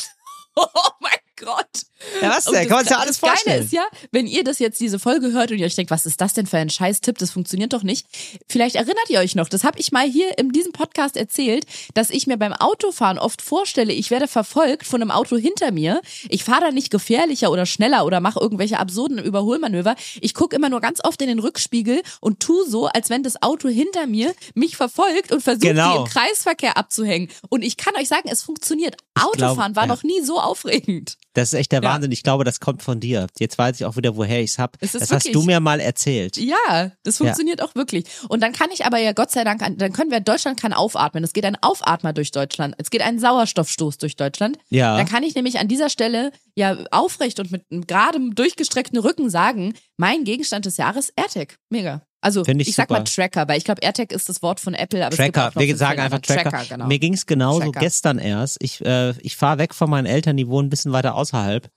[0.56, 0.66] Oh
[1.00, 1.82] mein Gott.
[2.22, 2.68] Ja, was denn?
[2.68, 3.64] Kann man sich ja alles das Geile vorstellen.
[3.64, 6.20] ist ja, wenn ihr das jetzt diese Folge hört und ihr euch denkt, was ist
[6.20, 8.06] das denn für ein Scheiß-Tipp, das funktioniert doch nicht.
[8.48, 12.10] Vielleicht erinnert ihr euch noch, das habe ich mal hier in diesem Podcast erzählt, dass
[12.10, 16.00] ich mir beim Autofahren oft vorstelle, ich werde verfolgt von einem Auto hinter mir.
[16.28, 19.94] Ich fahre da nicht gefährlicher oder schneller oder mache irgendwelche absurden Überholmanöver.
[20.20, 23.42] Ich gucke immer nur ganz oft in den Rückspiegel und tu so, als wenn das
[23.42, 25.92] Auto hinter mir mich verfolgt und versucht, Genau.
[25.92, 27.28] die im Kreisverkehr abzuhängen.
[27.48, 28.96] Und ich kann euch sagen, es funktioniert.
[29.14, 29.88] Autofahren war ja.
[29.88, 31.16] noch nie so aufregend.
[31.34, 31.89] Das ist echt der Ja.
[31.94, 32.12] Wahnsinn.
[32.12, 33.26] Ich glaube, das kommt von dir.
[33.38, 34.76] Jetzt weiß ich auch wieder, woher hab.
[34.80, 36.36] Es ist Das hast wirklich- du mir mal erzählt.
[36.36, 38.04] Ja, das funktioniert auch wirklich.
[38.28, 40.72] Und dann kann ich aber ja Gott sei Dank, an- dann können wir, Deutschland kann
[40.72, 41.22] aufatmen.
[41.24, 42.74] Es geht ein Aufatmer durch Deutschland.
[42.78, 44.58] Es geht ein Sauerstoffstoß durch Deutschland.
[44.68, 44.96] Ja.
[44.96, 49.30] Dann kann ich nämlich an dieser Stelle ja aufrecht und mit einem geradem, durchgestreckten Rücken
[49.30, 51.56] sagen, mein Gegenstand des Jahres, AirTag.
[51.70, 52.02] Mega.
[52.22, 53.02] Also, ich, ich sag mal.
[53.04, 56.00] Tracker, weil ich glaube, AirTag ist das Wort von Apple, aber es Tracker, wir sagen
[56.00, 56.42] einfach andere.
[56.50, 56.64] Tracker.
[56.68, 56.86] genau.
[56.86, 57.80] Mir ging's genauso Tracker.
[57.80, 58.58] gestern erst.
[58.60, 61.70] Ich, äh, ich fahre weg von meinen Eltern, die wohnen ein bisschen weiter außerhalb.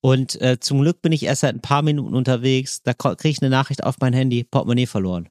[0.00, 2.82] Und äh, zum Glück bin ich erst seit ein paar Minuten unterwegs.
[2.82, 5.28] Da kriege ich eine Nachricht auf mein Handy, Portemonnaie verloren.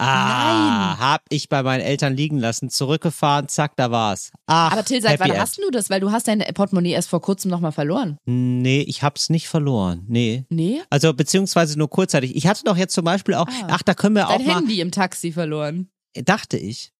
[0.00, 1.00] Ah, Nein.
[1.00, 4.30] hab ich bei meinen Eltern liegen lassen, zurückgefahren, zack, da war's.
[4.46, 5.40] Ach, Aber Till, seit wann End.
[5.40, 5.90] hast du das?
[5.90, 8.16] Weil du hast dein Portemonnaie erst vor kurzem nochmal verloren.
[8.24, 10.04] Nee, ich hab's nicht verloren.
[10.06, 10.44] Nee.
[10.50, 10.82] Nee?
[10.88, 12.36] Also beziehungsweise nur kurzzeitig.
[12.36, 13.66] Ich hatte doch jetzt zum Beispiel auch, Ah.
[13.70, 15.88] ach, da können wir auch Dein mal, Handy im Taxi verloren.
[16.14, 16.92] dachte ich.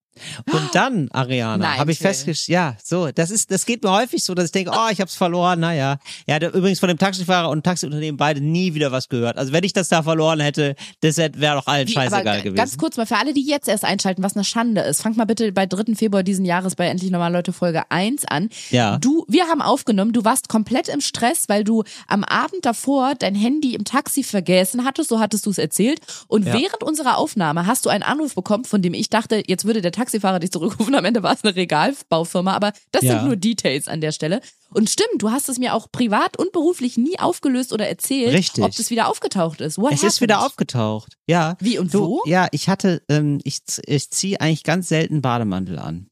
[0.52, 4.34] Und dann, Ariana, habe ich festgestellt, ja, so, das ist, das geht mir häufig so,
[4.34, 5.98] dass ich denke, oh, ich hab's verloren, naja.
[6.26, 9.36] Ja, der, übrigens von dem Taxifahrer und Taxiunternehmen beide nie wieder was gehört.
[9.38, 12.56] Also wenn ich das da verloren hätte, das wäre doch allen Wie, scheißegal gewesen.
[12.56, 15.02] Ganz kurz mal für alle, die jetzt erst einschalten, was eine Schande ist.
[15.02, 15.94] Fangt mal bitte bei 3.
[15.94, 18.48] Februar diesen Jahres bei Endlich Normal Leute Folge 1 an.
[18.70, 18.98] Ja.
[18.98, 23.34] Du, wir haben aufgenommen, du warst komplett im Stress, weil du am Abend davor dein
[23.34, 26.00] Handy im Taxi vergessen hattest, so hattest du es erzählt.
[26.26, 26.54] Und Ja.
[26.54, 29.92] während unserer Aufnahme hast du einen Anruf bekommen, von dem ich dachte, jetzt würde der
[30.08, 30.94] Taxifahrer dich zurückrufen.
[30.94, 33.14] Am Ende war es eine Regalbaufirma, aber das Ja.
[33.18, 34.40] sind nur Details an der Stelle.
[34.70, 38.64] Und stimmt, du hast es mir auch privat und beruflich nie aufgelöst oder erzählt, Richtig.
[38.64, 39.78] ob das wieder aufgetaucht ist.
[39.78, 40.52] What es ist wieder happened?
[40.52, 41.12] aufgetaucht.
[41.26, 41.56] Ja.
[41.60, 42.22] Wie und Du, wo?
[42.26, 46.08] Ja, ich hatte, ähm, ich, ich ziehe eigentlich ganz selten Bademantel an.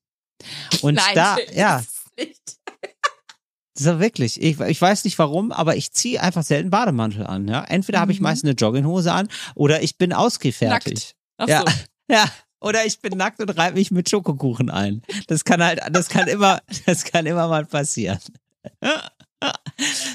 [0.83, 1.83] Und Nein, da, das ja,
[2.19, 2.41] nicht.
[3.79, 4.41] so wirklich.
[4.43, 7.47] Ich, ich weiß nicht warum, aber ich ziehe einfach selten Bademantel an.
[7.49, 8.25] Ja, entweder habe ich Mhm.
[8.25, 11.15] meist eine Jogginghose an oder ich bin ausgehfertigt.
[11.39, 11.67] Ach Ja, so.
[12.11, 12.25] ja.
[12.67, 15.03] Oder ich bin nackt und reibe mich mit Schokokuchen ein.
[15.29, 18.19] Das kann halt, das kann immer, das kann immer mal passieren.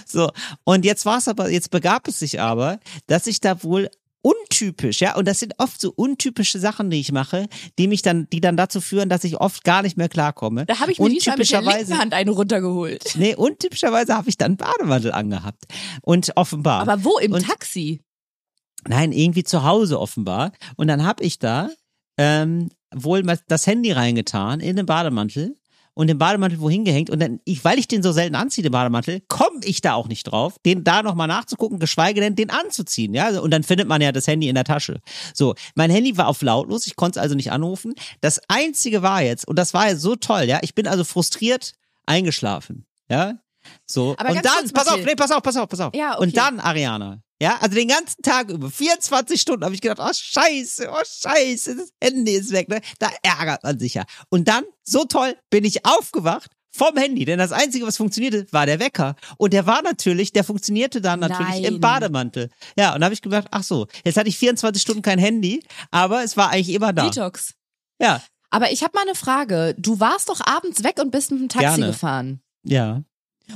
[0.06, 0.32] So,
[0.66, 3.90] und jetzt war es aber, jetzt begab es sich aber, dass ich da wohl
[4.22, 7.48] untypisch, ja, und das sind oft so untypische Sachen, die ich mache,
[7.80, 10.66] die mich dann, die dann dazu führen, dass ich oft gar nicht mehr klarkomme.
[10.66, 13.16] Da habe ich mir diesmal mit der linken Hand eine runtergeholt.
[13.16, 15.64] Nee, untypischerweise habe ich dann Bademantel angehabt.
[16.02, 16.82] Und offenbar.
[16.82, 17.18] Aber wo?
[17.18, 18.02] Im und, Taxi?
[18.88, 20.52] Nein, irgendwie zu Hause offenbar.
[20.76, 21.70] Und dann habe ich da
[22.18, 25.56] ähm, wohl das Handy reingetan in den Bademantel
[25.94, 28.72] und den Bademantel wohin gehängt und dann, ich, weil ich den so selten anziehe, den
[28.72, 33.14] Bademantel, komme ich da auch nicht drauf, den da nochmal nachzugucken, geschweige denn den anzuziehen,
[33.14, 35.02] ja, und dann findet man ja das Handy in der Tasche.
[35.34, 37.94] So, mein Handy war auf lautlos, ich konnte es also nicht anrufen.
[38.22, 41.74] Das einzige war jetzt, und das war jetzt so toll, ja, ich bin also frustriert
[42.06, 43.36] eingeschlafen, ja,
[43.86, 44.16] so.
[44.18, 45.94] Aber und dann, pass auf, nee, pass auf, pass auf, pass auf.
[45.96, 46.24] Ja, okay.
[46.24, 50.14] Und dann, Ariana, ja, also den ganzen Tag über, 24 Stunden habe ich gedacht, oh
[50.14, 52.82] scheiße, oh scheiße, das Handy ist weg, ne?
[53.00, 54.04] Da ärgert man sich ja.
[54.30, 58.68] Und dann, so toll, bin ich aufgewacht vom Handy, denn das Einzige, was funktionierte, war
[58.68, 59.16] der Wecker.
[59.38, 61.64] Und der war natürlich, der funktionierte dann natürlich Nein.
[61.64, 62.52] im Bademantel.
[62.78, 65.64] Ja, und da habe ich gedacht, ach so, jetzt hatte ich 24 Stunden kein Handy,
[65.90, 67.10] aber es war eigentlich immer da.
[67.10, 67.56] Detox.
[68.00, 68.22] Ja,
[68.52, 69.74] Aber ich habe mal eine Frage.
[69.80, 71.88] Du warst doch abends weg und bist mit dem Taxi Gerne.
[71.88, 72.42] gefahren.
[72.64, 73.02] ja,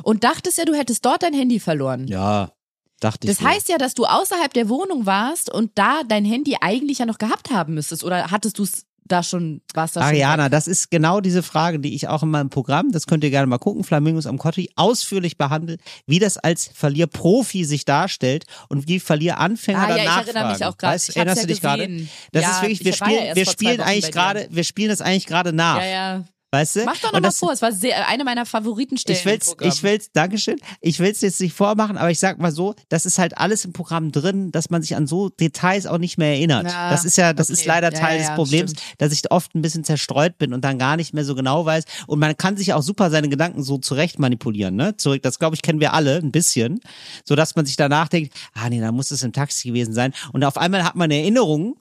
[0.01, 2.07] Und dachtest ja, du hättest dort dein Handy verloren.
[2.07, 2.51] ja,
[2.99, 3.37] dachte ich.
[3.37, 7.05] Das heißt ja, dass du außerhalb der Wohnung warst und da dein Handy eigentlich ja
[7.05, 8.03] noch gehabt haben müsstest.
[8.03, 10.51] Oder hattest du es da schon, warst da schon Ariana, weg?
[10.51, 13.45] das ist genau diese Frage, die ich auch in meinem Programm, das könnt ihr gerne
[13.45, 18.99] mal gucken, Flamingos am Kotti, ausführlich behandelt, wie das als Verlierprofi sich darstellt und wie
[18.99, 20.95] Verlieranfänger Ah, ja, ich erinnere mich auch gerade.
[20.95, 22.07] Weißt, erinnerst ja du dich gerade?
[22.31, 24.89] Das Ja, ist wirklich, ich wir ja spielen, erst wir spielen eigentlich gerade, wir spielen
[24.89, 25.77] das eigentlich gerade nach.
[25.77, 26.25] Ja, ja.
[26.55, 26.85] Weißt du?
[26.85, 27.51] Mach doch Und noch mal das- vor.
[27.51, 29.19] Es war sehr, eine meiner Favoritenstellen.
[29.19, 30.55] Ich will's, ich will's, Dankeschön.
[30.79, 33.73] Ich will's jetzt nicht vormachen, aber ich sag mal so, das ist halt alles im
[33.73, 36.65] Programm drin, dass man sich an so Details auch nicht mehr erinnert.
[36.67, 37.59] Ja, das ist ja, das okay.
[37.59, 38.85] ist leider Ja, Teil ja, des Problems, stimmt.
[39.01, 41.83] dass ich oft ein bisschen zerstreut bin und dann gar nicht mehr so genau weiß.
[42.07, 44.95] Und man kann sich auch super seine Gedanken so zurecht manipulieren, ne?
[44.97, 46.79] Zurück, das glaube ich kennen wir alle ein bisschen,
[47.25, 50.13] so dass man sich danach denkt, ah nee, da muss es im Taxi gewesen sein.
[50.31, 51.75] Und auf einmal hat man Erinnerungen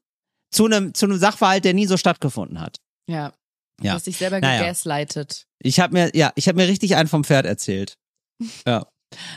[0.50, 2.78] zu einem, zu einem Sachverhalt, der nie so stattgefunden hat.
[3.08, 3.32] Ja.
[3.78, 3.94] Du Ja.
[3.94, 4.60] hast dich selber Naja.
[4.62, 5.46] gegaslightet.
[5.60, 7.96] Ich habe mir, ja, ich habe mir richtig einen vom Pferd erzählt.
[8.66, 8.86] Ja.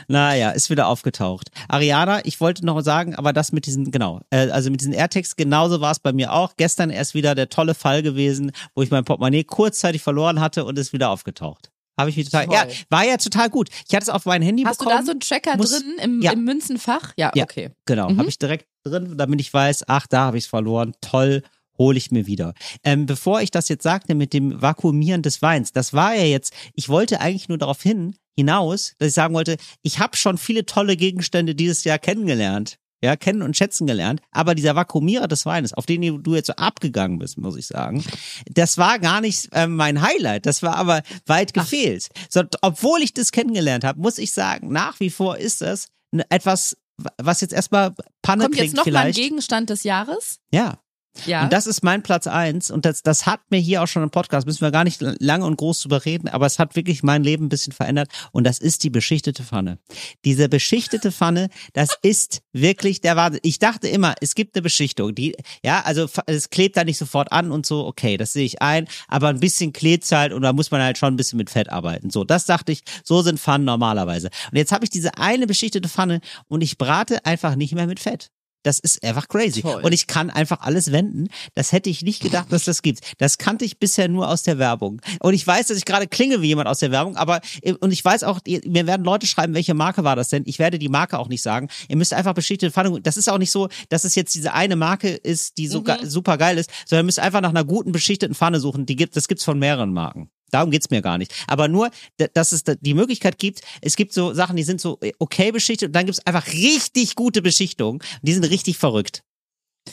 [0.08, 1.50] Naja, ist wieder aufgetaucht.
[1.68, 5.36] Ariana, ich wollte noch sagen, aber das mit diesen, genau, äh, also mit diesen AirTags,
[5.36, 6.54] genauso war es bei mir auch.
[6.56, 10.76] Gestern erst wieder der tolle Fall gewesen, wo ich mein Portemonnaie kurzzeitig verloren hatte und
[10.80, 11.70] ist wieder aufgetaucht.
[11.96, 12.54] Habe ich mich total, Toll.
[12.56, 13.68] ja, war ja total gut.
[13.88, 15.00] Ich hatte es auf mein Handy Hast du bekommen.
[15.00, 16.32] da so einen Tracker muss- drin im, Ja.
[16.32, 17.12] im Münzenfach?
[17.16, 17.44] Ja, Ja.
[17.44, 17.70] okay.
[17.86, 18.18] Genau, Mhm.
[18.18, 20.94] habe ich direkt drin, damit ich weiß, ach, da habe ich es verloren.
[21.00, 21.44] Toll,
[21.78, 22.54] hole ich mir wieder.
[22.84, 26.52] Ähm, bevor ich das jetzt sagte mit dem Vakuumieren des Weins, das war ja jetzt,
[26.74, 30.66] ich wollte eigentlich nur darauf hin, hinaus, dass ich sagen wollte, ich habe schon viele
[30.66, 32.78] tolle Gegenstände dieses Jahr kennengelernt.
[33.00, 34.20] Ja, kennen und schätzen gelernt.
[34.32, 38.02] Aber dieser Vakuumierer des Weines, auf den du jetzt so abgegangen bist, muss ich sagen,
[38.50, 40.46] das war gar nicht ähm, mein Highlight.
[40.46, 42.08] Das war aber weit gefehlt.
[42.28, 45.86] So, obwohl ich das kennengelernt habe, muss ich sagen, nach wie vor ist das
[46.28, 46.76] etwas,
[47.18, 49.18] was jetzt erstmal Panne Kommt jetzt noch mal ein vielleicht.
[49.18, 50.40] Gegenstand des Jahres?
[50.52, 50.80] ja.
[51.26, 51.42] Ja.
[51.42, 54.10] Und das ist mein Platz eins und das, das hat mir hier auch schon im
[54.10, 57.24] Podcast, müssen wir gar nicht lange und groß drüber reden, aber es hat wirklich mein
[57.24, 59.78] Leben ein bisschen verändert und das ist die beschichtete Pfanne.
[60.24, 63.40] Diese beschichtete Pfanne, das ist wirklich der Wahnsinn.
[63.42, 67.32] Ich dachte immer, es gibt eine Beschichtung, die, ja, also es klebt da nicht sofort
[67.32, 70.52] an und so, okay, das sehe ich ein, aber ein bisschen klebt's halt und da
[70.52, 72.10] muss man halt schon ein bisschen mit Fett arbeiten.
[72.10, 74.30] So, das dachte ich, so sind Pfannen normalerweise.
[74.50, 78.00] Und jetzt habe ich diese eine beschichtete Pfanne und ich brate einfach nicht mehr mit
[78.00, 78.30] Fett.
[78.68, 79.62] Das ist einfach crazy.
[79.62, 79.80] Toll.
[79.82, 81.28] Und ich kann einfach alles wenden.
[81.54, 83.00] Das hätte ich nicht gedacht, dass das gibt.
[83.16, 85.00] Das kannte ich bisher nur aus der Werbung.
[85.20, 87.40] Und ich weiß, dass ich gerade klinge wie jemand aus der Werbung, aber
[87.80, 90.42] und ich weiß auch, mir werden Leute schreiben, welche Marke war das denn?
[90.46, 91.68] Ich werde die Marke auch nicht sagen.
[91.88, 93.00] Ihr müsst einfach beschichtete Pfanne.
[93.00, 96.06] Das ist auch nicht so, dass es jetzt diese eine Marke ist, die so ge-
[96.06, 98.84] super geil ist, sondern ihr müsst einfach nach einer guten beschichteten Pfanne suchen.
[98.84, 100.30] Die gibt, das gibt's von mehreren Marken.
[100.50, 101.34] Darum geht's mir gar nicht.
[101.46, 101.90] Aber nur,
[102.34, 105.88] dass es die Möglichkeit gibt, es gibt so Sachen, die sind so äh, okay beschichtet
[105.88, 108.00] und dann gibt's einfach richtig gute Beschichtungen.
[108.22, 109.22] Die sind richtig verrückt.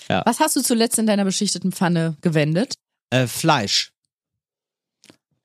[0.08, 2.76] Was hast du zuletzt in deiner beschichteten Pfanne gewendet?
[3.12, 3.94] Äh, Fleisch.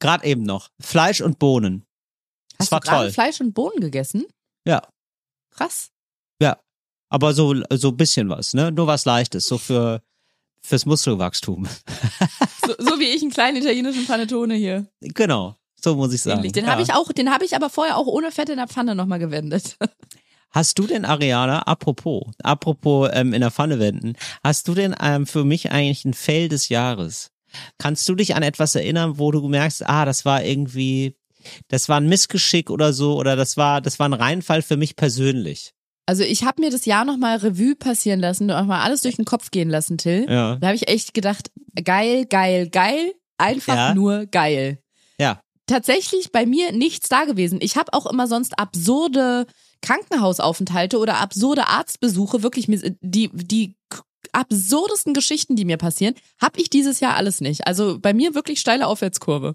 [0.01, 0.71] Gerade eben noch.
[0.81, 1.85] Fleisch und Bohnen.
[2.59, 3.13] Das Hast war du toll.
[3.13, 4.27] Fleisch und Bohnen gegessen?
[4.67, 4.83] Ja.
[5.51, 5.91] Krass.
[6.41, 6.61] Ja.
[7.11, 8.73] Aber so, so ein bisschen was, ne?
[8.73, 10.03] Nur was Leichtes, so für,
[10.61, 11.67] fürs Muskelwachstum.
[12.67, 14.87] So, so wie ich einen kleinen italienischen Panettone hier.
[15.01, 15.57] genau.
[15.83, 16.43] So muss ich sagen.
[16.53, 16.71] Den ja.
[16.71, 19.19] habe ich auch, den habe ich aber vorher auch ohne Fett in der Pfanne nochmal
[19.19, 19.77] gewendet.
[20.51, 25.25] Hast du denn, Ariana, apropos, apropos ähm, in der Pfanne wenden, hast du denn ähm,
[25.25, 27.31] für mich eigentlich ein Fail des Jahres?
[27.79, 31.17] Kannst du dich an etwas erinnern, wo du merkst, ah, das war irgendwie,
[31.69, 34.97] das war ein Missgeschick oder so, oder das war, das war ein Reinfall für mich
[34.97, 35.73] persönlich?
[36.07, 39.51] Also ich habe mir das Jahr nochmal Revue passieren lassen, nochmal alles durch den Kopf
[39.51, 40.27] gehen lassen, Till.
[40.29, 40.57] Ja.
[40.57, 41.51] Da habe ich echt gedacht,
[41.85, 43.95] geil, geil, geil, einfach Ja.
[43.95, 44.79] nur geil.
[45.19, 45.41] Ja.
[45.67, 47.61] tatsächlich bei mir nichts da gewesen.
[47.63, 49.47] Ich habe auch immer sonst absurde
[49.83, 52.67] Krankenhausaufenthalte oder absurde Arztbesuche, wirklich
[53.01, 53.77] die die
[54.33, 57.67] absurdesten Geschichten, die mir passieren, habe ich dieses Jahr alles nicht.
[57.67, 59.55] Also bei mir wirklich steile Aufwärtskurve.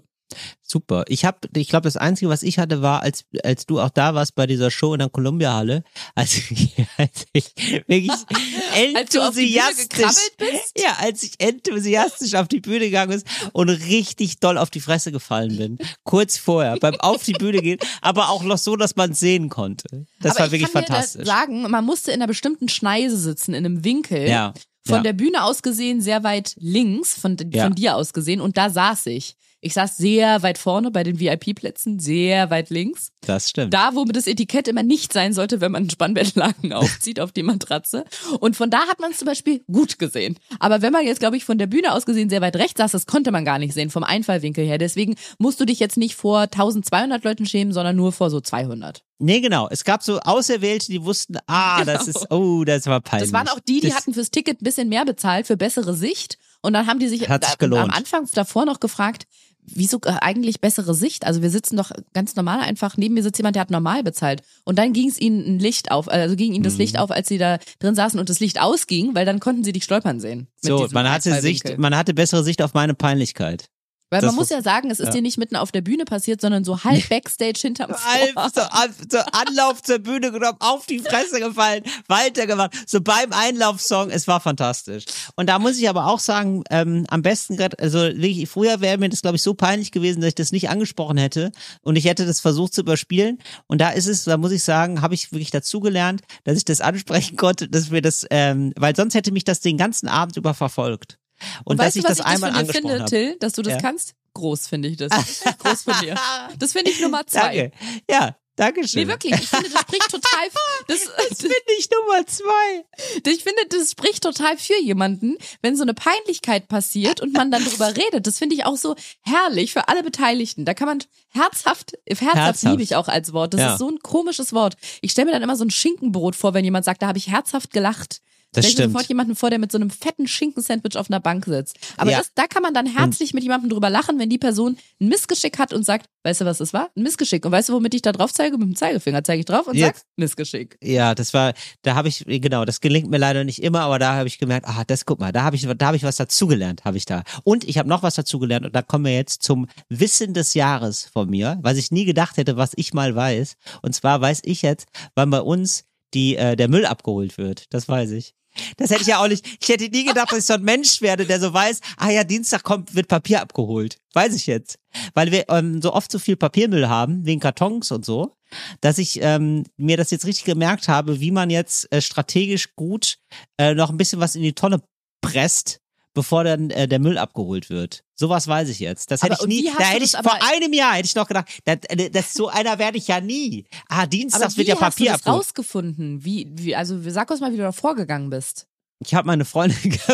[0.62, 1.04] Super.
[1.08, 4.14] Ich habe, ich glaube, das Einzige, was ich hatte, war, als als du auch da
[4.14, 7.52] warst bei dieser Show in der Columbia Halle, als ich, als ich
[7.86, 8.10] wirklich
[8.94, 10.72] Als du auf die Bühne enthusiastisch, bist?
[10.76, 15.12] ja, als ich enthusiastisch auf die Bühne gegangen bin und richtig doll auf die Fresse
[15.12, 19.14] gefallen bin, kurz vorher beim auf die Bühne gehen, aber auch noch so, dass man
[19.14, 20.06] sehen konnte.
[20.20, 21.24] Das Aber war ich wirklich kann fantastisch.
[21.24, 24.28] Da sagen, man musste in einer bestimmten Schneise sitzen, in einem Winkel.
[24.28, 24.52] Ja.
[24.84, 25.02] Von ja.
[25.02, 27.64] der Bühne aus gesehen sehr weit links, von, Ja.
[27.64, 28.40] von dir aus gesehen.
[28.40, 29.36] Und da saß ich.
[29.60, 33.10] Ich saß sehr weit vorne bei den VIP-Plätzen, sehr weit links.
[33.22, 33.72] das stimmt.
[33.72, 37.42] Da, wo das Etikett immer nicht sein sollte, wenn man einen Spannbettlaken aufzieht auf die
[37.42, 38.04] Matratze.
[38.40, 40.38] Und von da hat man es zum Beispiel gut gesehen.
[40.60, 42.92] Aber wenn man jetzt, glaube ich, von der Bühne aus gesehen sehr weit rechts saß,
[42.92, 44.78] das konnte man gar nicht sehen, vom Einfallwinkel her.
[44.78, 49.02] Deswegen musst du dich jetzt nicht vor 1200 Leuten schämen, sondern nur vor so 200.
[49.18, 49.68] Nee, genau.
[49.70, 53.30] Es gab so Auserwählte, die wussten, ah, das ist, oh, das war peinlich.
[53.30, 53.38] Genau.
[53.40, 55.94] Das waren auch die, die das, hatten fürs Ticket ein bisschen mehr bezahlt für bessere
[55.94, 56.38] Sicht.
[56.62, 57.84] Und dann haben die sich, Hat sich gelohnt.
[57.84, 59.26] am Anfang davor noch gefragt,
[59.66, 61.26] wieso äh, eigentlich bessere Sicht?
[61.26, 64.42] Also wir sitzen doch ganz normal einfach, neben mir sitzt jemand, der hat normal bezahlt.
[64.64, 66.64] Und dann ging es ihnen ein Licht auf, also ging ihnen Mhm.
[66.64, 69.64] das Licht auf, als sie da drin saßen und das Licht ausging, weil dann konnten
[69.64, 70.48] sie dich stolpern sehen.
[70.60, 71.40] So, man hatte.
[71.40, 73.68] Sicht, man hatte bessere Sicht auf meine Peinlichkeit.
[74.16, 75.12] Weil das man muss ja sagen, es ist ja.
[75.12, 78.50] dir nicht mitten auf der Bühne passiert, sondern so halb Backstage hinterm Halb Vorhang.
[78.54, 82.72] so, so Anlauf zur Bühne genommen, auf die Fresse gefallen, weitergemacht.
[82.88, 85.04] So beim Einlaufsong, es war fantastisch.
[85.34, 88.08] Und da muss ich aber auch sagen, ähm, am besten gerade, also
[88.46, 91.52] früher wäre mir das, glaube ich, so peinlich gewesen, dass ich das nicht angesprochen hätte
[91.82, 93.38] und ich hätte das versucht zu überspielen.
[93.66, 96.80] Und da ist es, da muss ich sagen, habe ich wirklich dazugelernt, dass ich das
[96.80, 100.54] ansprechen konnte, dass wir das, ähm, weil sonst hätte mich das den ganzen Abend über
[100.54, 101.18] verfolgt.
[101.64, 103.10] Und, dass weißt ich du, was das ich einmal das von dir angesprochen finde, habe.
[103.10, 103.80] Till, dass du das Ja.
[103.80, 104.14] kannst?
[104.34, 105.10] Groß finde ich das.
[105.58, 106.14] Groß von dir.
[106.58, 107.40] Das finde ich Nummer zwei.
[107.40, 107.72] Danke.
[108.10, 109.02] Ja, danke schön.
[109.02, 109.32] Nee, wirklich.
[109.32, 110.48] Ich finde, das spricht total.
[110.88, 112.84] Das, Das bin ich Nummer zwei.
[113.26, 117.64] ich finde, das spricht total für jemanden, wenn so eine Peinlichkeit passiert und man dann
[117.64, 118.26] drüber redet.
[118.26, 120.64] Das finde ich auch so herrlich für alle Beteiligten.
[120.64, 120.98] Da kann man
[121.30, 122.62] herzhaft, herzhaft, Herzhaft.
[122.64, 123.54] liebe ich auch als Wort.
[123.54, 123.72] Das Ja.
[123.72, 124.76] ist so ein komisches Wort.
[125.00, 127.28] Ich stelle mir dann immer so ein Schinkenbrot vor, wenn jemand sagt, da habe ich
[127.30, 128.20] herzhaft gelacht.
[128.52, 128.92] Das Stell dir stimmt.
[128.94, 131.76] sofort jemanden vor, der mit so einem fetten Schinkensandwich auf einer Bank sitzt.
[131.98, 132.18] Aber Ja.
[132.18, 135.58] das, da kann man dann herzlich mit jemandem drüber lachen, wenn die Person ein Missgeschick
[135.58, 136.88] hat und sagt, weißt du, was das war?
[136.96, 137.44] Ein Missgeschick.
[137.44, 138.56] Und weißt du, womit ich da drauf zeige?
[138.56, 139.98] Mit dem Zeigefinger zeige ich drauf und Jetzt.
[139.98, 140.78] sag, Missgeschick.
[140.82, 144.14] Ja, das war, da habe ich, genau, das gelingt mir leider nicht immer, aber da
[144.14, 146.84] habe ich gemerkt, ah, das guck mal, da habe ich, da habe ich was dazugelernt,
[146.86, 147.24] habe ich da.
[147.44, 151.04] Und ich habe noch was dazugelernt und da kommen wir jetzt zum Wissen des Jahres
[151.12, 153.56] von mir, was ich nie gedacht hätte, was ich mal weiß.
[153.82, 155.84] Und zwar weiß ich jetzt, wann bei uns
[156.14, 157.72] die, äh, der Müll abgeholt wird.
[157.72, 158.34] Das weiß ich.
[158.76, 159.46] Das hätte ich ja auch nicht.
[159.60, 162.24] Ich hätte nie gedacht, dass ich so ein Mensch werde, der so weiß, ah ja,
[162.24, 163.98] Dienstag kommt, wird Papier abgeholt.
[164.14, 164.78] Weiß ich jetzt.
[165.14, 168.36] Weil wir ähm, so oft so viel Papiermüll haben, wegen Kartons und so,
[168.80, 173.18] dass ich ähm, mir das jetzt richtig gemerkt habe, wie man jetzt äh, strategisch gut
[173.58, 174.82] äh, noch ein bisschen was in die Tonne
[175.20, 175.80] presst,
[176.16, 178.02] bevor dann äh, der Müll abgeholt wird.
[178.14, 179.10] Sowas weiß ich jetzt.
[179.10, 179.64] Das hätte Aber ich und nie.
[179.64, 182.10] wie hast Da du hätte ich vor einem Jahr hätte ich noch gedacht, das, äh,
[182.10, 183.66] das so einer werde ich ja nie.
[183.88, 185.40] Ah, Dienstags wie wird ja hast du Papier das abgeholt.
[185.42, 186.24] rausgefunden?
[186.24, 188.66] Wie, wie, also sag uns mal, wie du da vorgegangen bist.
[189.00, 189.98] Ich habe meine Freundin.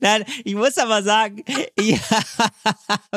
[0.00, 1.44] Nein, ich muss aber sagen,
[1.76, 2.00] ich,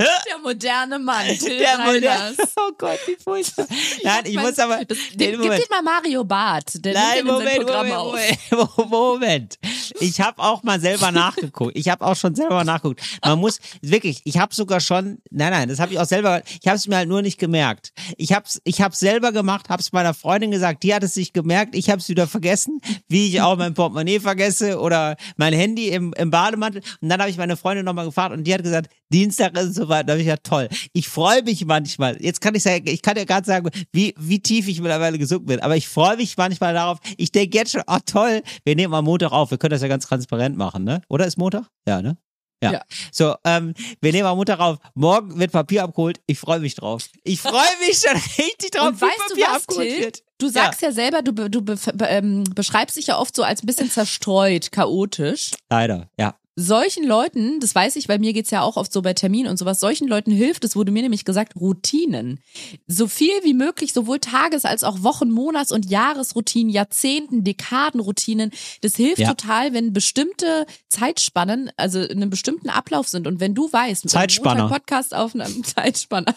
[0.30, 1.78] Der moderne Mann, Till der.
[1.78, 2.36] Modell.
[2.56, 3.66] Oh Gott, wie furchtbar.
[4.04, 4.84] Nein, ich Mein- muss aber.
[4.84, 5.62] Das, den, gib Moment.
[5.62, 6.84] den mal Mario Barth.
[6.84, 8.76] Der Nein, nimmt Moment, Programm Moment, auf.
[8.76, 9.58] Moment, Moment.
[10.00, 11.76] Ich habe auch mal selber nachgeguckt.
[11.76, 13.00] Ich habe auch schon selber nachgeguckt.
[13.24, 16.66] Man muss wirklich, ich habe sogar schon, nein, nein, das habe ich auch selber, ich
[16.66, 17.92] habe es mir halt nur nicht gemerkt.
[18.16, 21.14] Ich habe es ich hab's selber gemacht, habe es meiner Freundin gesagt, die hat es
[21.14, 25.52] sich gemerkt, ich habe es wieder vergessen, wie ich auch mein Portemonnaie vergesse oder mein
[25.52, 26.82] Handy im, im Bademantel.
[27.00, 29.74] Und dann habe ich meine Freundin nochmal gefragt und die hat gesagt, Dienstag ist es
[29.74, 30.08] soweit.
[30.08, 30.68] Da habe ich gesagt, toll.
[30.92, 32.16] Ich freue mich manchmal.
[32.22, 35.46] Jetzt kann ich sagen, ich kann ja gerade sagen, wie, wie tief ich mittlerweile gesungen
[35.46, 35.60] bin.
[35.60, 36.98] Aber ich freue mich manchmal darauf.
[37.16, 39.50] Ich denke jetzt schon, oh toll, wir nehmen am Montag auf.
[39.50, 41.02] Wir können das ja ganz transparent machen, ne?
[41.08, 41.66] Oder ist Montag?
[41.86, 42.16] Ja, ne?
[42.62, 42.72] Ja.
[42.72, 42.82] Ja.
[43.10, 43.72] So, ähm,
[44.02, 44.76] wir nehmen am Montag auf.
[44.94, 46.20] Morgen wird Papier abgeholt.
[46.26, 47.08] Ich freue mich drauf.
[47.24, 47.52] Ich freue
[47.86, 50.00] mich schon richtig drauf, Und wie weißt du Papier was, abgeholt Till?
[50.00, 50.22] wird.
[50.38, 53.62] Du sagst ja, selber, du, du be, be, ähm, beschreibst dich ja oft so als
[53.62, 55.52] ein bisschen zerstreut, chaotisch.
[55.70, 56.34] Leider, ja.
[56.56, 59.56] Solchen Leuten, das weiß ich, bei mir geht's ja auch oft so bei Terminen und
[59.56, 62.40] sowas, solchen Leuten hilft, es wurde mir nämlich gesagt, Routinen.
[62.86, 68.50] So viel wie möglich, sowohl Tages- als auch Wochen-, Monats- und Jahresroutinen, Jahrzehnten, Dekadenroutinen.
[68.82, 69.28] Das hilft Ja.
[69.32, 73.26] total, wenn bestimmte Zeitspannen, also in einem bestimmten Ablauf sind.
[73.26, 74.62] Und wenn du weißt, Zeitspanner.
[74.64, 76.34] Montag Podcast auf einem Zeitspanner.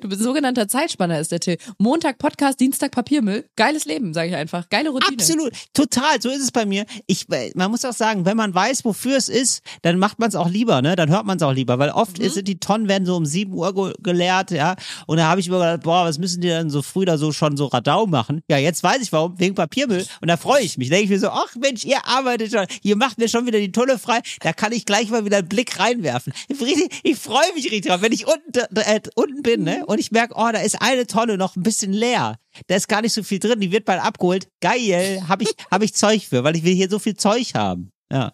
[0.00, 1.58] Du bist sogenannter Zeitspanner ist der Till.
[1.76, 3.46] Montag Podcast, Dienstag Papiermüll.
[3.56, 4.68] Geiles Leben, sage ich einfach.
[4.70, 5.18] Geile Routine.
[5.20, 6.86] Absolut, total, so ist es bei mir.
[7.06, 10.28] Ich, man muss auch sagen, wenn man weiß, wofür es ist, ist, dann macht man
[10.28, 10.96] es auch lieber, ne?
[10.96, 12.28] Dann hört man es auch lieber, weil oft Mhm.
[12.28, 14.76] sind die Tonnen werden so um 7 Uhr ge geleert, ja.
[15.06, 17.32] Und da habe ich mir gedacht, boah, was müssen die denn so früh da so
[17.32, 18.42] schon so Radau machen?
[18.48, 20.04] Ja, jetzt weiß ich warum, wegen Papiermüll.
[20.20, 20.88] Und da freue ich mich.
[20.90, 23.72] Denke ich mir so, ach Mensch, ihr arbeitet schon, ihr macht mir schon wieder die
[23.72, 26.32] Tulle frei, da kann ich gleich mal wieder einen Blick reinwerfen.
[26.50, 29.84] Richtig, ich freue mich richtig drauf, wenn ich unten, äh, unten bin, ne?
[29.86, 32.36] Und ich merke, oh, da ist eine Tonne noch ein bisschen leer.
[32.66, 34.48] Da ist gar nicht so viel drin, die wird bald abgeholt.
[34.60, 37.90] Geil, habe ich, hab ich Zeug für, weil ich will hier so viel Zeug haben.
[38.12, 38.32] Ja.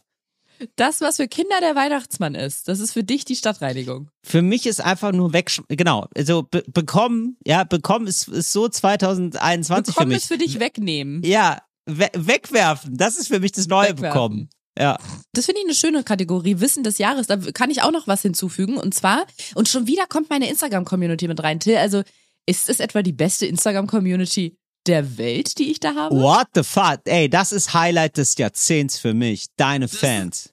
[0.76, 4.10] Das, was für Kinder der Weihnachtsmann ist, das ist für dich die Stadtreinigung.
[4.22, 8.68] Für mich ist einfach nur weg, genau, also be bekommen, ja, bekommen ist, ist so
[8.68, 10.22] 2021 Bekommen für mich.
[10.22, 11.22] es für dich wegnehmen.
[11.24, 14.12] Ja, we wegwerfen, das ist für mich das neue Wegwerfen.
[14.12, 14.50] bekommen.
[14.78, 14.98] Ja.
[15.32, 17.26] Das finde ich eine schöne Kategorie, Wissen des Jahres.
[17.26, 18.76] Da kann ich auch noch was hinzufügen.
[18.76, 21.60] Und zwar, und schon wieder kommt meine Instagram-Community mit rein.
[21.60, 22.02] Till, also
[22.44, 26.14] ist es etwa die beste Instagram-Community der Welt, die ich da habe?
[26.16, 27.00] What the fuck?
[27.04, 29.46] Ey, das ist Highlight des Jahrzehnts für mich.
[29.56, 30.50] Deine Fans.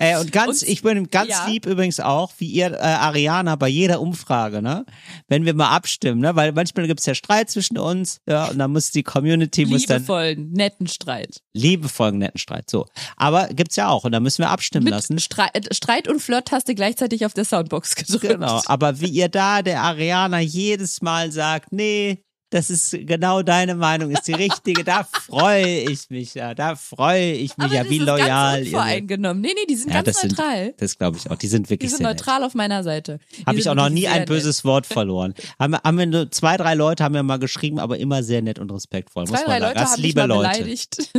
[0.00, 1.46] Ey, und ganz, Und- ich bin ganz ja.
[1.48, 4.86] lieb übrigens auch, wie ihr, äh, Ariana, bei jeder Umfrage, ne?
[5.26, 6.36] Wenn wir mal abstimmen, ne?
[6.36, 9.98] Weil manchmal gibt's ja Streit zwischen uns, ja, und dann muss die Community, muss dann
[9.98, 11.42] Liebevollen, netten Streit.
[11.52, 12.86] liebevollen netten Streit, so.
[13.16, 15.18] Aber gibt's ja auch, und da müssen wir abstimmen Mit lassen.
[15.18, 18.22] Streit, Streit und Flirt-Taste gleichzeitig auf der Soundbox gedrückt.
[18.28, 23.74] Genau, aber wie ihr da der Ariana jedes Mal sagt, nee, das ist genau deine
[23.74, 27.88] Meinung, ist die richtige, da freue ich mich ja, da freue ich mich Aber ja,
[27.90, 29.40] wie loyal ganz unvoreingenommen.
[29.42, 30.74] Nee, nee, die sind Ja, ganz das sind- neutral.
[30.78, 32.18] Das glaube ich auch, die sind die wirklich sind sehr nett.
[32.18, 33.18] neutral auf meiner Seite.
[33.38, 34.28] Die Habe ich sind auch noch nie ein nett.
[34.28, 35.34] böses Wort verloren.
[35.58, 38.40] Haben, wir- haben wir nur zwei, drei Leute haben wir mal geschrieben, aber immer sehr
[38.42, 39.62] nett und respektvoll, muss Zwei, man drei sagen.
[39.64, 40.48] Leute Das haben mich liebe mal Leute.
[40.58, 41.10] beleidigt.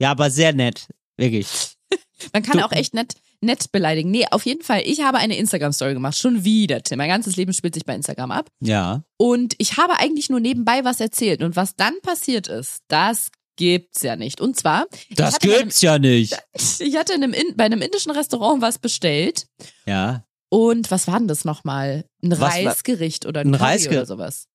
[0.00, 1.46] Ja, aber sehr nett, wirklich.
[2.32, 4.10] Man kann Du- auch echt nett, nett beleidigen.
[4.10, 4.82] Nee, auf jeden Fall.
[4.84, 6.16] Ich habe eine Instagram-Story gemacht.
[6.16, 6.98] Schon wieder, Tim.
[6.98, 8.48] Mein ganzes Leben spielt sich bei Instagram ab.
[8.60, 9.02] Ja.
[9.18, 11.42] Und ich habe eigentlich nur nebenbei was erzählt.
[11.42, 14.40] Und was dann passiert ist, das gibt's ja nicht.
[14.40, 16.32] Und zwar, Das ich gibt's ja nicht.
[16.32, 16.42] Einem,
[16.78, 19.46] ich hatte in einem, In- bei einem indischen Restaurant was bestellt.
[19.86, 20.24] Ja.
[20.48, 22.04] Und was war denn das nochmal?
[22.22, 24.46] Ein Was Reisgericht oder ein, Ein Curry Reisge- oder sowas.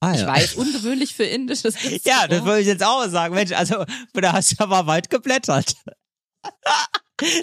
[0.00, 0.26] Ah, Ich ja.
[0.26, 1.74] weiß, ungewöhnlich für indisches.
[2.04, 3.34] Ja, das wollte ich jetzt auch sagen.
[3.34, 5.74] Mensch, also da hast du aber weit geblättert.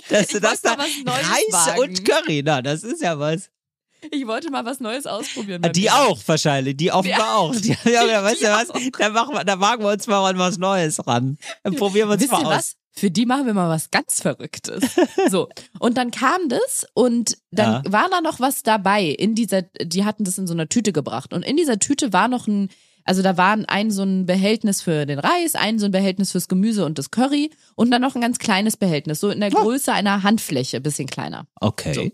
[0.09, 1.79] Dass du das da mal was Neues Reis wagen.
[1.79, 3.49] und Curry, na, das ist ja was.
[4.11, 5.61] Ich wollte mal was Neues ausprobieren.
[5.63, 5.95] Ah, Die mir.
[5.95, 7.35] auch wahrscheinlich, die offenbar Ja.
[7.35, 7.55] auch.
[7.55, 8.69] Die, ja, ja, weißt du was?
[8.69, 8.79] auch.
[8.99, 11.37] Da machen wir, da wagen wir uns mal an was Neues ran.
[11.63, 12.51] Dann probieren wir uns Wisst mal aus.
[12.51, 12.75] was?
[12.95, 14.83] Für die machen wir mal was ganz Verrücktes.
[15.29, 15.49] So.
[15.79, 17.91] Und dann kam das und dann Ja.
[17.91, 21.33] war da noch was dabei in dieser, die hatten das in so einer Tüte gebracht.
[21.33, 22.69] Und in dieser Tüte war noch ein,
[23.05, 26.47] also da war ein so ein Behältnis für den Reis, ein so ein Behältnis fürs
[26.47, 29.91] Gemüse und das Curry und dann noch ein ganz kleines Behältnis, so in der Größe
[29.93, 31.45] einer Handfläche, bisschen kleiner.
[31.59, 31.93] Okay.
[31.93, 32.09] So.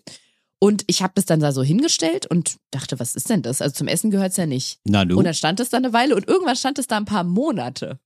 [0.61, 3.61] Und ich habe das dann da so hingestellt und dachte, was ist denn das?
[3.61, 4.80] Also zum Essen gehört's ja nicht.
[4.84, 5.18] Na du?
[5.18, 7.99] Und dann stand es da eine Weile und irgendwann stand es da ein paar Monate.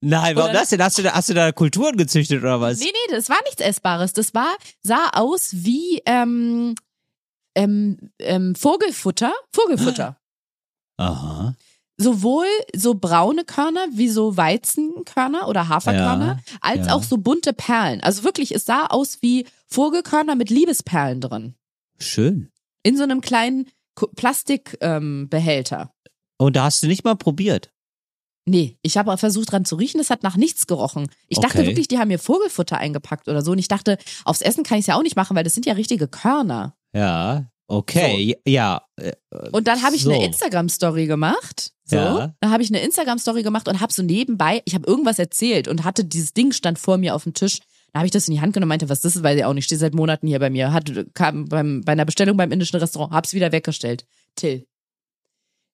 [0.00, 0.80] Nein, warum das denn?
[0.80, 2.78] Hast du, da, hast du da Kulturen gezüchtet oder was?
[2.78, 4.12] Nee, nee, das war nichts Essbares.
[4.12, 6.76] Das war, sah aus wie ähm,
[7.56, 9.32] ähm, ähm, Vogelfutter.
[9.52, 10.20] Vogelfutter.
[10.98, 11.56] Aha.
[11.98, 16.94] Sowohl so braune Körner wie so Weizenkörner oder Haferkörner, als ja.
[16.94, 18.02] auch so bunte Perlen.
[18.02, 21.54] Also wirklich, es sah aus wie Vogelkörner mit Liebesperlen drin.
[21.98, 22.50] Schön.
[22.82, 23.66] In so einem kleinen
[24.16, 25.80] Plastikbehälter.
[25.80, 25.88] Ähm.
[26.38, 27.70] Und da hast du nicht mal probiert.
[28.48, 31.08] Nee, ich habe versucht dran zu riechen, es hat nach nichts gerochen.
[31.28, 31.66] Ich dachte Okay.
[31.66, 33.50] wirklich, die haben mir Vogelfutter eingepackt oder so.
[33.52, 35.66] Und ich dachte, aufs Essen kann ich es ja auch nicht machen, weil das sind
[35.66, 36.76] ja richtige Körner.
[36.94, 37.50] Ja.
[37.68, 38.36] Okay.
[38.46, 38.82] Ja.
[38.96, 39.12] äh,
[39.52, 40.10] Und dann habe ich So.
[40.12, 41.72] eine Instagram-Story gemacht.
[41.84, 42.34] So, Ja.
[42.40, 45.84] dann habe ich eine Instagram-Story gemacht und habe so nebenbei, ich habe irgendwas erzählt und
[45.84, 47.58] hatte dieses Ding stand vor mir auf dem Tisch.
[47.92, 49.44] Da habe ich das in die Hand genommen und meinte, was das ist, weiß ich
[49.44, 50.72] auch nicht, steht seit Monaten hier bei mir.
[50.72, 54.04] Hat, kam beim, bei einer Bestellung beim indischen Restaurant, hab's wieder weggestellt.
[54.36, 54.66] Till.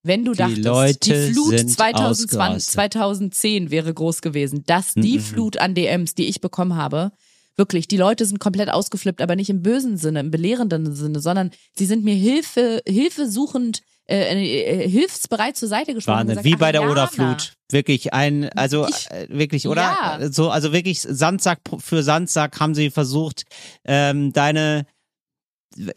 [0.05, 0.99] Wenn du Die dachtest, Leute
[1.29, 2.73] die Flut sind 2020, ausgerastet.
[2.73, 5.23] 2010 wäre groß gewesen, dass die Mhm.
[5.23, 7.13] Flut an DMs, die ich bekommen habe,
[7.57, 11.51] wirklich, die Leute sind komplett ausgeflippt, aber nicht im bösen Sinne, im belehrenden Sinne, sondern
[11.77, 16.19] sie sind mir Hilfe, hilfesuchend, äh, äh, hilfsbereit zur Seite gesprungen.
[16.21, 16.37] Wahnsinn.
[16.37, 17.55] gesagt, Wie bei der Oderflut.
[17.71, 19.83] Wirklich ein, also Ich- äh, wirklich, oder?
[19.83, 20.33] Ja.
[20.33, 23.45] So, also wirklich Sandsack für Sandsack haben sie versucht,
[23.85, 24.87] ähm, deine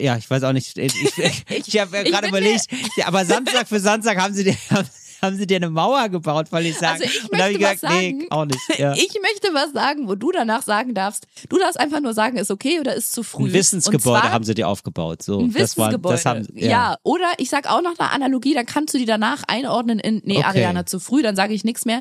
[0.00, 0.78] ja, ich weiß auch nicht.
[0.78, 2.66] Ich, ich, ich habe ich gerade überlegt,
[2.96, 4.88] ja, aber Sandsack für Sandsack haben sie haben
[5.34, 7.02] sie dir eine Mauer gebaut, weil ich sagen.
[7.02, 8.26] Also ich ich möchte gesagt, was nee, sagen.
[8.30, 8.78] auch nicht.
[8.78, 8.92] Ja.
[8.96, 11.26] Ich möchte was sagen, wo du danach sagen darfst.
[11.48, 13.46] Du darfst einfach nur sagen, ist okay oder ist zu früh.
[13.46, 15.22] Ein Wissensgebäude zwar haben sie dir aufgebaut.
[15.22, 16.14] So, Ein das war, Wissensgebäude.
[16.14, 16.68] das haben, ja.
[16.68, 16.96] ja.
[17.02, 20.36] oder ich sag auch noch eine Analogie, dann kannst du die danach einordnen in, nee,
[20.38, 20.44] Okay.
[20.44, 22.00] Ariana, zu früh, dann sage ich nichts mehr.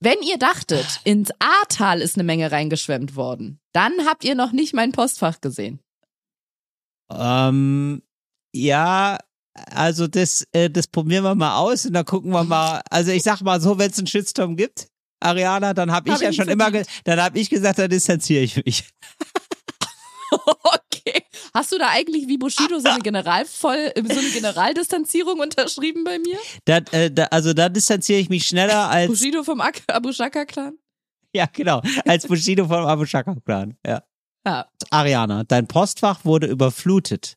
[0.00, 4.74] Wenn ihr dachtet, ins Ahrtal ist eine Menge reingeschwemmt worden, dann habt ihr noch nicht
[4.74, 5.80] mein Postfach gesehen.
[7.10, 8.02] Ähm,
[8.52, 9.18] ja,
[9.54, 12.82] also das, äh, das probieren wir mal aus und dann gucken wir mal.
[12.90, 14.88] Also ich sag mal so, wenn es einen Shitstorm gibt,
[15.20, 17.88] Ariana, dann habe ich Hab ja ich schon immer, ge dann habe ich gesagt, da
[17.88, 18.84] distanziere ich mich.
[20.30, 21.22] Okay.
[21.52, 26.38] Hast du da eigentlich wie Bushido so eine Generalvoll, so eine Generaldistanzierung unterschrieben bei mir?
[26.64, 30.44] Da, äh, da, also da distanziere ich mich schneller als, Bushido vom Ak Abu Shaka
[30.44, 30.76] Clan?
[31.34, 33.76] ja genau, als Bushido vom Abu Shaka Clan.
[33.86, 34.02] Ja.
[34.46, 34.66] Ja.
[34.90, 37.36] Ariana, dein Postfach wurde überflutet.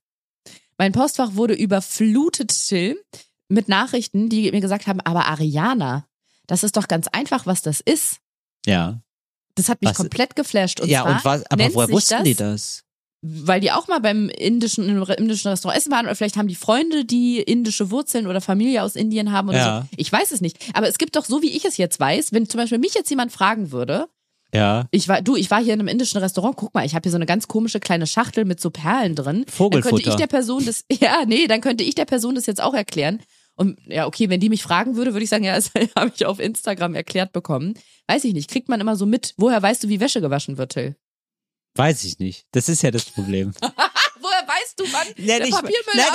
[0.77, 3.01] Mein Postfach wurde überflutet, Till,
[3.49, 6.05] mit Nachrichten, die mir gesagt haben, aber Ariana,
[6.47, 8.17] das ist doch ganz einfach, was das ist.
[8.65, 9.01] Ja.
[9.55, 10.79] Das hat mich Was- komplett geflasht.
[10.81, 12.83] Und ja, und was, aber woher wussten das, die das?
[13.21, 16.55] Weil die auch mal beim indischen, im indischen Restaurant essen waren oder vielleicht haben die
[16.55, 19.81] Freunde, die indische Wurzeln oder Familie aus Indien haben oder Ja.
[19.81, 19.87] so.
[19.97, 20.57] Ich weiß es nicht.
[20.75, 23.09] Aber es gibt doch, so wie ich es jetzt weiß, wenn zum Beispiel mich jetzt
[23.09, 24.07] jemand fragen würde,
[24.53, 24.87] Ja.
[24.91, 27.11] ich war, du, ich war hier in einem indischen Restaurant, guck mal, ich habe hier
[27.11, 29.25] so eine ganz komische kleine Schachtel mit so Perlen drin.
[29.25, 30.09] Dann könnte Vogelfutter.
[30.09, 33.19] ich der Person das, ja, nee, dann könnte ich der Person das jetzt auch erklären.
[33.55, 36.25] Und ja, okay, wenn die mich fragen würde, würde ich sagen, ja, das habe ich
[36.25, 37.73] auf Instagram erklärt bekommen.
[38.07, 39.33] Weiß ich nicht, kriegt man immer so mit.
[39.37, 40.95] Woher weißt du, wie Wäsche gewaschen wird, Till?
[41.75, 42.45] Weiß ich nicht.
[42.51, 43.53] Das ist ja das Problem.
[44.77, 45.63] Du, wann Nein, ich, nein,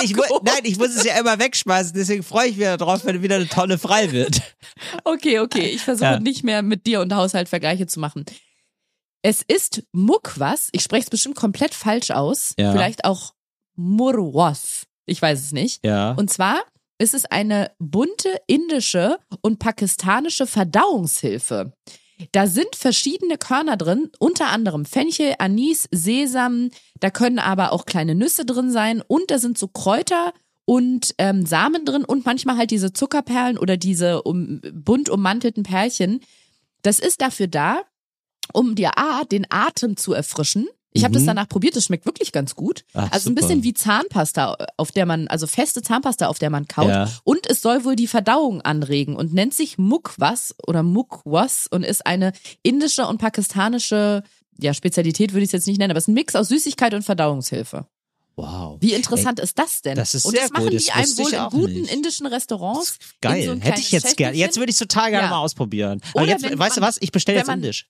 [0.03, 3.35] ich, nein, ich muss es ja immer wegschmeißen, deswegen freue ich mich darauf, wenn wieder
[3.35, 4.41] eine Tonne frei wird.
[5.03, 6.19] Okay, okay, ich versuche Ja.
[6.19, 8.25] nicht mehr mit dir und Haushalt Vergleiche zu machen.
[9.21, 12.71] Es ist Mukwas, ich spreche es bestimmt komplett falsch aus, Ja.
[12.71, 13.33] vielleicht auch
[13.75, 15.85] Murwas, ich weiß es nicht.
[15.85, 16.11] Ja.
[16.11, 16.61] Und zwar
[16.99, 21.73] ist es eine bunte indische und pakistanische Verdauungshilfe.
[22.31, 26.69] Da sind verschiedene Körner drin, unter anderem Fenchel, Anis, Sesam,
[27.03, 30.31] da können aber auch kleine Nüsse drin sein und da sind so Kräuter
[30.63, 36.21] und ähm, Samen drin und manchmal halt diese Zuckerperlen oder diese um, bunt ummantelten Perlchen.
[36.81, 37.81] Das ist dafür da,
[38.53, 40.65] um dir A, den Atem zu erfrischen.
[40.93, 41.27] Ich habe das Mhm.
[41.27, 42.85] danach probiert, das schmeckt wirklich ganz gut.
[42.93, 43.41] Ach, also ein super.
[43.41, 46.87] bisschen wie Zahnpasta, auf der man, also feste Zahnpasta, auf der man kaut.
[46.87, 47.09] Ja.
[47.25, 52.05] Und es soll wohl die Verdauung anregen und nennt sich Mukwas oder Mukwas und ist
[52.05, 52.31] eine
[52.61, 54.23] indische und pakistanische,
[54.63, 56.93] ja, Spezialität würde ich es jetzt nicht nennen, aber es ist ein Mix aus Süßigkeit
[56.93, 57.85] und Verdauungshilfe.
[58.35, 58.77] Wow.
[58.81, 59.95] Wie interessant ist das denn?
[59.95, 61.93] das ist und sehr das machen gut, die das einem wohl in guten nicht.
[61.93, 62.97] indischen Restaurants.
[63.21, 63.43] Geil.
[63.45, 64.35] so Hätte ich jetzt gerne.
[64.35, 65.29] Jetzt würde ich total gerne Ja.
[65.29, 66.01] mal ausprobieren.
[66.15, 66.97] Aber Oder jetzt, weißt du man- was?
[66.99, 67.87] Ich bestelle jetzt man- indisch.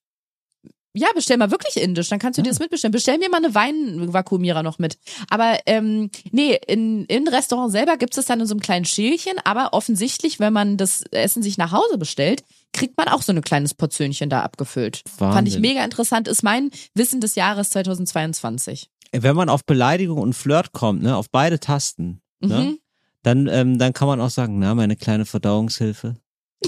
[0.95, 2.91] Ja, bestell mal wirklich indisch, dann kannst du dir das mitbestellen.
[2.91, 4.97] Bestell mir mal eine Weinvakuumierer noch mit.
[5.29, 9.39] Aber ähm, nee, in, im Restaurant selber gibt es dann in so einem kleinen Schälchen,
[9.43, 12.43] aber offensichtlich, wenn man das Essen sich nach Hause bestellt,
[12.73, 15.03] kriegt man auch so ein kleines Portionchen da abgefüllt.
[15.07, 15.61] Fand ich Wahnsinn.
[15.61, 18.89] mega interessant, ist mein Wissen des Jahres 2022.
[19.11, 22.79] Wenn man auf Beleidigung und Flirt kommt, ne, auf beide Tasten, ne, Mhm.
[23.21, 26.15] dann, ähm, dann kann man auch sagen, na, meine kleine Verdauungshilfe.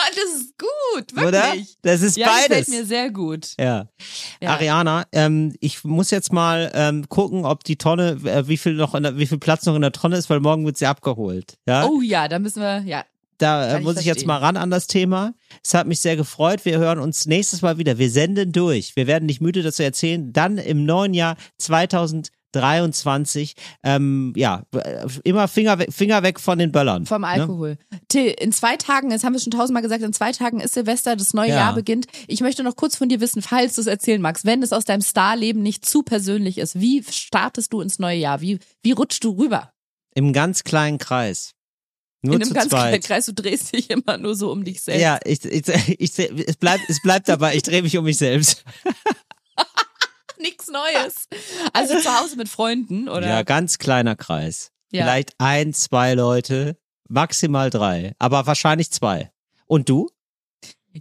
[0.00, 1.26] Ah, Das ist gut, wirklich.
[1.26, 1.54] Oder?
[1.82, 2.46] Das ist Ja, beides.
[2.46, 3.54] gefällt mir sehr gut.
[3.58, 3.88] Ja.
[4.40, 4.50] Ja.
[4.50, 8.94] Ariana, ähm, ich muss jetzt mal ähm, gucken, ob die Tonne, äh, wie viel noch,
[8.94, 11.58] in der, wie viel Platz noch in der Tonne ist, weil morgen wird sie abgeholt.
[11.66, 11.84] Ja.
[11.84, 13.04] Oh ja, da müssen wir, ja.
[13.38, 15.32] Da äh, kann ich muss ich jetzt mal ran an das Thema.
[15.64, 16.64] Es hat mich sehr gefreut.
[16.64, 17.98] Wir hören uns nächstes Mal wieder.
[17.98, 18.94] Wir senden durch.
[18.96, 20.32] Wir werden nicht müde, das zu erzählen.
[20.32, 21.36] Dann im neuen Jahr
[22.52, 23.54] 2023.
[23.82, 27.06] Ähm, ja, äh, immer Finger weg, Finger weg von den Böllern.
[27.06, 27.28] Vom Ne?
[27.28, 27.78] Alkohol.
[28.08, 31.16] Till, in zwei Tagen, das haben wir schon tausendmal gesagt, in zwei Tagen ist Silvester,
[31.16, 31.56] das neue Ja.
[31.56, 32.06] Jahr beginnt.
[32.26, 34.84] Ich möchte noch kurz von dir wissen, falls du es erzählen magst, wenn es aus
[34.84, 38.40] deinem Starleben nicht zu persönlich ist, wie startest du ins neue Jahr?
[38.40, 39.72] Wie, wie rutschst du rüber?
[40.14, 41.52] Im ganz kleinen Kreis.
[42.22, 43.04] Nur in einem ganz kleinen zweit.
[43.04, 45.02] Kreis, du drehst dich immer nur so um dich selbst.
[45.02, 45.68] Ja, ich, ich,
[45.98, 47.54] ich, es bleibt, es bleibt dabei.
[47.54, 48.64] Ich drehe mich um mich selbst.
[50.40, 51.28] Nichts Neues.
[51.72, 53.28] Also zu Hause mit Freunden, oder?
[53.28, 54.72] Ja, ganz kleiner Kreis.
[54.90, 55.04] Ja.
[55.04, 56.76] Vielleicht ein, zwei Leute,
[57.08, 59.30] maximal drei, aber wahrscheinlich zwei.
[59.66, 60.08] Und du?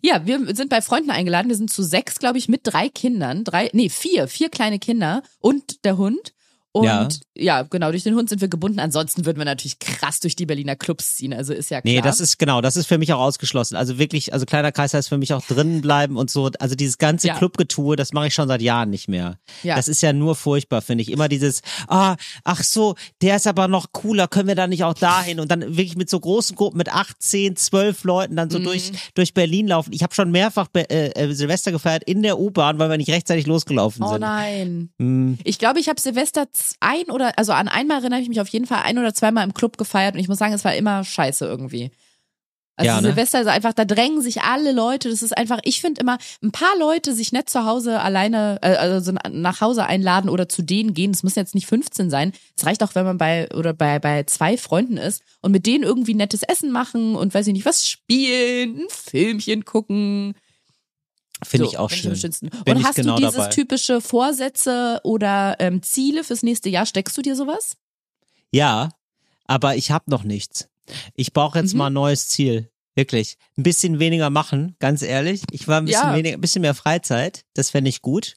[0.04, 1.50] Ja, wir sind bei Freunden eingeladen.
[1.50, 3.44] Wir sind zu sechs, glaube ich, mit drei Kindern.
[3.44, 6.34] Drei, nee, vier, vier kleine Kinder und der Hund.
[6.78, 7.08] Und Ja.
[7.36, 7.62] ja.
[7.64, 8.80] genau, durch den Hund sind wir gebunden.
[8.80, 11.34] Ansonsten würden wir natürlich krass durch die Berliner Clubs ziehen.
[11.34, 11.94] Also ist ja klar.
[11.94, 13.76] Nee, das ist genau, das ist für mich auch ausgeschlossen.
[13.76, 16.50] Also wirklich, also kleiner Kreis heißt für mich auch drinnen bleiben und so.
[16.60, 17.38] Also dieses ganze Ja.
[17.38, 19.38] Clubgetue, das mache ich schon seit Jahren nicht mehr.
[19.64, 19.76] Ja.
[19.76, 21.12] Das ist ja nur furchtbar, finde ich.
[21.12, 24.94] Immer dieses, ah, ach so, der ist aber noch cooler, können wir da nicht auch
[24.94, 25.40] dahin?
[25.40, 28.52] Und dann wirklich mit so großen Gruppen, mit acht, zehn, zwölf Leuten dann Mhm.
[28.52, 29.92] so durch, durch Berlin laufen.
[29.94, 33.10] Ich habe schon mehrfach Be äh, äh, Silvester gefeiert in der U-Bahn, weil wir nicht
[33.10, 34.22] rechtzeitig losgelaufen Oh sind.
[34.22, 34.90] nein.
[35.00, 36.48] Hm, Ich glaube, ich habe Silvester
[36.80, 39.54] ein oder, also an einmal erinnere ich mich auf jeden Fall ein oder zweimal im
[39.54, 41.92] Club gefeiert und ich muss sagen, es war immer scheiße irgendwie.
[42.78, 43.08] Also Ja, ne?
[43.08, 45.10] Silvester ist einfach, da drängen sich alle Leute.
[45.10, 48.76] Das ist einfach, ich finde immer, ein paar Leute sich nicht zu Hause alleine, äh,
[48.76, 51.10] also nach Hause einladen oder zu denen gehen.
[51.10, 52.34] Es müssen jetzt nicht 15 sein.
[52.56, 55.84] Es reicht auch, wenn man bei oder bei, bei zwei Freunden ist und mit denen
[55.84, 60.36] irgendwie nettes Essen machen und weiß ich nicht, was spielen, ein Filmchen gucken.
[61.46, 62.14] Finde So, ich auch schön.
[62.14, 63.50] Bin Und ich hast genau du dieses dabei.
[63.50, 66.86] typische Vorsätze oder ähm, Ziele fürs nächste Jahr?
[66.86, 67.78] Steckst du dir sowas?
[68.52, 68.90] Ja,
[69.46, 70.68] aber ich habe noch nichts.
[71.16, 71.78] Ich brauche jetzt Mhm.
[71.80, 72.70] mal ein neues Ziel.
[72.96, 73.38] Wirklich.
[73.58, 75.44] Ein bisschen weniger machen, ganz ehrlich.
[75.52, 76.16] Ich war ein bisschen Ja.
[76.16, 77.44] weniger, ein bisschen mehr Freizeit.
[77.54, 78.36] Das fände ich gut.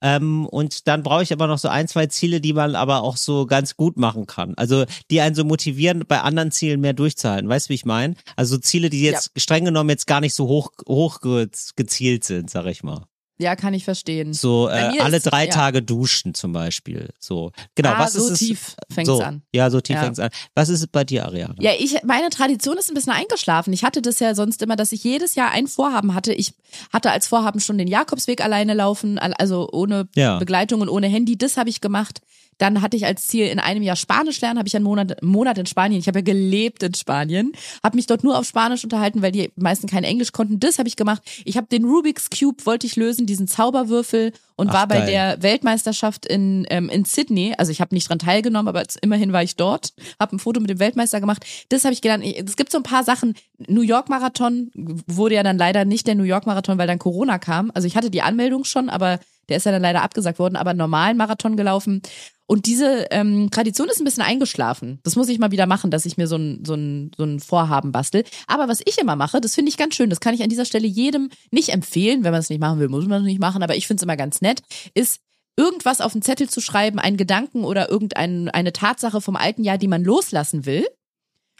[0.00, 3.16] Ähm, und dann brauche ich aber noch so ein, zwei Ziele, die man aber auch
[3.16, 4.54] so ganz gut machen kann.
[4.56, 7.48] Also die einen so motivieren, bei anderen Zielen mehr durchzuhalten.
[7.48, 8.14] Weißt du, wie ich meine?
[8.36, 12.24] Also so Ziele, die jetzt streng genommen jetzt gar nicht so hoch, hoch ge gezielt
[12.24, 13.06] sind, sag ich mal.
[13.38, 14.32] Ja, kann ich verstehen.
[14.32, 15.50] So äh, alle drei ja.
[15.50, 17.10] Tage duschen zum Beispiel.
[17.18, 17.90] So genau.
[17.90, 18.38] ah, was so ist es?
[18.38, 19.42] tief fängt's so, an.
[19.52, 20.02] Ja, so tief Ja.
[20.04, 20.30] fängt's an.
[20.54, 21.54] Was ist es bei dir, Ariane?
[21.60, 23.74] Ja, ich, meine Tradition ist ein bisschen eingeschlafen.
[23.74, 26.32] Ich hatte das ja sonst immer, dass ich jedes Jahr ein Vorhaben hatte.
[26.32, 26.54] Ich
[26.92, 30.38] hatte als Vorhaben schon den Jakobsweg alleine laufen, al- also ohne Ja.
[30.38, 31.36] Begleitung und ohne Handy.
[31.36, 32.20] Das habe ich gemacht.
[32.58, 35.58] Dann hatte ich als Ziel in einem Jahr Spanisch lernen, habe ich einen Monat, Monat
[35.58, 36.00] in Spanien.
[36.00, 37.52] Ich habe ja gelebt in Spanien,
[37.82, 40.58] habe mich dort nur auf Spanisch unterhalten, weil die meisten kein Englisch konnten.
[40.60, 41.22] Das habe ich gemacht.
[41.44, 45.06] Ich habe den Rubik's Cube wollte ich lösen, diesen Zauberwürfel und Ach, war bei geil.
[45.06, 47.54] der Weltmeisterschaft in ähm, in Sydney.
[47.58, 50.70] Also ich habe nicht dran teilgenommen, aber immerhin war ich dort, habe ein Foto mit
[50.70, 51.44] dem Weltmeister gemacht.
[51.68, 52.24] Das habe ich gelernt.
[52.24, 53.34] Es gibt so ein paar Sachen.
[53.68, 54.70] New York Marathon
[55.06, 57.70] wurde ja dann leider nicht der New York Marathon, weil dann Corona kam.
[57.74, 59.18] Also ich hatte die Anmeldung schon, aber
[59.48, 60.56] der ist ja dann leider abgesagt worden.
[60.56, 62.02] Aber einen normalen Marathon gelaufen.
[62.46, 65.00] Und diese ähm, Tradition ist ein bisschen eingeschlafen.
[65.02, 67.40] Das muss ich mal wieder machen, dass ich mir so ein, so ein, so ein
[67.40, 68.24] Vorhaben bastel.
[68.46, 70.64] Aber was ich immer mache, das finde ich ganz schön, das kann ich an dieser
[70.64, 72.22] Stelle jedem nicht empfehlen.
[72.22, 74.04] Wenn man es nicht machen will, muss man es nicht machen, aber ich finde es
[74.04, 74.62] immer ganz nett,
[74.94, 75.20] ist
[75.56, 79.78] irgendwas auf den Zettel zu schreiben, einen Gedanken oder irgendeine eine Tatsache vom alten Jahr,
[79.78, 80.86] die man loslassen will.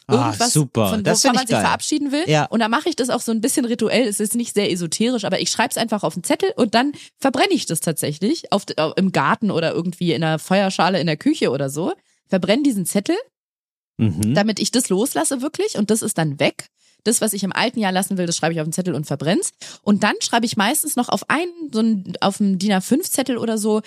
[0.09, 0.91] Ah, Irgendwas, super.
[0.91, 1.65] von Das wovon man ich sich geil.
[1.65, 2.23] verabschieden will.
[2.29, 2.45] Ja.
[2.47, 4.07] Und da mache ich das auch so ein bisschen rituell.
[4.07, 6.93] Es ist nicht sehr esoterisch, aber ich schreibe es einfach auf den Zettel und dann
[7.19, 11.17] verbrenne ich das tatsächlich auf, äh, im Garten oder irgendwie in einer Feuerschale in der
[11.17, 11.93] Küche oder so.
[12.29, 13.17] Verbrenne diesen Zettel,
[13.99, 14.35] Mhm.
[14.35, 16.69] damit ich das loslasse wirklich und das ist dann weg.
[17.05, 19.07] Das, was ich im alten Jahr lassen will, das schreibe ich auf den Zettel und
[19.07, 19.53] verbrenn's.
[19.83, 23.59] Und dann schreibe ich meistens noch auf einen, so einen, auf einem DIN A5-Zettel oder
[23.59, 23.81] so,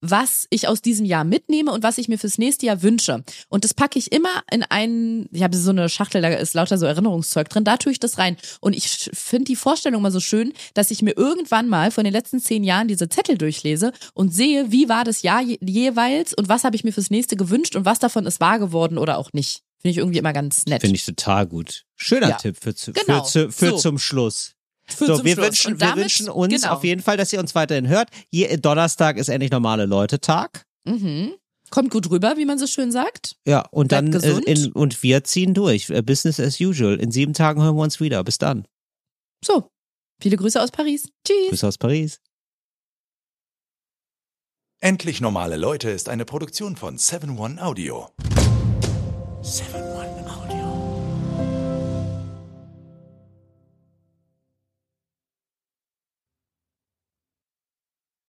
[0.00, 3.24] was ich aus diesem Jahr mitnehme und was ich mir fürs nächste Jahr wünsche.
[3.48, 6.78] Und das packe ich immer in einen, ich habe so eine Schachtel, da ist lauter
[6.78, 8.36] so Erinnerungszeug drin, da tue ich das rein.
[8.60, 12.12] Und ich finde die Vorstellung mal so schön, dass ich mir irgendwann mal von den
[12.12, 16.48] letzten zehn Jahren diese Zettel durchlese und sehe, wie war das Jahr je, jeweils und
[16.48, 19.32] was habe ich mir fürs nächste gewünscht und was davon ist wahr geworden oder auch
[19.32, 19.62] nicht.
[19.78, 20.80] Finde ich irgendwie immer ganz nett.
[20.80, 21.84] Finde ich total gut.
[21.96, 22.36] Schöner Ja.
[22.36, 23.22] Tipp für, zu, Genau.
[23.24, 23.76] für, zu, für So.
[23.76, 24.55] zum Schluss.
[24.88, 25.46] Für so, wir Schluss.
[25.46, 26.74] wünschen, Und wir damit- wünschen uns genau.
[26.74, 28.08] auf jeden Fall, dass ihr uns weiterhin hört.
[28.30, 30.64] Je, Donnerstag ist endlich normale Leute-Tag.
[30.84, 31.34] Mhm.
[31.70, 33.34] Kommt gut rüber, wie man so schön sagt.
[33.46, 34.44] Ja, und Bleibt dann äh, gesund.
[34.46, 35.90] in, und wir ziehen durch.
[35.90, 37.00] Äh, Business as usual.
[37.00, 38.22] In sieben Tagen hören wir uns wieder.
[38.22, 38.66] Bis dann.
[39.44, 39.68] So,
[40.22, 41.08] viele Grüße aus Paris.
[41.26, 41.48] Tschüss.
[41.50, 42.20] Grüße aus Paris.
[44.80, 48.10] Endlich normale Leute ist eine Produktion von 7-One Audio.
[49.42, 49.95] 7-One.